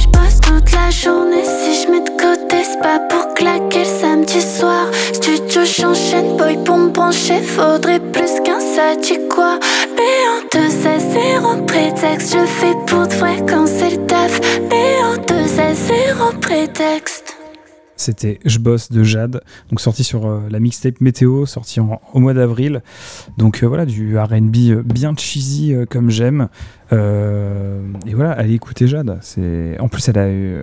J'passe 0.00 0.40
toute 0.40 0.72
la 0.72 0.90
journée 0.90 1.44
si 1.44 1.84
je 1.84 1.88
mets 1.88 2.00
de 2.00 2.11
côté, 2.20 2.64
c'est 2.64 2.82
pas 2.82 2.98
pour 3.09 3.32
claquer 3.34 3.84
le 3.84 4.00
samedi 4.00 4.42
soir. 4.42 4.88
Studio 5.12 5.62
j'enchaîne, 5.64 6.36
boy 6.36 6.57
pour 6.64 6.78
me 6.78 6.88
brancher, 6.88 7.40
faudrait 7.42 8.00
plus 8.00 8.40
ça 8.85 8.97
dit 8.97 9.28
quoi. 9.28 9.59
PO2 9.97 10.68
c'est 10.68 11.01
zéro 11.01 11.62
prétexte, 11.64 12.37
je 12.37 12.47
fais 12.47 12.74
pour 12.87 13.07
de 13.07 13.14
vrai 13.14 13.37
quand 13.49 13.66
c'est 13.66 13.97
le 13.97 14.07
taf. 14.07 14.41
PO2 14.41 15.47
c'est 15.47 15.74
zéro 15.74 16.32
prétexte. 16.41 17.37
C'était 17.97 18.41
Je 18.45 18.59
bosse 18.59 18.91
de 18.91 19.03
Jade, 19.03 19.41
donc 19.70 19.80
sorti 19.80 20.05
sur 20.05 20.26
euh, 20.26 20.41
la 20.51 20.59
mixtape 20.59 21.01
Météo, 21.01 21.47
sorti 21.47 21.80
au 21.80 22.20
mois 22.20 22.35
d'avril. 22.35 22.82
Donc 23.39 23.62
euh, 23.62 23.66
voilà, 23.66 23.87
du 23.87 24.18
RB 24.18 24.57
euh, 24.57 24.82
bien 24.82 25.14
cheesy 25.16 25.74
comme 25.89 26.11
j'aime. 26.11 26.49
Et 26.93 28.14
voilà, 28.14 28.32
allez 28.32 28.55
écouter 28.55 28.87
Jade. 28.87 29.18
En 29.80 29.89
plus, 29.89 30.09
elle 30.09 30.18
a 30.18 30.30
eu. 30.30 30.57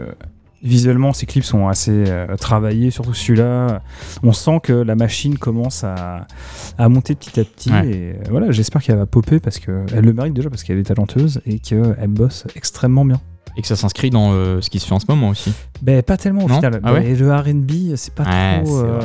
Visuellement, 0.63 1.11
ses 1.11 1.25
clips 1.25 1.43
sont 1.43 1.67
assez 1.67 2.03
euh, 2.07 2.35
travaillés, 2.35 2.91
surtout 2.91 3.15
celui-là. 3.15 3.81
On 4.21 4.31
sent 4.31 4.59
que 4.61 4.73
la 4.73 4.95
machine 4.95 5.37
commence 5.39 5.83
à, 5.83 6.27
à 6.77 6.87
monter 6.89 7.15
petit 7.15 7.39
à 7.39 7.43
petit. 7.43 7.71
Ouais. 7.71 7.87
Et 7.89 8.11
euh, 8.11 8.23
voilà, 8.29 8.51
j'espère 8.51 8.83
qu'elle 8.83 8.97
va 8.97 9.07
popper 9.07 9.39
parce 9.39 9.57
qu'elle 9.57 9.85
le 10.05 10.13
mérite 10.13 10.33
déjà, 10.35 10.49
parce 10.51 10.63
qu'elle 10.63 10.77
est 10.77 10.83
talenteuse 10.83 11.41
et 11.47 11.57
qu'elle 11.59 11.95
bosse 12.09 12.45
extrêmement 12.55 13.05
bien. 13.05 13.19
Et 13.57 13.61
que 13.63 13.67
ça 13.67 13.75
s'inscrit 13.75 14.11
dans 14.11 14.31
euh, 14.33 14.61
ce 14.61 14.69
qui 14.69 14.79
se 14.79 14.85
fait 14.87 14.93
en 14.93 14.99
ce 14.99 15.07
moment 15.09 15.29
aussi. 15.29 15.51
Ben, 15.81 16.01
pas 16.03 16.15
tellement 16.15 16.45
au 16.45 16.47
Non 16.47 16.55
final. 16.55 16.79
Ah 16.83 16.93
ouais 16.93 17.01
Mais 17.01 17.15
le 17.15 17.33
RB, 17.35 17.95
c'est 17.95 18.13
pas 18.13 18.23
Ouais, 18.23 18.63
trop. 18.63 18.79
euh. 18.81 19.01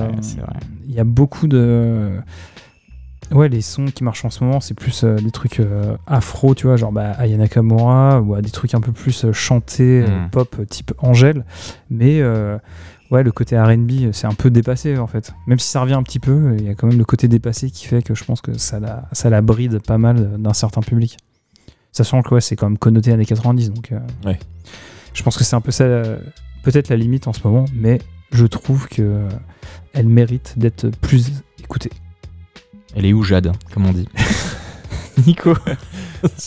Il 0.87 0.95
y 0.95 1.01
a 1.01 1.05
beaucoup 1.05 1.49
de. 1.49 2.11
Ouais, 3.33 3.49
les 3.49 3.61
sons 3.61 3.87
qui 3.87 4.05
marchent 4.05 4.25
en 4.25 4.31
ce 4.31 4.45
moment, 4.45 4.61
c'est 4.61 4.75
plus 4.75 5.03
euh, 5.05 5.17
des 5.17 5.31
trucs 5.33 5.59
euh, 5.61 5.97
afro, 6.07 6.55
tu 6.55 6.67
vois, 6.67 6.77
genre 6.77 6.93
bah, 6.93 7.11
Aya 7.19 7.37
Nakamura, 7.37 8.21
ou 8.21 8.35
euh, 8.37 8.41
des 8.41 8.51
trucs 8.51 8.75
un 8.75 8.81
peu 8.81 8.93
plus 8.93 9.27
chantés, 9.33 10.05
euh, 10.09 10.27
Mm. 10.27 10.31
pop, 10.31 10.57
type 10.69 10.93
Angèle. 10.99 11.45
Mais 11.91 12.21
euh, 12.21 12.57
ouais, 13.11 13.23
le 13.25 13.33
côté 13.33 13.59
RB, 13.61 14.13
c'est 14.13 14.27
un 14.27 14.35
peu 14.35 14.49
dépassé 14.51 14.97
en 14.99 15.07
fait. 15.09 15.33
Même 15.49 15.59
si 15.59 15.69
ça 15.69 15.81
revient 15.81 15.95
un 15.95 16.03
petit 16.05 16.21
peu, 16.21 16.55
il 16.59 16.65
y 16.65 16.69
a 16.69 16.75
quand 16.75 16.87
même 16.87 16.99
le 16.99 17.05
côté 17.05 17.27
dépassé 17.27 17.71
qui 17.71 17.87
fait 17.87 18.03
que 18.03 18.15
je 18.15 18.23
pense 18.25 18.41
que 18.41 18.57
ça 18.59 18.79
la, 18.79 19.05
ça 19.13 19.29
la 19.29 19.43
bride 19.43 19.81
pas 19.85 19.99
mal 19.99 20.41
d'un 20.41 20.53
certain 20.55 20.81
public. 20.81 21.17
Sachant 21.93 22.23
que 22.23 22.35
ouais, 22.35 22.41
c'est 22.41 22.57
quand 22.57 22.69
même 22.69 22.79
connoté 22.79 23.11
années 23.13 23.25
90, 23.27 23.73
donc 23.73 23.91
euh, 23.93 23.99
Ouais. 24.25 24.39
je 25.15 25.23
pense 25.25 25.37
que 25.37 25.43
c'est 25.45 25.57
un 25.57 25.61
peu 25.61 25.73
ça, 25.73 25.85
peut-être 26.63 26.91
la 26.91 26.97
limite 26.97 27.27
en 27.27 27.33
ce 27.33 27.41
moment, 27.43 27.65
mais 27.75 28.01
je 28.33 28.45
trouve 28.47 28.87
que 28.89 29.23
elle 29.95 30.07
mérite 30.09 30.55
d'être 30.59 30.89
plus 31.01 31.33
écoutée. 31.59 31.91
Elle 32.97 33.05
est 33.05 33.13
où 33.13 33.23
Jade, 33.23 33.53
comme 33.73 33.87
on 33.87 33.93
dit 33.93 34.09
Nico 35.27 35.55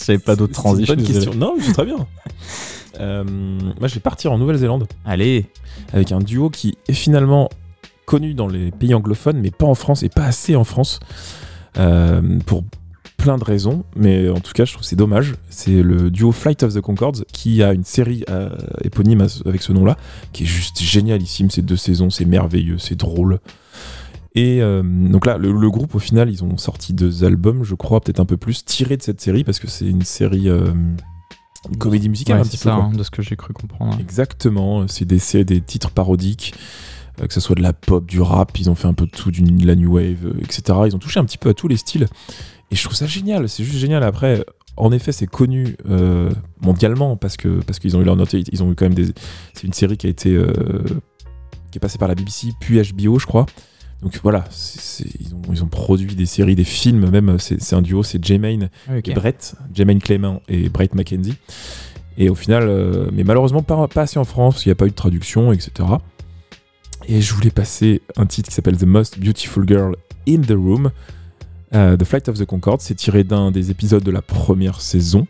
J'avais 0.06 0.18
pas 0.18 0.34
d'autres 0.34 0.52
transitions. 0.52 0.94
bonne 0.94 1.04
question. 1.04 1.34
Non, 1.34 1.54
c'est 1.60 1.72
très 1.72 1.86
bien. 1.86 1.96
Euh, 2.98 3.24
moi, 3.24 3.88
je 3.88 3.94
vais 3.94 4.00
partir 4.00 4.30
en 4.30 4.36
Nouvelle-Zélande 4.36 4.86
Allez, 5.06 5.46
avec 5.94 6.12
un 6.12 6.18
duo 6.18 6.50
qui 6.50 6.76
est 6.86 6.92
finalement 6.92 7.48
connu 8.04 8.34
dans 8.34 8.46
les 8.46 8.72
pays 8.72 8.92
anglophones, 8.92 9.38
mais 9.40 9.50
pas 9.50 9.64
en 9.64 9.74
France 9.74 10.02
et 10.02 10.10
pas 10.10 10.24
assez 10.24 10.54
en 10.54 10.64
France, 10.64 11.00
euh, 11.78 12.38
pour 12.44 12.62
plein 13.16 13.38
de 13.38 13.44
raisons. 13.44 13.84
Mais 13.96 14.28
en 14.28 14.40
tout 14.40 14.52
cas, 14.52 14.66
je 14.66 14.72
trouve 14.72 14.82
que 14.82 14.88
c'est 14.88 14.96
dommage. 14.96 15.34
C'est 15.48 15.82
le 15.82 16.10
duo 16.10 16.30
Flight 16.30 16.62
of 16.62 16.74
the 16.74 16.82
Concords 16.82 17.24
qui 17.32 17.62
a 17.62 17.72
une 17.72 17.84
série 17.84 18.22
euh, 18.28 18.50
éponyme 18.82 19.26
avec 19.46 19.62
ce 19.62 19.72
nom-là, 19.72 19.96
qui 20.32 20.42
est 20.42 20.46
juste 20.46 20.82
génialissime. 20.82 21.48
Ces 21.48 21.62
deux 21.62 21.76
saisons, 21.76 22.10
c'est 22.10 22.26
merveilleux, 22.26 22.76
c'est 22.76 22.96
drôle. 22.96 23.38
Et 24.34 24.62
euh, 24.62 24.82
donc 24.82 25.26
là, 25.26 25.38
le, 25.38 25.50
le 25.52 25.70
groupe, 25.70 25.94
au 25.94 25.98
final, 25.98 26.30
ils 26.30 26.44
ont 26.44 26.56
sorti 26.56 26.92
deux 26.94 27.24
albums, 27.24 27.64
je 27.64 27.74
crois, 27.74 28.00
peut-être 28.00 28.20
un 28.20 28.24
peu 28.24 28.36
plus, 28.36 28.64
tirés 28.64 28.96
de 28.96 29.02
cette 29.02 29.20
série, 29.20 29.42
parce 29.44 29.58
que 29.58 29.66
c'est 29.66 29.86
une 29.86 30.02
série, 30.02 30.48
euh, 30.48 30.72
une 31.68 31.76
comédie 31.78 32.08
musicale 32.08 32.36
Ouais, 32.36 32.42
un 32.42 32.44
petit 32.44 32.56
peu. 32.56 32.64
ça, 32.70 32.76
quoi. 32.76 32.84
hein, 32.84 32.92
de 32.92 33.02
ce 33.02 33.10
que 33.10 33.22
j'ai 33.22 33.34
cru 33.36 33.52
comprendre. 33.52 33.98
Exactement, 34.00 34.86
c'est 34.88 35.04
des, 35.04 35.44
des 35.44 35.60
titres 35.60 35.90
parodiques, 35.90 36.54
euh, 37.20 37.26
que 37.26 37.34
ce 37.34 37.40
soit 37.40 37.56
de 37.56 37.62
la 37.62 37.72
pop, 37.72 38.06
du 38.06 38.20
rap, 38.20 38.56
ils 38.58 38.70
ont 38.70 38.76
fait 38.76 38.86
un 38.88 38.94
peu 38.94 39.06
de 39.06 39.10
tout, 39.10 39.32
de 39.32 39.66
la 39.66 39.74
new 39.74 39.94
wave, 39.96 40.24
euh, 40.26 40.34
etc. 40.42 40.78
Ils 40.86 40.94
ont 40.94 41.00
touché 41.00 41.18
un 41.18 41.24
petit 41.24 41.38
peu 41.38 41.48
à 41.48 41.54
tous 41.54 41.66
les 41.66 41.76
styles. 41.76 42.06
Et 42.70 42.76
je 42.76 42.84
trouve 42.84 42.96
ça 42.96 43.06
génial, 43.06 43.48
c'est 43.48 43.64
juste 43.64 43.78
génial. 43.78 44.04
Après, 44.04 44.44
en 44.76 44.92
effet, 44.92 45.10
c'est 45.10 45.26
connu 45.26 45.76
euh, 45.88 46.30
mondialement 46.62 47.16
parce 47.16 47.36
que 47.36 47.48
parce 47.64 47.80
qu'ils 47.80 47.96
ont 47.96 48.00
eu 48.00 48.04
leur 48.04 48.14
note, 48.14 48.32
ils 48.32 48.62
ont 48.62 48.70
eu 48.70 48.76
quand 48.76 48.84
même 48.84 48.94
des. 48.94 49.06
C'est 49.54 49.66
une 49.66 49.72
série 49.72 49.96
qui 49.96 50.06
a 50.06 50.10
été 50.10 50.32
euh, 50.36 50.52
qui 51.72 51.78
est 51.78 51.80
passée 51.80 51.98
par 51.98 52.06
la 52.06 52.14
BBC 52.14 52.52
puis 52.60 52.80
HBO, 52.80 53.18
je 53.18 53.26
crois. 53.26 53.46
Donc 54.02 54.18
voilà, 54.22 54.44
c'est- 54.50 54.80
c'est- 54.80 55.20
ils, 55.20 55.34
ont, 55.34 55.42
ils 55.52 55.62
ont 55.62 55.66
produit 55.68 56.14
des 56.14 56.26
séries, 56.26 56.54
des 56.54 56.64
films, 56.64 57.10
même 57.10 57.38
c'est 57.38 57.60
c'est 57.62 57.76
un 57.76 57.82
duo, 57.82 58.02
c'est 58.02 58.24
J-Main 58.24 58.68
Ok. 58.90 59.08
et 59.08 59.14
Brett, 59.14 59.54
Jermaine 59.74 60.00
Clément 60.00 60.40
et 60.48 60.68
Brett 60.70 60.94
McKenzie. 60.94 61.36
Et 62.16 62.28
au 62.30 62.34
final, 62.34 62.64
euh, 62.68 63.10
mais 63.12 63.24
malheureusement 63.24 63.62
pas, 63.62 63.88
pas 63.88 64.02
assez 64.02 64.18
en 64.18 64.24
France, 64.24 64.54
parce 64.54 64.62
qu'il 64.62 64.70
n'y 64.70 64.74
a 64.74 64.76
pas 64.76 64.86
eu 64.86 64.90
de 64.90 64.94
traduction, 64.94 65.52
etc. 65.52 65.88
Et 67.08 67.20
je 67.20 67.34
voulais 67.34 67.50
passer 67.50 68.02
un 68.16 68.26
titre 68.26 68.48
qui 68.48 68.54
s'appelle 68.54 68.76
The 68.76 68.84
Most 68.84 69.18
Beautiful 69.18 69.66
Girl 69.66 69.94
in 70.28 70.40
the 70.40 70.50
Room. 70.52 70.90
Euh, 71.72 71.96
the 71.96 72.04
Flight 72.04 72.28
of 72.28 72.36
the 72.38 72.44
Concorde, 72.46 72.80
c'est 72.80 72.94
tiré 72.94 73.22
d'un 73.24 73.50
des 73.50 73.70
épisodes 73.70 74.02
de 74.02 74.10
la 74.10 74.22
première 74.22 74.80
saison. 74.80 75.26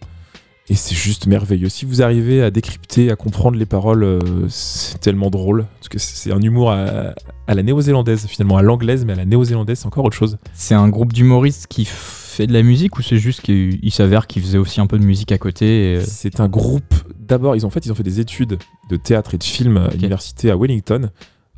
Et 0.71 0.77
c'est 0.77 0.95
juste 0.95 1.27
merveilleux. 1.27 1.69
Si 1.69 1.85
vous 1.85 2.01
arrivez 2.01 2.45
à 2.45 2.53
décrypter, 2.53 3.11
à 3.11 3.17
comprendre 3.17 3.59
les 3.59 3.67
paroles, 3.67 4.05
euh, 4.05 4.21
c'est 4.49 5.01
tellement 5.01 5.29
drôle. 5.29 5.67
Parce 5.81 5.89
que 5.89 5.99
c'est 5.99 6.31
un 6.31 6.41
humour 6.41 6.71
à, 6.71 7.13
à 7.49 7.55
la 7.55 7.65
néo-zélandaise, 7.65 8.29
finalement, 8.29 8.57
à 8.57 8.63
l'anglaise, 8.63 9.05
mais 9.05 9.15
à 9.15 9.17
la 9.17 9.25
néo-zélandaise, 9.25 9.81
c'est 9.81 9.87
encore 9.87 10.05
autre 10.05 10.17
chose. 10.17 10.39
C'est 10.55 10.77
un 10.77 10.89
groupe 10.89 11.13
d'humoristes 11.13 11.67
qui 11.67 11.85
fait 11.87 12.47
de 12.47 12.53
la 12.53 12.63
musique 12.63 12.97
ou 12.99 13.03
c'est 13.03 13.19
juste 13.19 13.41
qu'il 13.41 13.81
il 13.83 13.91
s'avère 13.91 14.29
qu'ils 14.29 14.43
faisaient 14.43 14.59
aussi 14.59 14.81
un 14.81 14.87
peu 14.87 14.97
de 14.97 15.05
musique 15.05 15.33
à 15.33 15.39
côté 15.39 15.95
et, 15.95 15.97
euh, 15.97 16.05
C'est 16.07 16.39
un 16.39 16.47
groupe. 16.47 16.95
D'abord, 17.19 17.57
ils 17.57 17.67
ont 17.67 17.71
fait, 17.71 17.85
ils 17.85 17.91
ont 17.91 17.97
fait 17.97 18.05
des 18.05 18.21
études 18.21 18.57
de 18.89 18.97
théâtre 18.97 19.35
et 19.35 19.39
de 19.39 19.45
film 19.45 19.77
à 19.77 19.89
l'université 19.89 20.53
à 20.53 20.57
Wellington, 20.57 21.11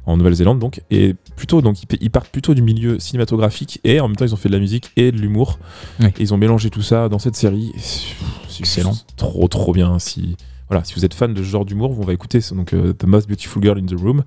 en 0.06 0.16
Nouvelle-Zélande, 0.16 0.58
donc. 0.58 0.82
Et 0.90 1.14
plutôt, 1.36 1.62
donc, 1.62 1.76
ils, 2.00 2.10
partent 2.10 2.28
plutôt 2.28 2.54
du 2.54 2.62
milieu 2.62 2.98
cinématographique 2.98 3.80
et 3.84 4.00
en 4.00 4.08
même 4.08 4.16
temps, 4.16 4.24
ils 4.24 4.34
ont 4.34 4.38
fait 4.38 4.48
de 4.48 4.54
la 4.54 4.60
musique 4.60 4.90
et 4.96 5.12
de 5.12 5.18
l'humour. 5.18 5.58
Oui. 6.00 6.06
Et 6.18 6.22
ils 6.22 6.34
ont 6.34 6.36
mélangé 6.36 6.70
tout 6.70 6.82
ça 6.82 7.08
dans 7.08 7.18
cette 7.18 7.36
série. 7.36 7.72
Et 7.74 8.58
Excellent. 8.58 8.94
trop 9.16 9.48
trop 9.48 9.72
bien. 9.72 9.98
Si 9.98 10.36
voilà, 10.68 10.84
si 10.84 10.94
vous 10.94 11.04
êtes 11.04 11.14
fan 11.14 11.34
de 11.34 11.42
ce 11.42 11.48
genre 11.48 11.64
d'humour, 11.64 11.98
on 11.98 12.04
va 12.04 12.12
écouter 12.12 12.40
c'est 12.40 12.54
donc 12.54 12.72
euh, 12.72 12.92
The 12.92 13.04
Most 13.04 13.28
Beautiful 13.28 13.62
Girl 13.62 13.78
in 13.78 13.86
the 13.86 13.98
Room. 13.98 14.24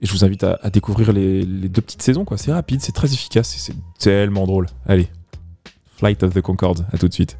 Et 0.00 0.06
je 0.06 0.12
vous 0.12 0.24
invite 0.24 0.44
à, 0.44 0.58
à 0.62 0.70
découvrir 0.70 1.12
les, 1.12 1.44
les 1.44 1.68
deux 1.68 1.82
petites 1.82 2.02
saisons. 2.02 2.24
quoi. 2.24 2.36
C'est 2.36 2.52
rapide, 2.52 2.80
c'est 2.80 2.92
très 2.92 3.12
efficace 3.12 3.54
et 3.56 3.58
c'est 3.58 3.74
tellement 3.98 4.46
drôle. 4.46 4.66
Allez, 4.86 5.08
Flight 5.96 6.22
of 6.22 6.34
the 6.34 6.40
Concorde. 6.40 6.86
À 6.92 6.98
tout 6.98 7.08
de 7.08 7.14
suite. 7.14 7.36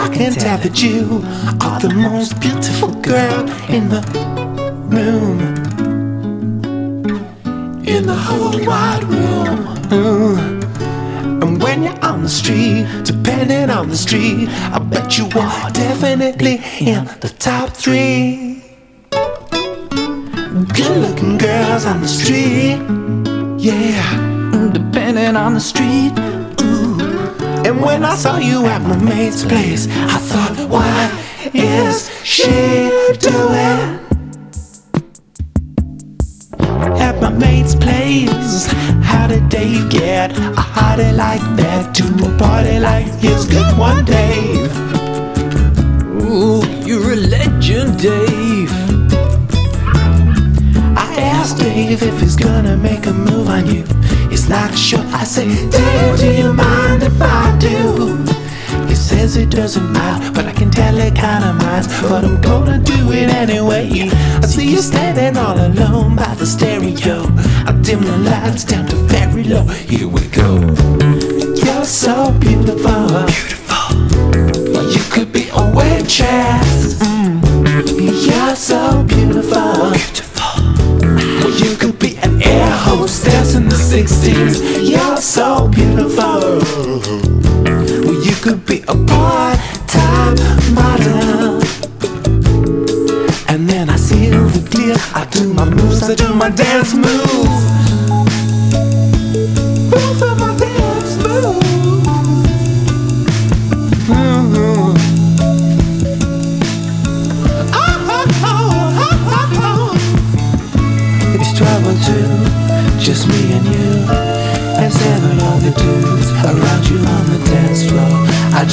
I 0.00 0.08
can 0.14 0.32
tell 0.32 0.58
that 0.58 0.80
you 0.80 1.22
are 1.60 1.80
the 1.80 1.92
most 1.92 2.40
beautiful 2.40 2.94
girl 3.02 3.40
in 3.68 3.88
the 3.88 4.00
room. 4.94 5.40
In 7.84 8.06
the 8.06 8.14
whole 8.14 8.64
wide 8.64 9.02
room. 9.04 9.58
Mm. 9.90 11.42
And 11.42 11.60
when 11.60 11.82
you're 11.82 12.04
on 12.04 12.22
the 12.22 12.28
street, 12.28 12.86
depending 13.02 13.70
on 13.70 13.88
the 13.88 13.96
street, 13.96 14.48
I 14.48 14.78
bet 14.78 15.18
you 15.18 15.24
are 15.24 15.70
definitely 15.70 16.62
in 16.80 17.04
the 17.20 17.34
top 17.36 17.70
three. 17.70 18.62
Good 20.74 20.96
looking 20.96 21.38
girls 21.38 21.86
on 21.86 22.02
the 22.02 22.08
street. 22.08 22.78
Yeah, 23.58 24.70
depending 24.72 25.34
on 25.34 25.54
the 25.54 25.60
street. 25.60 26.27
And 27.68 27.82
when 27.82 28.02
I 28.02 28.14
saw 28.14 28.38
you 28.38 28.64
at 28.64 28.80
my 28.80 28.96
mate's 28.96 29.44
place, 29.44 29.88
I 29.90 30.16
thought, 30.16 30.56
what 30.70 31.54
is 31.54 32.08
she 32.24 32.48
doing? 33.20 34.00
At 36.98 37.20
my 37.20 37.28
mate's 37.28 37.74
place, 37.74 38.66
how 39.02 39.26
did 39.26 39.50
Dave 39.50 39.90
get 39.90 40.30
a 40.32 40.62
hottie 40.74 41.14
like 41.14 41.42
that 41.58 41.94
to 41.96 42.04
a 42.04 42.38
party 42.38 42.78
like 42.80 43.04
his 43.20 43.44
good 43.44 43.76
one, 43.76 44.02
Dave? 44.06 44.72
Ooh, 46.24 46.64
you're 46.86 47.12
a 47.12 47.16
legend, 47.16 48.00
Dave. 48.00 48.72
I 50.96 51.16
asked 51.20 51.58
Dave 51.58 52.02
if 52.02 52.18
he's 52.18 52.34
gonna 52.34 52.78
make 52.78 53.04
a 53.04 53.12
move 53.12 53.46
on 53.46 53.66
you. 53.66 53.97
He's 54.30 54.48
not 54.48 54.76
sure. 54.76 55.04
I 55.12 55.24
say, 55.24 55.46
Dave, 55.70 56.18
do 56.18 56.32
you 56.32 56.52
mind 56.52 57.02
if 57.02 57.20
I 57.20 57.56
do? 57.58 58.16
He 58.88 58.94
says 58.94 59.36
it 59.36 59.50
doesn't 59.50 59.92
matter, 59.92 60.30
but 60.32 60.46
I 60.46 60.52
can 60.52 60.70
tell 60.70 60.96
it 60.98 61.14
kinda 61.14 61.52
minds. 61.54 61.88
But 62.02 62.24
I'm 62.24 62.40
gonna 62.40 62.78
do 62.78 63.12
it 63.12 63.28
anyway. 63.30 64.10
I 64.42 64.46
see 64.46 64.70
you 64.70 64.80
standing 64.80 65.36
all 65.36 65.58
alone 65.58 66.16
by 66.16 66.34
the 66.34 66.46
stereo. 66.46 67.26
I 67.66 67.72
dim 67.82 68.00
the 68.00 68.16
lights 68.18 68.64
down 68.64 68.86
to 68.86 68.96
very 68.96 69.44
low. 69.44 69.64
Here 69.64 70.08
we 70.08 70.22
go. 70.28 70.58
You're 71.64 71.84
so 71.84 72.32
beautiful. 72.32 73.26
Beautiful. 73.26 73.94
You 74.94 75.02
could 75.10 75.32
be 75.32 75.48
a 75.52 75.62
waitress. 75.76 76.94
Mm. 77.00 78.26
You're 78.26 78.56
so 78.56 78.97
16s. 83.88 84.86
You're 84.86 85.16
so 85.16 85.66
beautiful. 85.68 86.60
Well, 88.04 88.22
you 88.22 88.34
could 88.42 88.66
be 88.66 88.82
a 88.82 88.94
part 88.94 89.58
time 89.86 90.36
model. 90.74 91.62
And 93.48 93.66
then 93.66 93.88
I 93.88 93.96
see 93.96 94.28
the 94.28 94.68
deal. 94.70 94.96
I 95.14 95.26
do 95.30 95.54
my 95.54 95.64
moves, 95.64 96.02
I 96.02 96.14
do 96.14 96.34
my 96.34 96.50
dance 96.50 96.92
moves. 96.92 97.57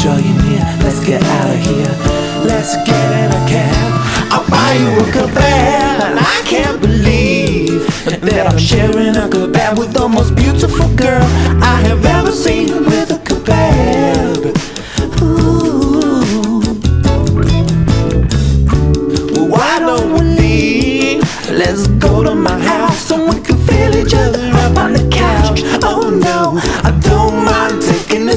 Draw 0.05 0.17
you 0.17 0.33
near, 0.43 0.61
let's 0.85 1.03
get 1.03 1.23
out 1.23 1.49
of 1.49 1.59
here. 1.65 1.95
Let's 2.45 2.75
get 2.85 3.07
in 3.21 3.29
a 3.33 3.41
cab. 3.49 3.91
I'll 4.31 4.47
buy 4.47 4.73
you 4.77 4.89
a 5.01 5.05
kebab, 5.15 6.17
I 6.21 6.41
can't 6.45 6.79
believe 6.79 7.81
that 8.21 8.45
I'm 8.45 8.59
sharing 8.59 9.15
a 9.15 9.27
kebab 9.27 9.79
with 9.79 9.93
the 9.93 10.07
most 10.07 10.35
beautiful 10.35 10.87
girl 10.95 11.25
I 11.73 11.81
have 11.89 12.05
ever 12.05 12.31
seen 12.31 12.67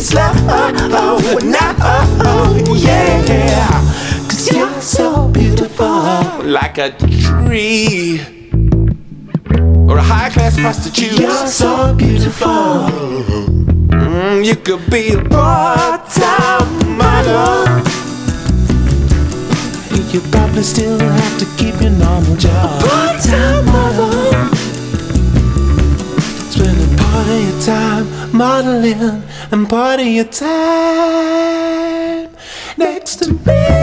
it 0.08 0.12
slow. 0.12 0.32
Oh, 0.48 1.38
now, 1.44 1.74
oh, 2.20 2.74
yeah. 2.74 3.68
Cause 4.28 4.52
you're 4.52 4.80
so 4.80 5.28
beautiful. 5.28 5.86
Like 6.44 6.78
a 6.78 6.90
tree. 6.90 8.20
Or 9.88 9.98
a 9.98 10.02
high 10.02 10.30
class 10.30 10.58
prostitute. 10.58 11.18
You're 11.18 11.46
so 11.46 11.94
beautiful. 11.94 12.88
Mm, 13.90 14.44
you 14.44 14.56
could 14.56 14.90
be 14.90 15.14
a 15.14 15.22
part 15.28 16.08
time 16.10 16.96
model. 16.96 17.66
You 20.12 20.20
probably 20.30 20.62
still 20.62 20.98
have 20.98 21.38
to 21.38 21.46
keep 21.58 21.80
your 21.82 21.90
normal 21.90 22.36
job. 22.36 22.80
Part-time 22.82 23.66
model. 23.66 24.12
Spending 26.50 26.96
part 26.96 27.28
of 27.28 27.40
your 27.44 27.60
time 27.60 28.06
modeling 28.32 29.27
and 29.50 29.68
part 29.68 30.00
of 30.00 30.06
your 30.06 30.24
time 30.24 30.48
next 32.76 33.16
to 33.16 33.32
me. 33.32 33.77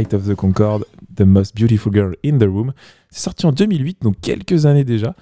Flight 0.00 0.14
of 0.14 0.26
the 0.26 0.34
Concorde, 0.34 0.84
The 1.14 1.22
Most 1.22 1.54
Beautiful 1.54 1.92
Girl 1.92 2.14
in 2.24 2.38
the 2.38 2.44
Room. 2.44 2.72
C'est 3.10 3.20
sorti 3.20 3.44
en 3.44 3.52
2008, 3.52 3.98
donc 4.00 4.14
quelques 4.22 4.64
années 4.64 4.84
déjà. 4.84 5.14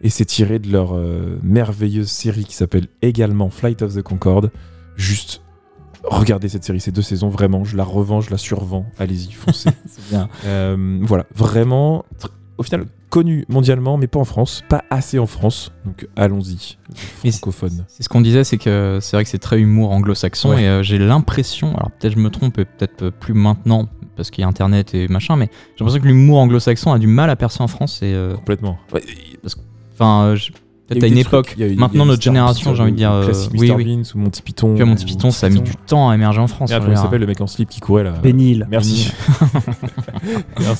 Et 0.00 0.10
c'est 0.10 0.24
tiré 0.24 0.58
de 0.58 0.72
leur 0.72 0.96
euh, 0.96 1.38
merveilleuse 1.44 2.08
série 2.08 2.44
qui 2.44 2.56
s'appelle 2.56 2.88
également 3.00 3.48
Flight 3.48 3.82
of 3.82 3.94
the 3.94 4.02
Concorde. 4.02 4.50
Juste, 4.96 5.42
regardez 6.02 6.48
cette 6.48 6.64
série, 6.64 6.80
ces 6.80 6.90
deux 6.90 7.02
saisons, 7.02 7.28
vraiment, 7.28 7.62
je 7.62 7.76
la 7.76 7.84
revends, 7.84 8.20
je 8.20 8.32
la 8.32 8.38
survends. 8.38 8.86
Allez-y, 8.98 9.30
foncez. 9.30 9.70
C'est 9.86 10.08
bien. 10.08 10.28
Euh, 10.46 10.98
voilà, 11.02 11.26
vraiment, 11.36 12.04
au 12.58 12.62
final, 12.62 12.86
connu 13.08 13.44
mondialement, 13.48 13.96
mais 13.96 14.06
pas 14.08 14.18
en 14.18 14.24
France, 14.24 14.62
pas 14.68 14.84
assez 14.90 15.18
en 15.18 15.26
France. 15.26 15.72
Donc 15.84 16.06
allons-y, 16.16 16.76
francophone. 16.94 17.84
C'est 17.88 18.02
ce 18.02 18.08
qu'on 18.08 18.20
disait, 18.20 18.44
c'est 18.44 18.58
que 18.58 18.98
c'est 19.00 19.16
vrai 19.16 19.24
que 19.24 19.30
c'est 19.30 19.38
très 19.38 19.60
humour 19.60 19.92
anglo-saxon 19.92 20.50
Ouais. 20.50 20.64
et 20.64 20.68
euh, 20.68 20.82
j'ai 20.82 20.98
l'impression, 20.98 21.74
alors 21.76 21.90
peut-être 21.92 22.14
je 22.14 22.18
me 22.18 22.30
trompe 22.30 22.58
et 22.58 22.64
peut-être 22.64 23.10
plus 23.10 23.34
maintenant 23.34 23.88
parce 24.16 24.30
qu'il 24.30 24.42
y 24.42 24.44
a 24.44 24.48
internet 24.48 24.94
et 24.94 25.06
machin, 25.08 25.36
mais 25.36 25.48
j'ai 25.76 25.84
l'impression 25.84 26.02
que 26.02 26.08
l'humour 26.08 26.38
anglo-saxon 26.40 26.92
a 26.92 26.98
du 26.98 27.06
mal 27.06 27.30
à 27.30 27.36
percer 27.36 27.62
en 27.62 27.68
France 27.68 28.02
et 28.02 28.12
euh, 28.12 28.34
Complètement. 28.34 28.76
Ouais, 28.92 29.02
enfin 29.94 30.24
euh, 30.24 30.34
a 30.34 30.36
T'as 30.88 31.06
une 31.06 31.18
époque. 31.18 31.46
trucs, 31.48 31.58
il 31.58 31.60
y 31.60 31.64
a 31.64 31.66
eu- 31.66 31.70
il 31.70 31.74
y 31.74 31.78
a 31.78 31.80
Maintenant, 31.80 32.06
notre 32.06 32.20
Mr. 32.20 32.24
génération, 32.24 32.74
j'ai 32.74 32.82
envie 32.82 32.92
de 32.92 32.96
dire. 32.96 33.12
euh, 33.12 33.32
oui, 33.54 33.68
Mr. 33.68 33.74
oui. 33.76 33.84
Beans 33.84 34.02
ou 34.14 34.18
Monty 34.18 34.42
Python. 34.42 34.70
Tu 34.74 34.76
vois, 34.82 34.86
Monty 34.86 35.04
Python, 35.04 35.30
ça 35.30 35.46
a 35.46 35.50
mis 35.50 35.60
du 35.60 35.72
temps 35.86 36.08
à 36.10 36.14
émerger 36.14 36.40
en 36.40 36.46
France. 36.46 36.70
Et 36.70 36.72
je 36.72 36.76
après, 36.78 36.88
veux 36.90 36.94
il 36.94 36.98
s'appelle 36.98 37.20
le 37.20 37.26
mec 37.26 37.40
en 37.40 37.46
slip 37.46 37.68
qui 37.68 37.80
courait 37.80 38.04
là. 38.04 38.12
Bénil. 38.22 38.66
Merci. 38.70 39.12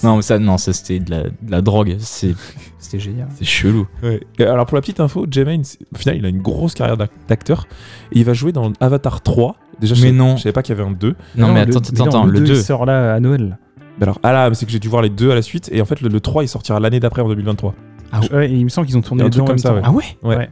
Non, 0.02 0.16
mais 0.16 0.22
ça, 0.22 0.38
non, 0.38 0.58
ça 0.58 0.72
c'était 0.72 0.98
de 0.98 1.10
la, 1.10 1.22
de 1.24 1.30
la 1.50 1.60
drogue. 1.62 1.96
C'est, 1.98 2.34
c'était 2.78 2.98
génial. 2.98 3.28
C'est 3.36 3.44
chelou. 3.44 3.86
Ouais. 4.02 4.20
Alors 4.40 4.66
pour 4.66 4.76
la 4.76 4.80
petite 4.80 5.00
info, 5.00 5.26
Jermaine, 5.30 5.64
c'est- 5.64 5.78
au 5.94 5.98
final, 5.98 6.16
il 6.18 6.24
a 6.26 6.28
une 6.28 6.42
grosse 6.42 6.74
carrière 6.74 6.96
d'ac- 6.96 7.10
d'acteur 7.28 7.66
et 8.12 8.18
il 8.18 8.24
va 8.24 8.32
jouer 8.34 8.52
dans 8.52 8.72
Avatar 8.80 9.20
3. 9.22 9.56
Déjà, 9.80 9.94
je 9.94 10.00
Mais 10.02 10.08
savais- 10.08 10.18
non. 10.18 10.36
je 10.36 10.42
savais 10.42 10.52
pas 10.52 10.62
qu'il 10.62 10.74
y 10.76 10.80
avait 10.80 10.88
un 10.88 10.92
2. 10.92 11.14
Non, 11.36 11.52
mais 11.52 11.64
le- 11.64 11.76
attends, 11.76 11.78
attends, 11.80 12.04
non, 12.04 12.10
attends, 12.10 12.24
le 12.26 12.40
2. 12.40 12.54
il 12.54 12.62
sort 12.62 12.84
là 12.86 13.14
à 13.14 13.20
Noël. 13.20 13.58
Mais 13.98 14.04
Alors, 14.04 14.18
ah 14.22 14.32
là, 14.32 14.50
c'est 14.54 14.64
que 14.66 14.70
j'ai 14.72 14.78
dû 14.78 14.88
voir 14.88 15.02
les 15.02 15.10
deux 15.10 15.30
à 15.30 15.34
la 15.34 15.42
suite 15.42 15.68
et 15.72 15.80
en 15.82 15.84
fait, 15.84 16.00
le, 16.00 16.08
le 16.08 16.20
3 16.20 16.44
il 16.44 16.48
sortira 16.48 16.78
l'année 16.80 17.00
d'après 17.00 17.20
en 17.22 17.28
2023. 17.28 17.74
Ah 18.12 18.20
ouais. 18.20 18.32
Ouais, 18.32 18.50
il 18.50 18.64
me 18.64 18.68
semble 18.68 18.86
qu'ils 18.86 18.96
ont 18.96 19.02
tourné 19.02 19.24
les 19.24 19.30
deux 19.30 19.40
en 19.40 19.44
même 19.44 19.48
comme 19.48 19.58
ça, 19.58 19.70
temps. 19.70 19.80
Ah 19.84 19.90
ouais 19.92 20.04
Ouais. 20.22 20.48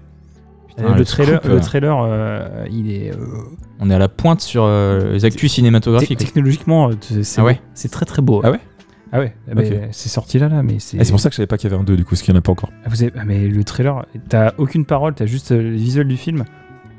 Putain, 0.69 0.91
le, 0.93 0.99
le 0.99 1.05
trailer, 1.07 1.39
scoop, 1.41 1.51
le 1.51 1.57
euh. 1.57 1.61
trailer, 1.61 1.99
euh, 2.03 2.67
il 2.71 2.91
est 2.93 3.11
euh, 3.11 3.17
On 3.81 3.89
est 3.91 3.95
à 3.95 3.99
la 3.99 4.09
pointe 4.09 4.43
sur 4.43 4.65
euh, 4.65 5.13
les 5.13 5.25
actus 5.25 5.53
cinématographiques. 5.55 6.19
technologiquement, 6.19 6.91
euh, 6.91 7.23
c'est 7.23 7.41
Ah 7.41 7.45
ouais 7.45 7.61
c'est 7.73 7.91
très 7.91 8.05
très 8.05 8.21
beau. 8.21 8.43
Ah 8.45 8.51
ouais 8.51 8.61
Ah 9.13 9.19
ouais. 9.21 9.33
Ah. 9.51 9.61
C'est 9.93 10.11
sorti 10.11 10.39
là 10.39 10.49
là, 10.49 10.63
mais 10.63 10.79
c'est. 10.79 11.03
C'est 11.03 11.11
pour 11.11 11.21
ça 11.21 11.31
que 11.31 11.33
je 11.35 11.37
savais 11.39 11.47
pas 11.47 11.57
qu'il 11.57 11.71
y 11.71 11.73
avait 11.73 11.81
un 11.81 11.85
2 11.85 11.97
du 11.97 12.05
coup, 12.05 12.11
parce 12.11 12.21
qu'il 12.23 12.35
y 12.35 12.37
en 12.37 12.39
a 12.39 12.43
pas 12.43 12.53
encore. 12.53 12.71
Ah, 12.85 12.89
vous 12.91 13.03
avez- 13.03 13.13
ah, 13.19 13.25
mais 13.25 13.49
le 13.49 13.65
trailer, 13.65 14.05
t'as 14.29 14.53
aucune 14.59 14.85
parole, 14.85 15.15
t'as 15.15 15.25
juste 15.27 15.53
euh, 15.53 15.63
le 15.63 15.71
visuel 15.71 16.09
du 16.09 16.17
film. 16.19 16.45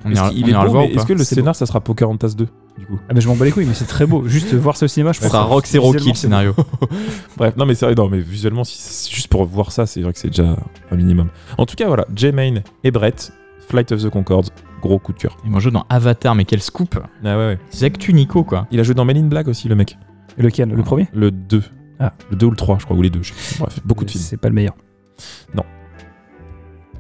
On 0.07 0.11
Est-ce 0.11 0.19
ira, 0.19 0.29
qu'il 0.29 0.43
on 0.45 0.47
est 0.47 0.65
beau, 0.65 0.71
voir 0.71 0.83
mais 0.87 0.93
Est-ce 0.93 1.05
que 1.05 1.13
le 1.13 1.19
C'est 1.23 1.35
scénar 1.35 1.55
ça 1.55 1.65
sera 1.65 1.81
Pocahontas 1.81 2.33
2 2.37 2.47
du 2.77 2.85
coup 2.85 2.99
Ah 3.09 3.13
bah 3.13 3.19
je 3.19 3.27
m'en 3.27 3.35
bats 3.35 3.45
les 3.45 3.51
couilles, 3.51 3.65
mais 3.65 3.73
c'est 3.73 3.85
très 3.85 4.05
beau. 4.05 4.27
Juste 4.27 4.53
voir 4.53 4.77
ça 4.77 4.85
au 4.85 4.87
cinéma, 4.87 5.11
je 5.11 5.17
Ce 5.17 5.23
pense. 5.23 5.31
sera 5.31 5.43
que 5.45 5.49
Rock 5.49 5.65
Zero 5.65 5.93
Kill 5.93 6.15
scénario. 6.15 6.53
Bref, 7.37 7.55
non 7.57 7.65
mais 7.65 7.75
c'est 7.75 7.85
vrai, 7.85 7.95
non 7.95 8.07
mais 8.09 8.19
visuellement, 8.19 8.63
si 8.63 8.77
c'est 8.77 9.11
juste 9.11 9.27
pour 9.27 9.43
voir 9.45 9.71
ça, 9.71 9.85
c'est 9.85 10.01
vrai 10.01 10.13
que 10.13 10.19
c'est 10.19 10.29
déjà 10.29 10.55
un 10.91 10.95
minimum. 10.95 11.29
En 11.57 11.65
tout 11.65 11.75
cas, 11.75 11.87
voilà, 11.87 12.05
J-Main 12.15 12.61
et 12.83 12.91
Brett, 12.91 13.31
Flight 13.67 13.91
of 13.91 14.03
the 14.03 14.09
Concords, 14.09 14.45
gros 14.81 14.99
coup 14.99 15.13
de 15.13 15.17
cœur. 15.17 15.35
Ils 15.43 15.51
m'ont 15.51 15.59
joué 15.59 15.71
dans 15.71 15.85
Avatar, 15.89 16.35
mais 16.35 16.45
quel 16.45 16.61
scoop 16.61 16.99
Ah 17.23 17.25
ouais, 17.25 17.35
ouais. 17.35 17.59
C'est 17.69 17.85
actu 17.85 18.13
Nico, 18.13 18.43
quoi. 18.43 18.67
Il 18.71 18.79
a 18.79 18.83
joué 18.83 18.93
dans 18.95 19.05
Men 19.05 19.17
in 19.17 19.27
Black 19.27 19.47
aussi, 19.47 19.67
le 19.67 19.75
mec. 19.75 19.97
Lequel 20.37 20.69
Le 20.69 20.83
premier 20.83 21.07
Le 21.13 21.31
2. 21.31 21.63
Ah. 21.99 22.13
Le 22.29 22.35
2 22.37 22.45
ou 22.45 22.49
le 22.51 22.55
3, 22.55 22.77
je 22.79 22.85
crois, 22.85 22.95
ou 22.95 23.01
les 23.01 23.09
deux. 23.09 23.21
Bref, 23.59 23.79
beaucoup 23.83 24.05
de 24.05 24.11
films. 24.11 24.23
C'est 24.23 24.37
pas 24.37 24.49
le 24.49 24.53
meilleur. 24.55 24.75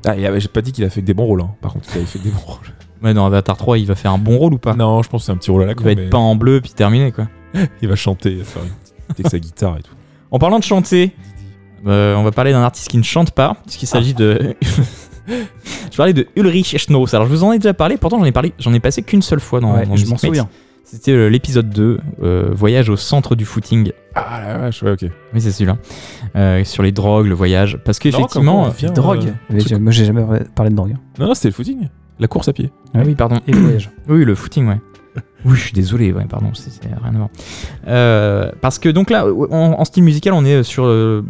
Ah, 0.05 0.17
et, 0.17 0.25
ah, 0.25 0.39
j'ai 0.39 0.47
pas 0.47 0.61
dit 0.61 0.71
qu'il 0.71 0.83
a 0.85 0.89
fait 0.89 1.01
que 1.01 1.05
des 1.05 1.13
bons 1.13 1.25
rôles, 1.25 1.41
hein. 1.41 1.51
par 1.61 1.73
contre, 1.73 1.87
il 1.93 1.97
avait 1.97 2.05
fait 2.05 2.19
que 2.19 2.23
des 2.23 2.29
bons 2.31 2.39
rôles. 2.39 2.67
Ouais, 3.03 3.13
dans 3.13 3.25
Avatar 3.25 3.57
3, 3.57 3.77
il 3.77 3.85
va 3.85 3.95
faire 3.95 4.11
un 4.11 4.17
bon 4.17 4.37
rôle 4.37 4.53
ou 4.53 4.57
pas 4.57 4.73
Non, 4.75 5.01
je 5.03 5.09
pense 5.09 5.21
que 5.21 5.25
c'est 5.27 5.31
un 5.31 5.37
petit 5.37 5.51
rôle 5.51 5.63
à 5.63 5.65
la 5.67 5.71
Il 5.73 5.75
con, 5.75 5.83
va 5.83 5.91
être 5.91 5.97
mais 5.99 6.09
peint 6.09 6.17
en 6.17 6.35
bleu, 6.35 6.61
puis 6.61 6.71
terminé, 6.71 7.11
quoi. 7.11 7.27
il 7.81 7.87
va 7.87 7.95
chanter, 7.95 8.35
faire 8.43 8.63
une 8.63 8.69
petite- 8.69 9.19
avec 9.19 9.27
sa 9.31 9.39
guitare 9.39 9.77
et 9.77 9.81
tout. 9.83 9.93
En 10.31 10.39
parlant 10.39 10.59
de 10.59 10.63
chanter, 10.63 11.11
euh, 11.85 12.15
on 12.15 12.23
va 12.23 12.31
parler 12.31 12.51
d'un 12.51 12.61
artiste 12.63 12.89
qui 12.89 12.97
ne 12.97 13.03
chante 13.03 13.31
pas, 13.31 13.55
puisqu'il 13.65 13.85
s'agit 13.87 14.13
de. 14.13 14.55
je 15.91 15.97
parlais 15.97 16.13
de 16.13 16.27
Ulrich 16.35 16.77
Schnauss. 16.77 17.13
Alors, 17.13 17.27
je 17.27 17.31
vous 17.31 17.43
en 17.43 17.51
ai 17.51 17.59
déjà 17.59 17.73
parlé, 17.73 17.97
pourtant, 17.97 18.19
j'en 18.19 18.25
ai 18.25 18.31
parlé, 18.31 18.53
j'en 18.59 18.73
ai 18.73 18.79
passé 18.79 19.01
qu'une 19.03 19.21
seule 19.21 19.39
fois 19.39 19.59
dans, 19.59 19.75
Ouais, 19.75 19.85
dans 19.85 19.95
je 19.95 20.05
m'en 20.05 20.17
souviens. 20.17 20.49
C'était 20.83 21.11
euh, 21.11 21.27
l'épisode 21.27 21.69
2, 21.69 21.99
euh, 22.23 22.49
Voyage 22.53 22.87
au 22.89 22.95
centre 22.95 23.35
du 23.35 23.43
footing. 23.43 23.91
Ah 24.15 24.39
la 24.41 24.57
vache, 24.57 24.81
ouais, 24.83 24.91
ok. 24.91 25.01
Oui, 25.33 25.41
c'est 25.41 25.51
celui-là. 25.51 25.77
Euh, 26.37 26.63
sur 26.63 26.81
les 26.81 26.93
drogues, 26.93 27.25
le 27.27 27.35
voyage. 27.35 27.77
Parce 27.83 27.99
qu'effectivement. 27.99 28.69
Drogue. 28.95 29.25
euh, 29.51 29.59
Mais 29.71 29.79
Moi 29.79 29.91
j'ai 29.91 30.05
jamais 30.05 30.23
parlé 30.55 30.71
de 30.71 30.75
drogue. 30.77 30.93
hein. 30.95 30.99
Non, 31.19 31.27
non, 31.27 31.33
c'était 31.33 31.49
le 31.49 31.53
footing. 31.53 31.89
La 32.19 32.27
course 32.27 32.47
à 32.47 32.53
pied. 32.53 32.71
Ah 32.93 32.99
oui, 33.05 33.15
pardon. 33.15 33.39
Et 33.47 33.51
le 33.51 33.59
voyage. 33.59 33.91
Oui, 34.07 34.25
le 34.25 34.35
footing, 34.35 34.67
ouais. 34.67 34.79
Oui, 35.45 35.55
je 35.55 35.61
suis 35.61 35.73
désolé, 35.73 36.11
ouais, 36.13 36.25
pardon, 36.29 36.51
c'est 36.53 36.83
rien 36.83 37.13
à 37.13 37.17
voir. 37.17 37.29
Euh, 37.87 38.51
parce 38.61 38.79
que 38.79 38.89
donc 38.89 39.09
là, 39.09 39.25
en, 39.25 39.75
en 39.79 39.85
style 39.85 40.03
musical, 40.03 40.33
on 40.33 40.45
est 40.45 40.63
sur 40.63 40.85
euh, 40.85 41.23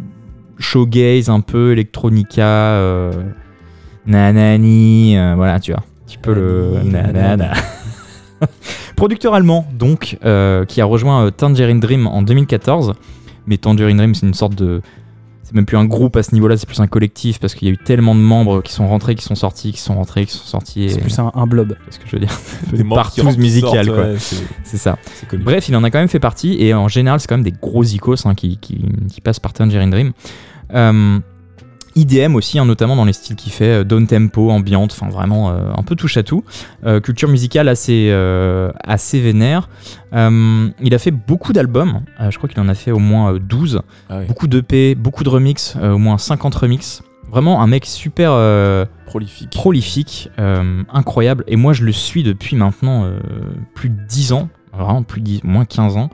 showgaze 0.58 1.30
un 1.30 1.40
peu, 1.40 1.72
electronica, 1.72 2.44
euh, 2.44 3.12
nanani, 4.06 5.16
euh, 5.16 5.34
voilà, 5.36 5.60
tu 5.60 5.72
vois, 5.72 5.80
un 5.80 6.06
petit 6.06 6.18
peu 6.18 6.34
le 6.34 6.80
nanana. 6.84 7.52
Producteur 8.96 9.34
allemand, 9.34 9.66
donc, 9.78 10.18
qui 10.68 10.80
a 10.80 10.84
rejoint 10.84 11.30
Tangerine 11.30 11.80
Dream 11.80 12.06
en 12.06 12.22
2014. 12.22 12.94
Mais 13.46 13.56
Tangerine 13.56 13.96
Dream, 13.96 14.14
c'est 14.14 14.26
une 14.26 14.34
sorte 14.34 14.54
de. 14.54 14.82
C'est 15.48 15.54
même 15.54 15.64
plus 15.64 15.78
un 15.78 15.86
groupe 15.86 16.14
à 16.18 16.22
ce 16.22 16.34
niveau-là, 16.34 16.58
c'est 16.58 16.66
plus 16.68 16.78
un 16.80 16.86
collectif 16.86 17.40
parce 17.40 17.54
qu'il 17.54 17.68
y 17.68 17.70
a 17.70 17.74
eu 17.74 17.78
tellement 17.78 18.14
de 18.14 18.20
membres 18.20 18.60
qui 18.62 18.70
sont 18.74 18.86
rentrés, 18.86 19.14
qui 19.14 19.24
sont 19.24 19.34
sortis, 19.34 19.72
qui 19.72 19.80
sont 19.80 19.94
rentrés, 19.94 20.26
qui 20.26 20.32
sont 20.32 20.44
sortis. 20.44 20.82
et- 20.84 20.88
C'est 20.90 21.00
plus 21.00 21.18
un, 21.18 21.32
un 21.34 21.46
blob. 21.46 21.74
c'est 21.88 21.94
ce 21.94 21.98
que 22.00 22.06
je 22.06 22.12
veux 22.16 22.20
dire. 22.20 22.28
Des 22.72 22.84
membres 22.84 23.00
qui 23.10 23.16
partous 23.16 23.22
rentrent, 23.22 23.38
musical, 23.38 23.86
sortent, 23.86 23.98
quoi. 23.98 24.08
ouais, 24.10 24.16
c'est 24.64 24.76
ça. 24.76 24.98
Bref, 25.32 25.66
il 25.70 25.76
en 25.76 25.84
a 25.84 25.90
quand 25.90 26.00
même 26.00 26.08
fait 26.08 26.20
partie 26.20 26.62
et 26.62 26.74
en 26.74 26.88
général, 26.88 27.18
c'est 27.18 27.28
quand 27.28 27.36
même 27.38 27.44
des 27.44 27.52
gros 27.52 27.82
icos 27.82 28.26
hein, 28.26 28.34
qui, 28.34 28.58
qui, 28.58 28.84
qui 29.10 29.22
passent 29.22 29.40
par 29.40 29.54
Tangerine 29.54 29.88
Dream. 29.88 30.12
Euh, 30.74 31.18
IDM 31.96 32.34
aussi, 32.36 32.58
hein, 32.58 32.64
notamment 32.64 32.96
dans 32.96 33.04
les 33.04 33.12
styles 33.12 33.36
qu'il 33.36 33.52
fait, 33.52 33.80
euh, 33.80 33.84
down 33.84 34.06
tempo, 34.06 34.50
ambiante, 34.50 34.92
enfin 34.92 35.10
vraiment 35.10 35.50
euh, 35.50 35.72
un 35.76 35.82
peu 35.82 35.96
touche 35.96 36.16
à 36.16 36.22
tout. 36.22 36.44
Euh, 36.84 37.00
culture 37.00 37.28
musicale 37.28 37.68
assez, 37.68 38.08
euh, 38.10 38.70
assez 38.84 39.20
vénère. 39.20 39.68
Il 40.12 40.94
a 40.94 40.98
fait 40.98 41.10
beaucoup 41.10 41.52
d'albums, 41.52 42.00
je 42.30 42.36
crois 42.36 42.48
qu'il 42.48 42.60
en 42.60 42.68
a 42.68 42.74
fait 42.74 42.90
au 42.90 42.98
moins 42.98 43.34
euh, 43.34 43.38
12. 43.38 43.82
Ah. 44.08 44.20
Beaucoup 44.26 44.46
d'EP, 44.46 44.94
beaucoup 44.94 45.24
de 45.24 45.28
remix, 45.28 45.76
au 45.76 45.98
moins 45.98 46.18
50 46.18 46.54
remix. 46.54 47.02
Vraiment 47.30 47.60
un 47.60 47.66
mec 47.66 47.84
super 47.84 48.30
Prolifique. 49.06 49.50
prolifique, 49.50 50.30
incroyable. 50.92 51.44
Et 51.46 51.56
moi, 51.56 51.74
je 51.74 51.84
le 51.84 51.92
suis 51.92 52.22
depuis 52.22 52.56
maintenant 52.56 53.10
plus 53.74 53.90
de 53.90 53.98
10 54.08 54.32
ans, 54.32 54.48
vraiment 54.72 55.02
plus 55.02 55.20
de 55.20 55.26
10, 55.26 55.40
moins 55.44 55.66
15 55.66 55.98
ans. 55.98 56.08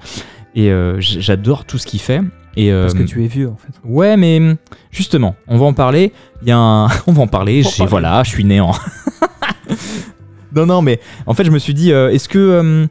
Et 0.56 0.72
j'adore 0.98 1.66
tout 1.66 1.78
ce 1.78 1.86
qu'il 1.86 2.00
fait. 2.00 2.20
Et, 2.57 2.70
euh, 2.72 2.82
Parce 2.82 2.94
que 2.94 3.02
tu 3.02 3.24
es 3.24 3.26
vieux 3.26 3.48
en 3.48 3.57
fait. 3.57 3.72
Ouais, 3.84 4.16
mais 4.16 4.57
justement, 4.90 5.34
on 5.48 5.59
va 5.59 5.66
en 5.66 5.72
parler. 5.72 6.12
Il 6.42 6.48
y 6.48 6.52
a 6.52 6.57
un... 6.59 6.86
On 7.07 7.12
va 7.12 7.22
en 7.22 7.26
parler. 7.26 7.62
j'ai- 7.62 7.86
Voilà, 7.86 8.22
je 8.22 8.30
suis 8.30 8.44
né 8.44 8.61
en. 8.61 8.72
non, 10.55 10.66
non, 10.66 10.82
mais 10.82 11.00
en 11.26 11.34
fait, 11.34 11.44
je 11.44 11.50
me 11.50 11.59
suis 11.59 11.74
dit, 11.74 11.92
euh, 11.92 12.11
est-ce 12.12 12.28
que. 12.28 12.38
euh, 12.38 12.86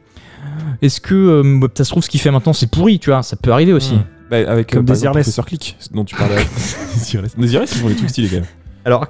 est-ce 0.82 1.00
que 1.00 1.14
euh, 1.14 1.68
ça 1.76 1.84
se 1.84 1.90
trouve 1.90 2.02
ce 2.02 2.10
qu'il 2.10 2.20
fait 2.20 2.30
maintenant 2.30 2.52
c'est 2.52 2.66
pourri, 2.70 2.98
tu 2.98 3.10
vois 3.10 3.22
Ça 3.22 3.36
peut 3.36 3.52
arriver 3.52 3.72
aussi. 3.72 3.94
Mmh. 3.94 4.04
Bah, 4.30 4.36
avec 4.50 4.72
Comme 4.72 4.86
euh. 4.88 5.10
Professeur 5.10 5.46
Click, 5.46 5.76
dont 5.92 6.04
tu 6.04 6.14
parlais. 6.14 6.36
Desireless. 6.94 7.34
Ils 7.76 7.78
font 7.80 7.88
des 7.88 7.96
trucs 7.96 8.10
stylés 8.10 8.28
quand 8.28 8.36
même. 8.36 8.44
Alors. 8.84 9.06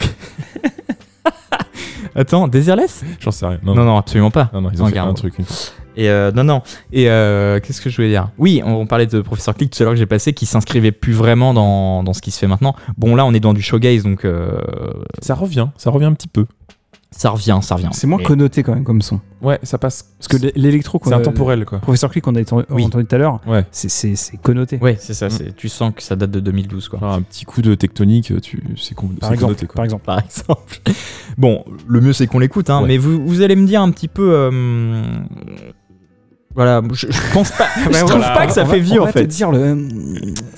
Attends, 2.15 2.47
Desireless 2.47 3.03
J'en 3.19 3.31
sais 3.33 3.47
rien. 3.47 3.59
non, 3.65 3.75
non, 3.75 3.97
absolument 3.97 4.31
pas. 4.31 4.51
Non, 4.53 4.61
non, 4.61 4.71
ils 4.73 4.81
ont 4.83 4.87
fait 4.87 4.99
un 4.99 5.15
truc 5.15 5.35
une 5.39 5.45
fois. 5.45 5.57
Et 5.97 6.09
euh, 6.09 6.33
non, 6.33 6.45
non. 6.45 6.63
Et 6.93 7.09
euh, 7.11 7.61
qu'est-ce 7.61 7.81
que 7.81 7.91
je 7.91 7.97
voulais 7.97 8.09
dire? 8.11 8.31
Oui, 8.39 8.63
on, 8.65 8.73
on 8.75 8.87
parlait 8.87 9.07
de 9.07 9.21
Professeur 9.21 9.55
Click 9.55 9.71
tout 9.71 9.83
à 9.83 9.85
l'heure 9.85 9.93
que 9.95 9.99
j'ai 9.99 10.07
passé, 10.07 10.33
qui 10.33 10.47
s'inscrivait 10.47 10.93
plus 10.93 11.13
vraiment 11.13 11.55
dans, 11.55 12.03
dans 12.03 12.13
ce 12.13 12.21
qui 12.23 12.31
se 12.31 12.39
fait 12.39 12.47
maintenant. 12.49 12.75
Bon, 12.99 13.15
là, 13.15 13.25
on 13.27 13.33
est 13.35 13.41
dans 13.41 13.55
du 13.55 13.63
showgaze, 13.63 14.03
donc 14.03 14.25
euh, 14.25 14.53
Ça 15.23 15.35
revient, 15.35 15.69
ça 15.77 15.91
revient 15.91 16.07
un 16.07 16.15
petit 16.15 16.29
peu. 16.29 16.47
ça 17.11 17.31
revient, 17.31 17.59
ça 17.63 17.77
revient. 17.77 17.91
C'est 17.93 18.09
moins 18.09 18.19
connoté 18.23 18.63
quand 18.65 18.75
même 18.75 18.83
comme 18.83 19.01
son. 19.03 19.21
Ouais, 19.41 19.59
ça 19.63 19.79
passe. 19.79 20.15
Parce 20.19 20.27
que 20.27 20.37
l'é- 20.47 20.53
l'électro 20.57 20.99
C'est 21.05 21.13
intemporel 21.13 21.65
quoi. 21.67 21.79
Professeur 21.79 22.11
Click 22.11 22.25
qu'on 22.25 22.35
a 22.35 22.41
Oui. 22.71 22.85
entendu 22.87 23.05
tout 23.05 23.15
à 23.15 23.19
l'heure, 23.19 23.41
Ouais. 23.47 23.65
c'est- 23.71 24.17
connoté. 24.43 24.79
Ouais, 24.79 24.97
c'est 24.99 25.15
ça. 25.15 25.31
c'est- 25.31 25.55
Tu 25.55 25.69
sens 25.69 25.93
que 25.95 26.03
ça 26.03 26.17
date 26.17 26.31
de 26.33 26.41
2012, 26.41 26.89
quoi. 26.89 26.99
Un 27.03 27.23
petit 27.23 27.45
coup 27.45 27.63
de 27.63 27.75
tectonique, 27.77 28.33
tu... 28.43 28.63
c'est 28.77 28.95
con... 28.97 29.11
Connoté 29.21 29.67
quoi. 29.67 29.77
par 29.77 29.85
exemple. 29.85 30.05
Par 30.05 30.19
exemple. 30.19 30.81
Bon, 31.37 31.65
le 31.89 32.01
mieux 32.01 32.13
c'est 32.13 32.27
qu'on 32.29 32.39
l'écoute, 32.39 32.71
hein, 32.71 32.81
Ouais. 32.83 32.89
mais 32.89 32.97
vous, 32.99 33.25
vous 33.27 33.41
allez 33.43 33.57
me 33.57 33.67
dire 33.67 33.83
un 33.83 33.91
petit 33.91 34.07
peu. 34.09 34.33
Euh, 36.57 36.81
Voilà, 36.81 36.83
je, 36.93 37.07
je 37.11 37.33
pense 37.33 37.51
pas. 37.51 37.67
je 37.77 37.83
trouve 37.99 38.11
voilà. 38.17 38.31
pas 38.31 38.47
que 38.47 38.53
ça 38.53 38.63
On 38.63 38.67
fait 38.67 38.79
va- 38.79 38.85
vieux 38.85 39.01
on 39.01 39.03
en 39.03 39.07
va 39.07 39.13
te 39.13 39.19
fait. 39.19 39.27
dire 39.27 39.51
le. 39.51 39.77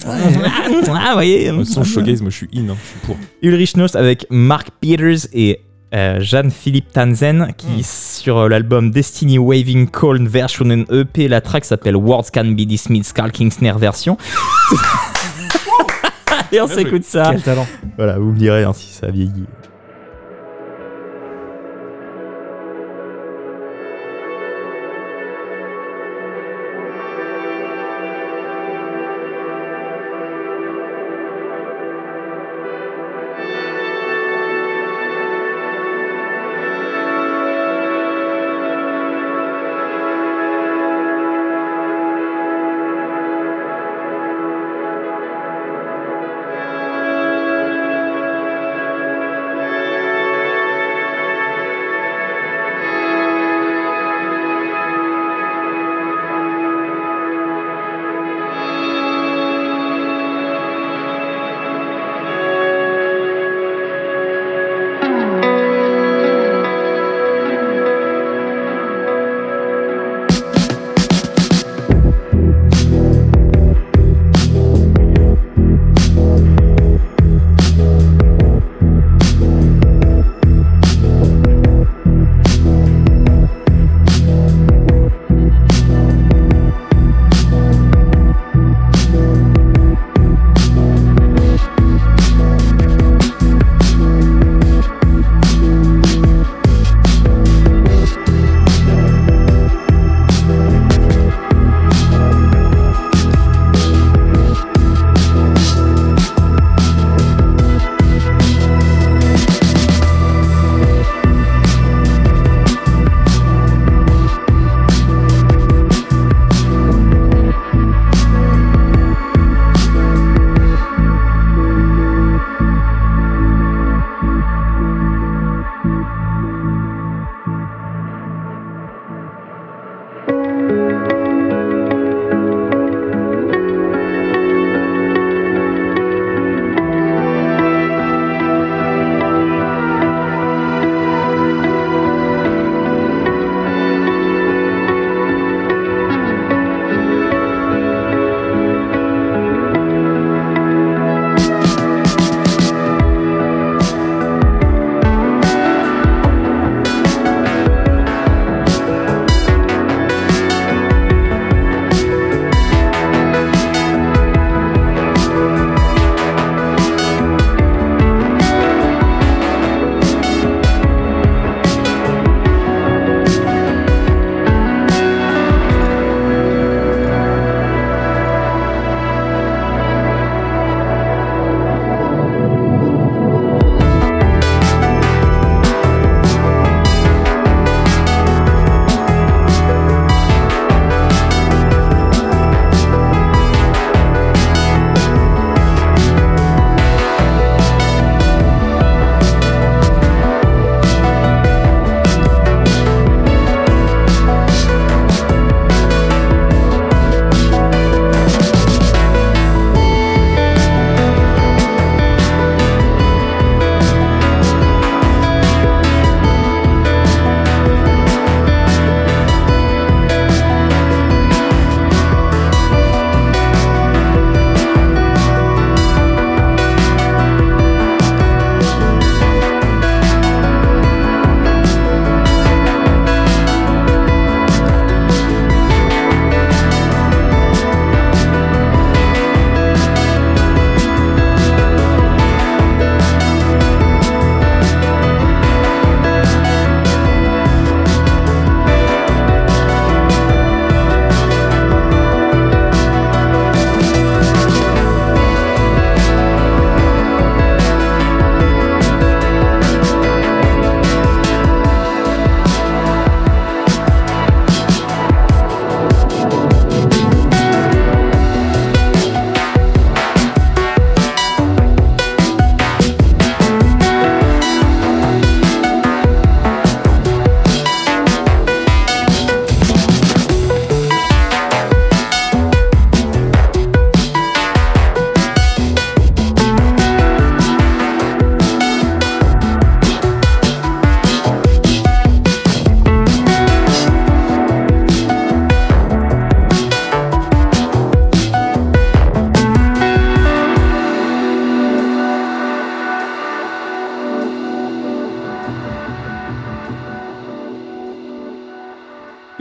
ah, 0.07 1.09
vous 1.09 1.15
voyez. 1.15 1.51
Le 1.51 1.65
son 1.65 1.85
showgaze, 1.85 2.21
moi 2.23 2.31
je 2.31 2.37
suis 2.37 2.49
in, 2.55 2.69
hein, 2.71 2.77
je 2.83 2.89
suis 2.89 2.99
pour. 3.07 3.17
Ulrich 3.43 3.77
Noss 3.77 3.95
avec 3.97 4.27
Mark 4.31 4.69
Peters 4.81 5.27
et 5.33 5.61
euh, 5.95 6.19
Jeanne-Philippe 6.21 6.93
Tanzen 6.93 7.49
qui 7.57 7.83
sur 7.85 8.39
euh, 8.39 8.49
l'album 8.49 8.91
Destiny 8.91 9.39
Waving 9.39 9.89
Cold 9.89 10.27
version 10.29 10.69
EP 10.91 11.29
la 11.29 11.41
track 11.41 11.65
s'appelle 11.65 11.97
Words 11.97 12.27
Can 12.35 12.47
Be 12.47 12.63
Dismissed 12.63 13.13
Carl 13.15 13.31
King 13.31 13.51
Snare 13.53 13.79
version 13.79 14.17
et 16.53 16.61
on 16.61 16.67
s'écoute 16.67 17.05
ça 17.05 17.31
Quel 17.33 17.43
talent. 17.43 17.67
voilà 17.97 18.19
vous 18.19 18.33
me 18.33 18.39
direz 18.39 18.65
hein, 18.65 18.73
si 18.75 18.93
ça 18.93 19.11
vieillit 19.11 19.45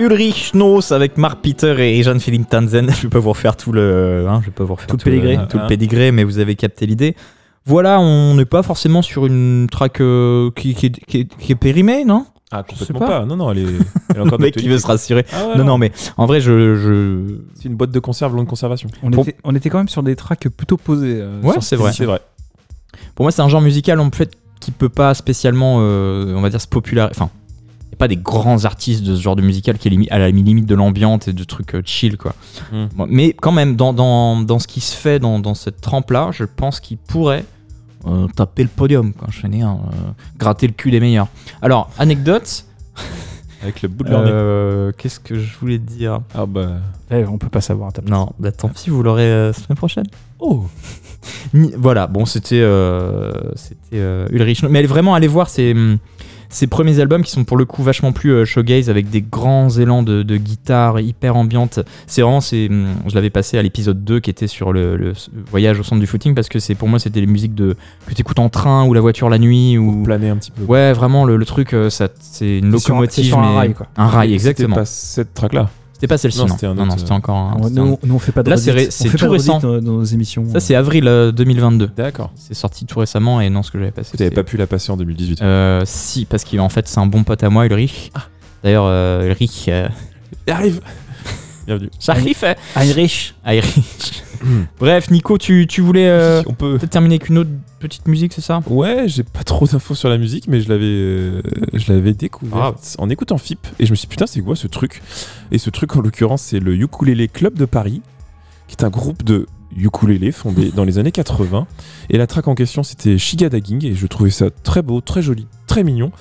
Ulrich 0.06 0.52
Schnoss 0.52 0.92
avec 0.92 1.18
Mark 1.18 1.40
Peter 1.42 1.76
et 1.80 2.04
Jean-Philippe 2.04 2.50
Tanzen. 2.50 2.90
Je 2.96 3.02
vais 3.04 3.10
pas 3.10 3.20
vous 3.20 3.30
refaire 3.30 3.56
tout 3.58 3.72
le, 3.72 4.26
hein, 4.30 4.40
je 4.42 4.48
vais 4.48 4.52
pas 4.52 4.64
vous 4.64 4.74
refaire 4.76 4.88
Tout 4.88 4.98
le 4.98 5.04
pédigré. 5.04 5.40
tout 5.50 5.58
le 5.58 5.68
pédigré, 5.68 6.12
mais 6.12 6.24
vous 6.24 6.40
avez 6.40 6.56
capté 6.56 6.86
l'idée. 6.86 7.16
Voilà, 7.66 8.00
on 8.00 8.36
n'est 8.36 8.46
pas 8.46 8.62
forcément 8.62 9.02
sur 9.02 9.26
une 9.26 9.68
track 9.72 10.00
euh, 10.02 10.52
qui, 10.56 10.76
qui 10.76 10.86
est- 10.88 11.06
qui 11.06 11.18
est- 11.22 11.36
qui 11.38 11.52
est 11.52 11.56
périmée, 11.56 12.06
non? 12.06 12.26
Ah, 12.52 12.62
complètement 12.62 13.00
pas. 13.00 13.08
pas. 13.22 13.26
Non, 13.26 13.36
non, 13.36 13.52
elle 13.52 13.58
est, 13.58 13.64
elle 14.12 14.18
est 14.18 14.20
encore 14.20 14.38
Le 14.40 14.46
mec 14.46 14.56
qui 14.56 14.68
veut 14.68 14.78
se 14.78 14.86
rassurer. 14.86 15.26
Ah 15.34 15.48
ouais, 15.48 15.58
Non, 15.58 15.64
non, 15.64 15.78
mais 15.80 15.92
en 16.18 16.28
vrai, 16.28 16.40
je, 16.42 16.76
je... 16.76 17.38
C'est 17.56 17.66
une 17.68 17.76
boîte 17.76 17.90
de 17.90 18.00
conserve 18.00 18.36
longue 18.36 18.46
conservation. 18.48 18.88
On, 19.02 19.10
Pour- 19.10 19.24
était, 19.28 19.36
on 19.44 19.56
était 19.56 19.70
quand 19.72 19.80
même 19.80 19.90
sur 19.90 20.04
des 20.04 20.16
tracks 20.16 20.48
plutôt 20.50 20.78
posés. 20.78 21.18
euh, 21.20 21.42
Ouais, 21.42 21.56
c'est 21.62 21.76
vrai. 21.76 21.92
C'est 21.92 22.06
vrai. 22.06 22.20
Pour 23.16 23.24
moi, 23.24 23.32
c'est 23.32 23.42
un 23.42 23.50
genre 23.50 23.62
musical 23.62 24.00
en 24.00 24.12
fait 24.12 24.32
qui 24.60 24.70
peut 24.70 24.90
pas 24.90 25.16
spécialement, 25.16 25.78
euh, 25.82 26.34
on 26.36 26.42
va 26.42 26.50
dire, 26.52 26.62
se 26.62 26.68
populariser. 26.68 27.16
Enfin, 27.20 27.32
a 27.94 27.96
pas 27.98 28.08
des 28.08 28.18
grands 28.18 28.66
artistes 28.66 29.04
de 29.04 29.16
ce 29.16 29.22
genre 29.22 29.36
de 29.36 29.42
musical 29.42 29.78
qui 29.78 29.88
est 29.88 30.12
à 30.12 30.18
la 30.20 30.30
limite 30.30 30.66
de 30.66 30.76
l'ambiance 30.76 31.28
et 31.28 31.34
de 31.34 31.44
trucs 31.44 31.76
euh, 31.76 31.82
chill, 31.86 32.18
quoi. 32.18 32.34
Mm. 32.72 32.86
Bon, 32.96 33.08
Mais 33.10 33.34
quand 33.34 33.52
même, 33.52 33.76
dans, 33.76 33.94
dans, 33.94 34.42
dans 34.42 34.60
ce 34.60 34.68
qui 34.68 34.82
se 34.82 34.96
fait 34.96 35.20
dans, 35.20 35.40
dans 35.40 35.54
cette 35.54 35.82
trempe-là, 35.82 36.30
je 36.32 36.44
pense 36.44 36.80
qu'il 36.80 36.98
pourrait 36.98 37.46
euh, 38.08 38.28
taper 38.36 38.64
le 38.64 38.70
podium, 38.70 39.14
quoi. 39.14 39.28
Je 39.32 39.42
connais, 39.42 39.62
hein, 39.62 39.80
euh, 39.94 39.96
gratter 40.38 40.68
le 40.68 40.74
cul 40.74 40.92
des 40.92 41.00
meilleurs. 41.00 41.28
Alors, 41.62 41.90
anecdote, 41.98 42.66
Avec 43.64 43.82
le 43.82 43.90
bout 43.90 44.04
de 44.04 44.10
leur 44.12 44.24
nez. 44.24 44.30
euh, 44.32 44.92
qu'est-ce 44.96 45.20
que 45.20 45.40
je 45.40 45.58
voulais 45.58 45.80
dire? 45.80 46.20
Ah 46.36 46.46
bah. 46.46 46.74
Eh, 47.10 47.26
on 47.26 47.38
peut 47.40 47.50
pas 47.50 47.62
savoir. 47.62 47.92
Non, 48.06 48.32
bah 48.38 48.52
tant 48.52 48.70
pis, 48.70 48.90
vous 48.92 49.02
l'aurez 49.02 49.24
euh, 49.24 49.54
semaine 49.54 49.78
prochaine. 49.78 50.06
Oh 50.40 50.66
Voilà, 51.54 52.06
bon, 52.06 52.26
c'était 52.26 52.62
euh, 52.62 53.32
c'était 53.56 53.96
euh, 53.96 54.28
Ulrich. 54.30 54.62
Mais 54.64 54.80
allez 54.80 54.88
vraiment 54.88 55.16
aller 55.16 55.28
voir 55.28 55.50
ces, 55.50 55.74
ces 56.56 56.68
premiers 56.68 57.00
albums 57.00 57.22
qui 57.24 57.32
sont 57.32 57.44
pour 57.44 57.58
le 57.58 57.66
coup 57.66 57.84
vachement 57.84 58.12
plus 58.14 58.32
euh, 58.32 58.46
showgaze 58.46 58.90
avec 58.90 59.10
des 59.10 59.22
grands 59.22 59.70
élans 59.70 60.04
de, 60.04 60.24
de 60.24 60.38
guitare 60.38 61.00
hyper 61.02 61.36
ambiante. 61.36 61.80
C'est 62.08 62.22
vraiment, 62.22 62.40
c'est, 62.42 62.68
hum, 62.70 62.88
je 63.08 63.14
l'avais 63.16 63.30
passé 63.30 63.58
à 63.58 63.62
l'épisode 63.62 64.04
2 64.04 64.20
qui 64.22 64.30
était 64.30 64.48
sur 64.48 64.72
le, 64.74 64.96
le 64.96 65.14
voyage 65.52 65.80
au 65.80 65.84
centre 65.84 66.00
du 66.00 66.08
footing 66.08 66.34
parce 66.34 66.48
que 66.50 66.60
c'est 66.60 66.76
pour 66.76 66.88
moi 66.88 66.98
c'était 67.00 67.20
les 67.20 67.28
musiques 67.28 67.56
de, 67.56 67.76
que 68.08 68.14
t'écoutes 68.14 68.40
en 68.40 68.50
train 68.50 68.86
ou 68.86 68.94
la 68.94 69.02
voiture 69.02 69.30
la 69.30 69.38
nuit 69.38 69.78
ou. 69.78 70.04
Planer 70.04 70.30
un 70.30 70.38
petit 70.38 70.52
peu. 70.52 70.64
Ouais, 70.64 70.94
vraiment, 70.94 71.26
le, 71.26 71.36
le 71.38 71.46
truc, 71.46 71.74
euh, 71.74 71.90
ça, 71.90 72.08
c'est 72.20 72.60
une 72.60 72.78
sur 72.80 72.92
un- 72.92 72.96
locomotive. 72.96 73.26
sur 73.26 73.40
un 73.40 73.50
mais- 73.52 73.56
rail, 73.58 73.74
quoi. 73.74 73.88
Un 73.98 74.08
rail, 74.08 74.34
exactement. 74.34 74.76
pas 74.78 74.86
cette 74.86 75.34
track 75.34 75.54
là. 75.54 75.70
C'était 75.96 76.08
pas 76.08 76.18
celle-ci, 76.18 76.40
Non, 76.40 76.48
non. 76.48 76.54
c'était 76.56 76.68
un 76.68 76.78
autre, 76.78 77.00
c'était 77.00 77.12
euh, 77.14 77.16
encore 77.16 77.38
un. 77.38 77.58
C'était 77.64 77.80
un- 77.80 77.86
nous, 77.86 78.00
nous, 78.04 78.16
on 78.16 78.20
fait 78.20 78.34
pas 78.34 78.44
de 78.44 78.50
Là, 78.50 78.58
c'est 78.58 78.72
redite. 78.72 78.82
ré- 78.84 78.88
On 78.90 78.92
c'est 78.92 79.08
fait 79.08 79.18
tout 79.18 79.24
pas 79.24 79.28
de 79.28 79.32
redite 79.32 79.48
récent. 79.54 79.60
dans, 79.62 79.74
dans 79.76 79.82
nos 79.94 80.04
émissions. 80.04 80.46
Ça, 80.52 80.60
c'est 80.60 80.76
avril 80.76 81.08
euh, 81.08 81.32
2022. 81.32 81.90
D'accord. 81.96 82.32
C'est 82.36 82.54
sorti 82.54 82.86
tout 82.86 83.00
récemment 83.00 83.40
et 83.40 83.50
non, 83.50 83.64
ce 83.64 83.72
que 83.72 83.80
j'avais 83.80 83.92
passé. 83.92 84.12
N'avez 84.20 84.30
c'est- 84.30 84.36
pas 84.36 84.44
pu 84.44 84.58
la 84.58 84.68
passer 84.68 84.92
en 84.92 84.98
2018. 84.98 85.42
Euh, 85.42 85.84
si, 85.86 86.26
parce 86.26 86.44
qu'en 86.44 86.68
fait, 86.68 86.86
c'est 86.90 87.00
un 87.00 87.06
bon 87.08 87.24
pote 87.24 87.42
à 87.44 87.50
moi, 87.50 87.66
Ulrich. 87.66 88.12
D'ailleurs, 88.62 88.84
euh, 88.88 89.28
Ulrich. 89.28 89.70
euh, 89.70 89.88
Arrive 90.50 90.82
Bienvenue. 91.66 91.90
J'arrive 92.00 92.44
à- 92.44 92.80
Heinrich. 92.82 93.34
à 93.46 93.56
Ulrich. 93.56 94.24
Bref, 94.80 95.10
Nico, 95.10 95.38
tu, 95.38 95.66
tu 95.66 95.82
voulais 95.82 96.08
euh, 96.10 96.44
On 96.46 96.54
peut. 96.54 96.78
peut-être 96.78 96.92
terminer 96.92 97.16
avec 97.16 97.30
une 97.30 97.38
autre 97.40 97.50
petite 97.88 98.08
musique, 98.08 98.34
c'est 98.34 98.42
ça? 98.42 98.62
Ouais, 98.68 99.08
j'ai 99.08 99.24
pas 99.24 99.44
trop 99.44 99.66
d'infos 99.68 99.96
sur 99.96 100.10
la 100.10 100.18
musique, 100.18 100.48
mais 100.48 100.62
je 100.62 100.70
l'avais, 100.70 100.86
euh, 100.86 101.42
je 101.74 101.92
l'avais 101.92 102.14
découvert 102.14 102.74
en 102.98 103.10
écoutant 103.10 103.38
FIP 103.38 103.68
et 103.80 103.86
je 103.86 103.92
me 103.92 103.96
suis 103.96 104.08
dit 104.08 104.12
putain 104.12 104.28
c'est 104.28 104.42
quoi 104.42 104.56
ce 104.56 104.68
truc? 104.68 105.02
Et 105.52 105.58
ce 105.58 105.70
truc 105.70 105.96
en 105.96 106.02
l'occurrence 106.02 106.42
c'est 106.42 106.60
le 106.60 106.76
Ukulele 106.76 107.30
Club 107.30 107.56
de 107.58 107.66
Paris, 107.66 108.02
qui 108.68 108.76
est 108.76 108.84
un 108.84 108.90
groupe 108.90 109.24
de 109.24 109.48
ukulélé 109.78 110.32
fondé 110.32 110.72
dans 110.74 110.86
les 110.86 111.00
années 111.00 111.12
80. 111.12 111.68
Et 112.10 112.18
la 112.18 112.28
track 112.28 112.48
en 112.48 112.56
question 112.56 112.84
c'était 112.84 113.18
Shigadaging 113.18 113.86
et 113.86 113.94
je 113.96 114.08
trouvais 114.08 114.30
ça 114.30 114.50
très 114.50 114.82
beau, 114.82 115.02
très 115.02 115.22
joli, 115.22 115.48
très 115.68 115.84
mignon. 115.84 116.12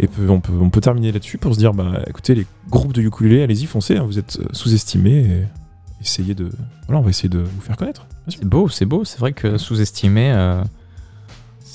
Et 0.00 0.08
on 0.28 0.40
peut, 0.40 0.52
on 0.60 0.70
peut 0.70 0.80
terminer 0.80 1.10
là-dessus 1.10 1.38
pour 1.38 1.54
se 1.54 1.58
dire 1.58 1.72
bah 1.74 2.02
écoutez 2.06 2.34
les 2.34 2.46
groupes 2.70 2.92
de 2.92 3.02
ukulélé 3.02 3.42
allez-y 3.42 3.66
foncez, 3.66 3.96
hein, 3.96 4.04
vous 4.04 4.18
êtes 4.18 4.38
sous-estimés. 4.52 5.18
Et 5.18 5.44
essayez 6.00 6.34
de, 6.34 6.50
voilà 6.86 7.00
on 7.00 7.02
va 7.02 7.10
essayer 7.10 7.28
de 7.28 7.38
vous 7.38 7.60
faire 7.60 7.76
connaître. 7.76 8.06
C'est 8.28 8.44
beau, 8.44 8.68
c'est 8.68 8.84
beau. 8.84 9.04
C'est 9.04 9.18
vrai 9.18 9.32
que 9.32 9.56
sous-estimé. 9.58 10.30
euh, 10.32 10.62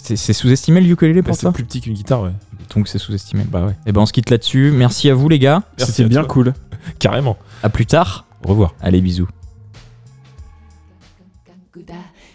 C'est 0.04 0.18
c'est 0.18 0.34
sous-estimé 0.34 0.82
le 0.82 0.90
ukulélé 0.90 1.22
Bah, 1.22 1.28
pour 1.28 1.36
c'est 1.38 1.44
toi 1.44 1.54
plus 1.54 1.64
petit 1.64 1.80
qu'une 1.80 1.94
guitare 1.94 2.24
ouais. 2.24 2.34
Donc 2.76 2.90
c'est 2.90 2.98
sous-estimé. 2.98 3.46
Bah 3.46 3.66
ouais. 3.66 3.76
Et 3.86 3.94
ben 3.94 4.02
on 4.02 4.06
se 4.06 4.12
quitte 4.12 4.30
là-dessus. 4.30 4.74
Merci 4.76 5.10
à 5.10 5.16
vous 5.16 5.30
les 5.30 5.40
gars. 5.40 5.64
C'était 5.78 6.04
bien 6.04 6.20
toi. 6.20 6.28
cool. 6.30 6.54
Carrément. 7.00 7.38
À 7.64 7.70
plus 7.70 7.86
tard. 7.86 8.26
Au 8.44 8.50
revoir. 8.50 8.76
Allez 8.82 9.00
bisous. 9.00 9.30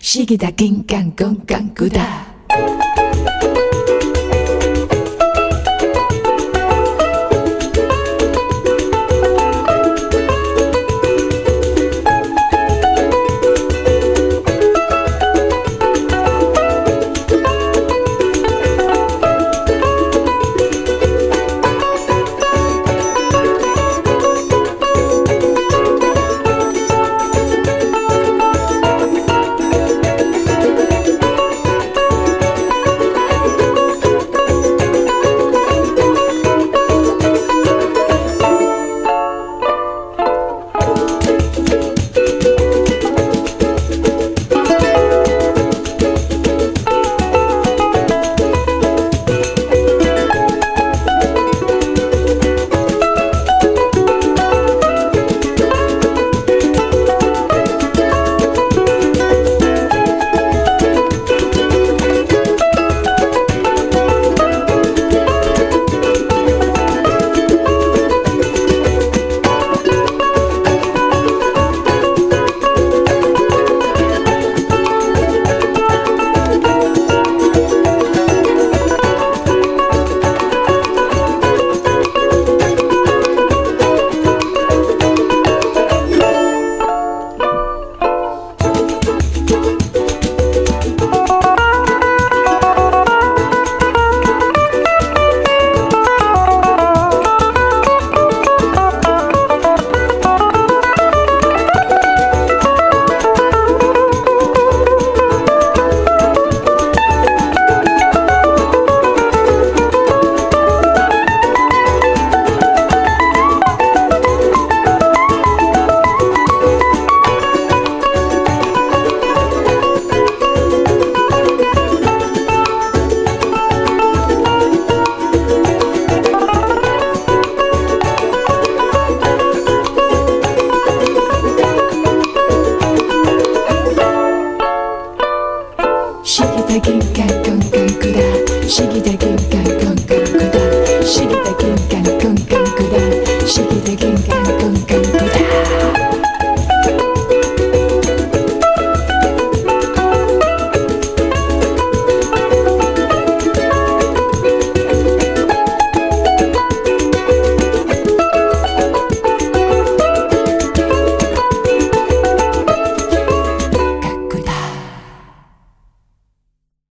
Shigida 0.00 0.48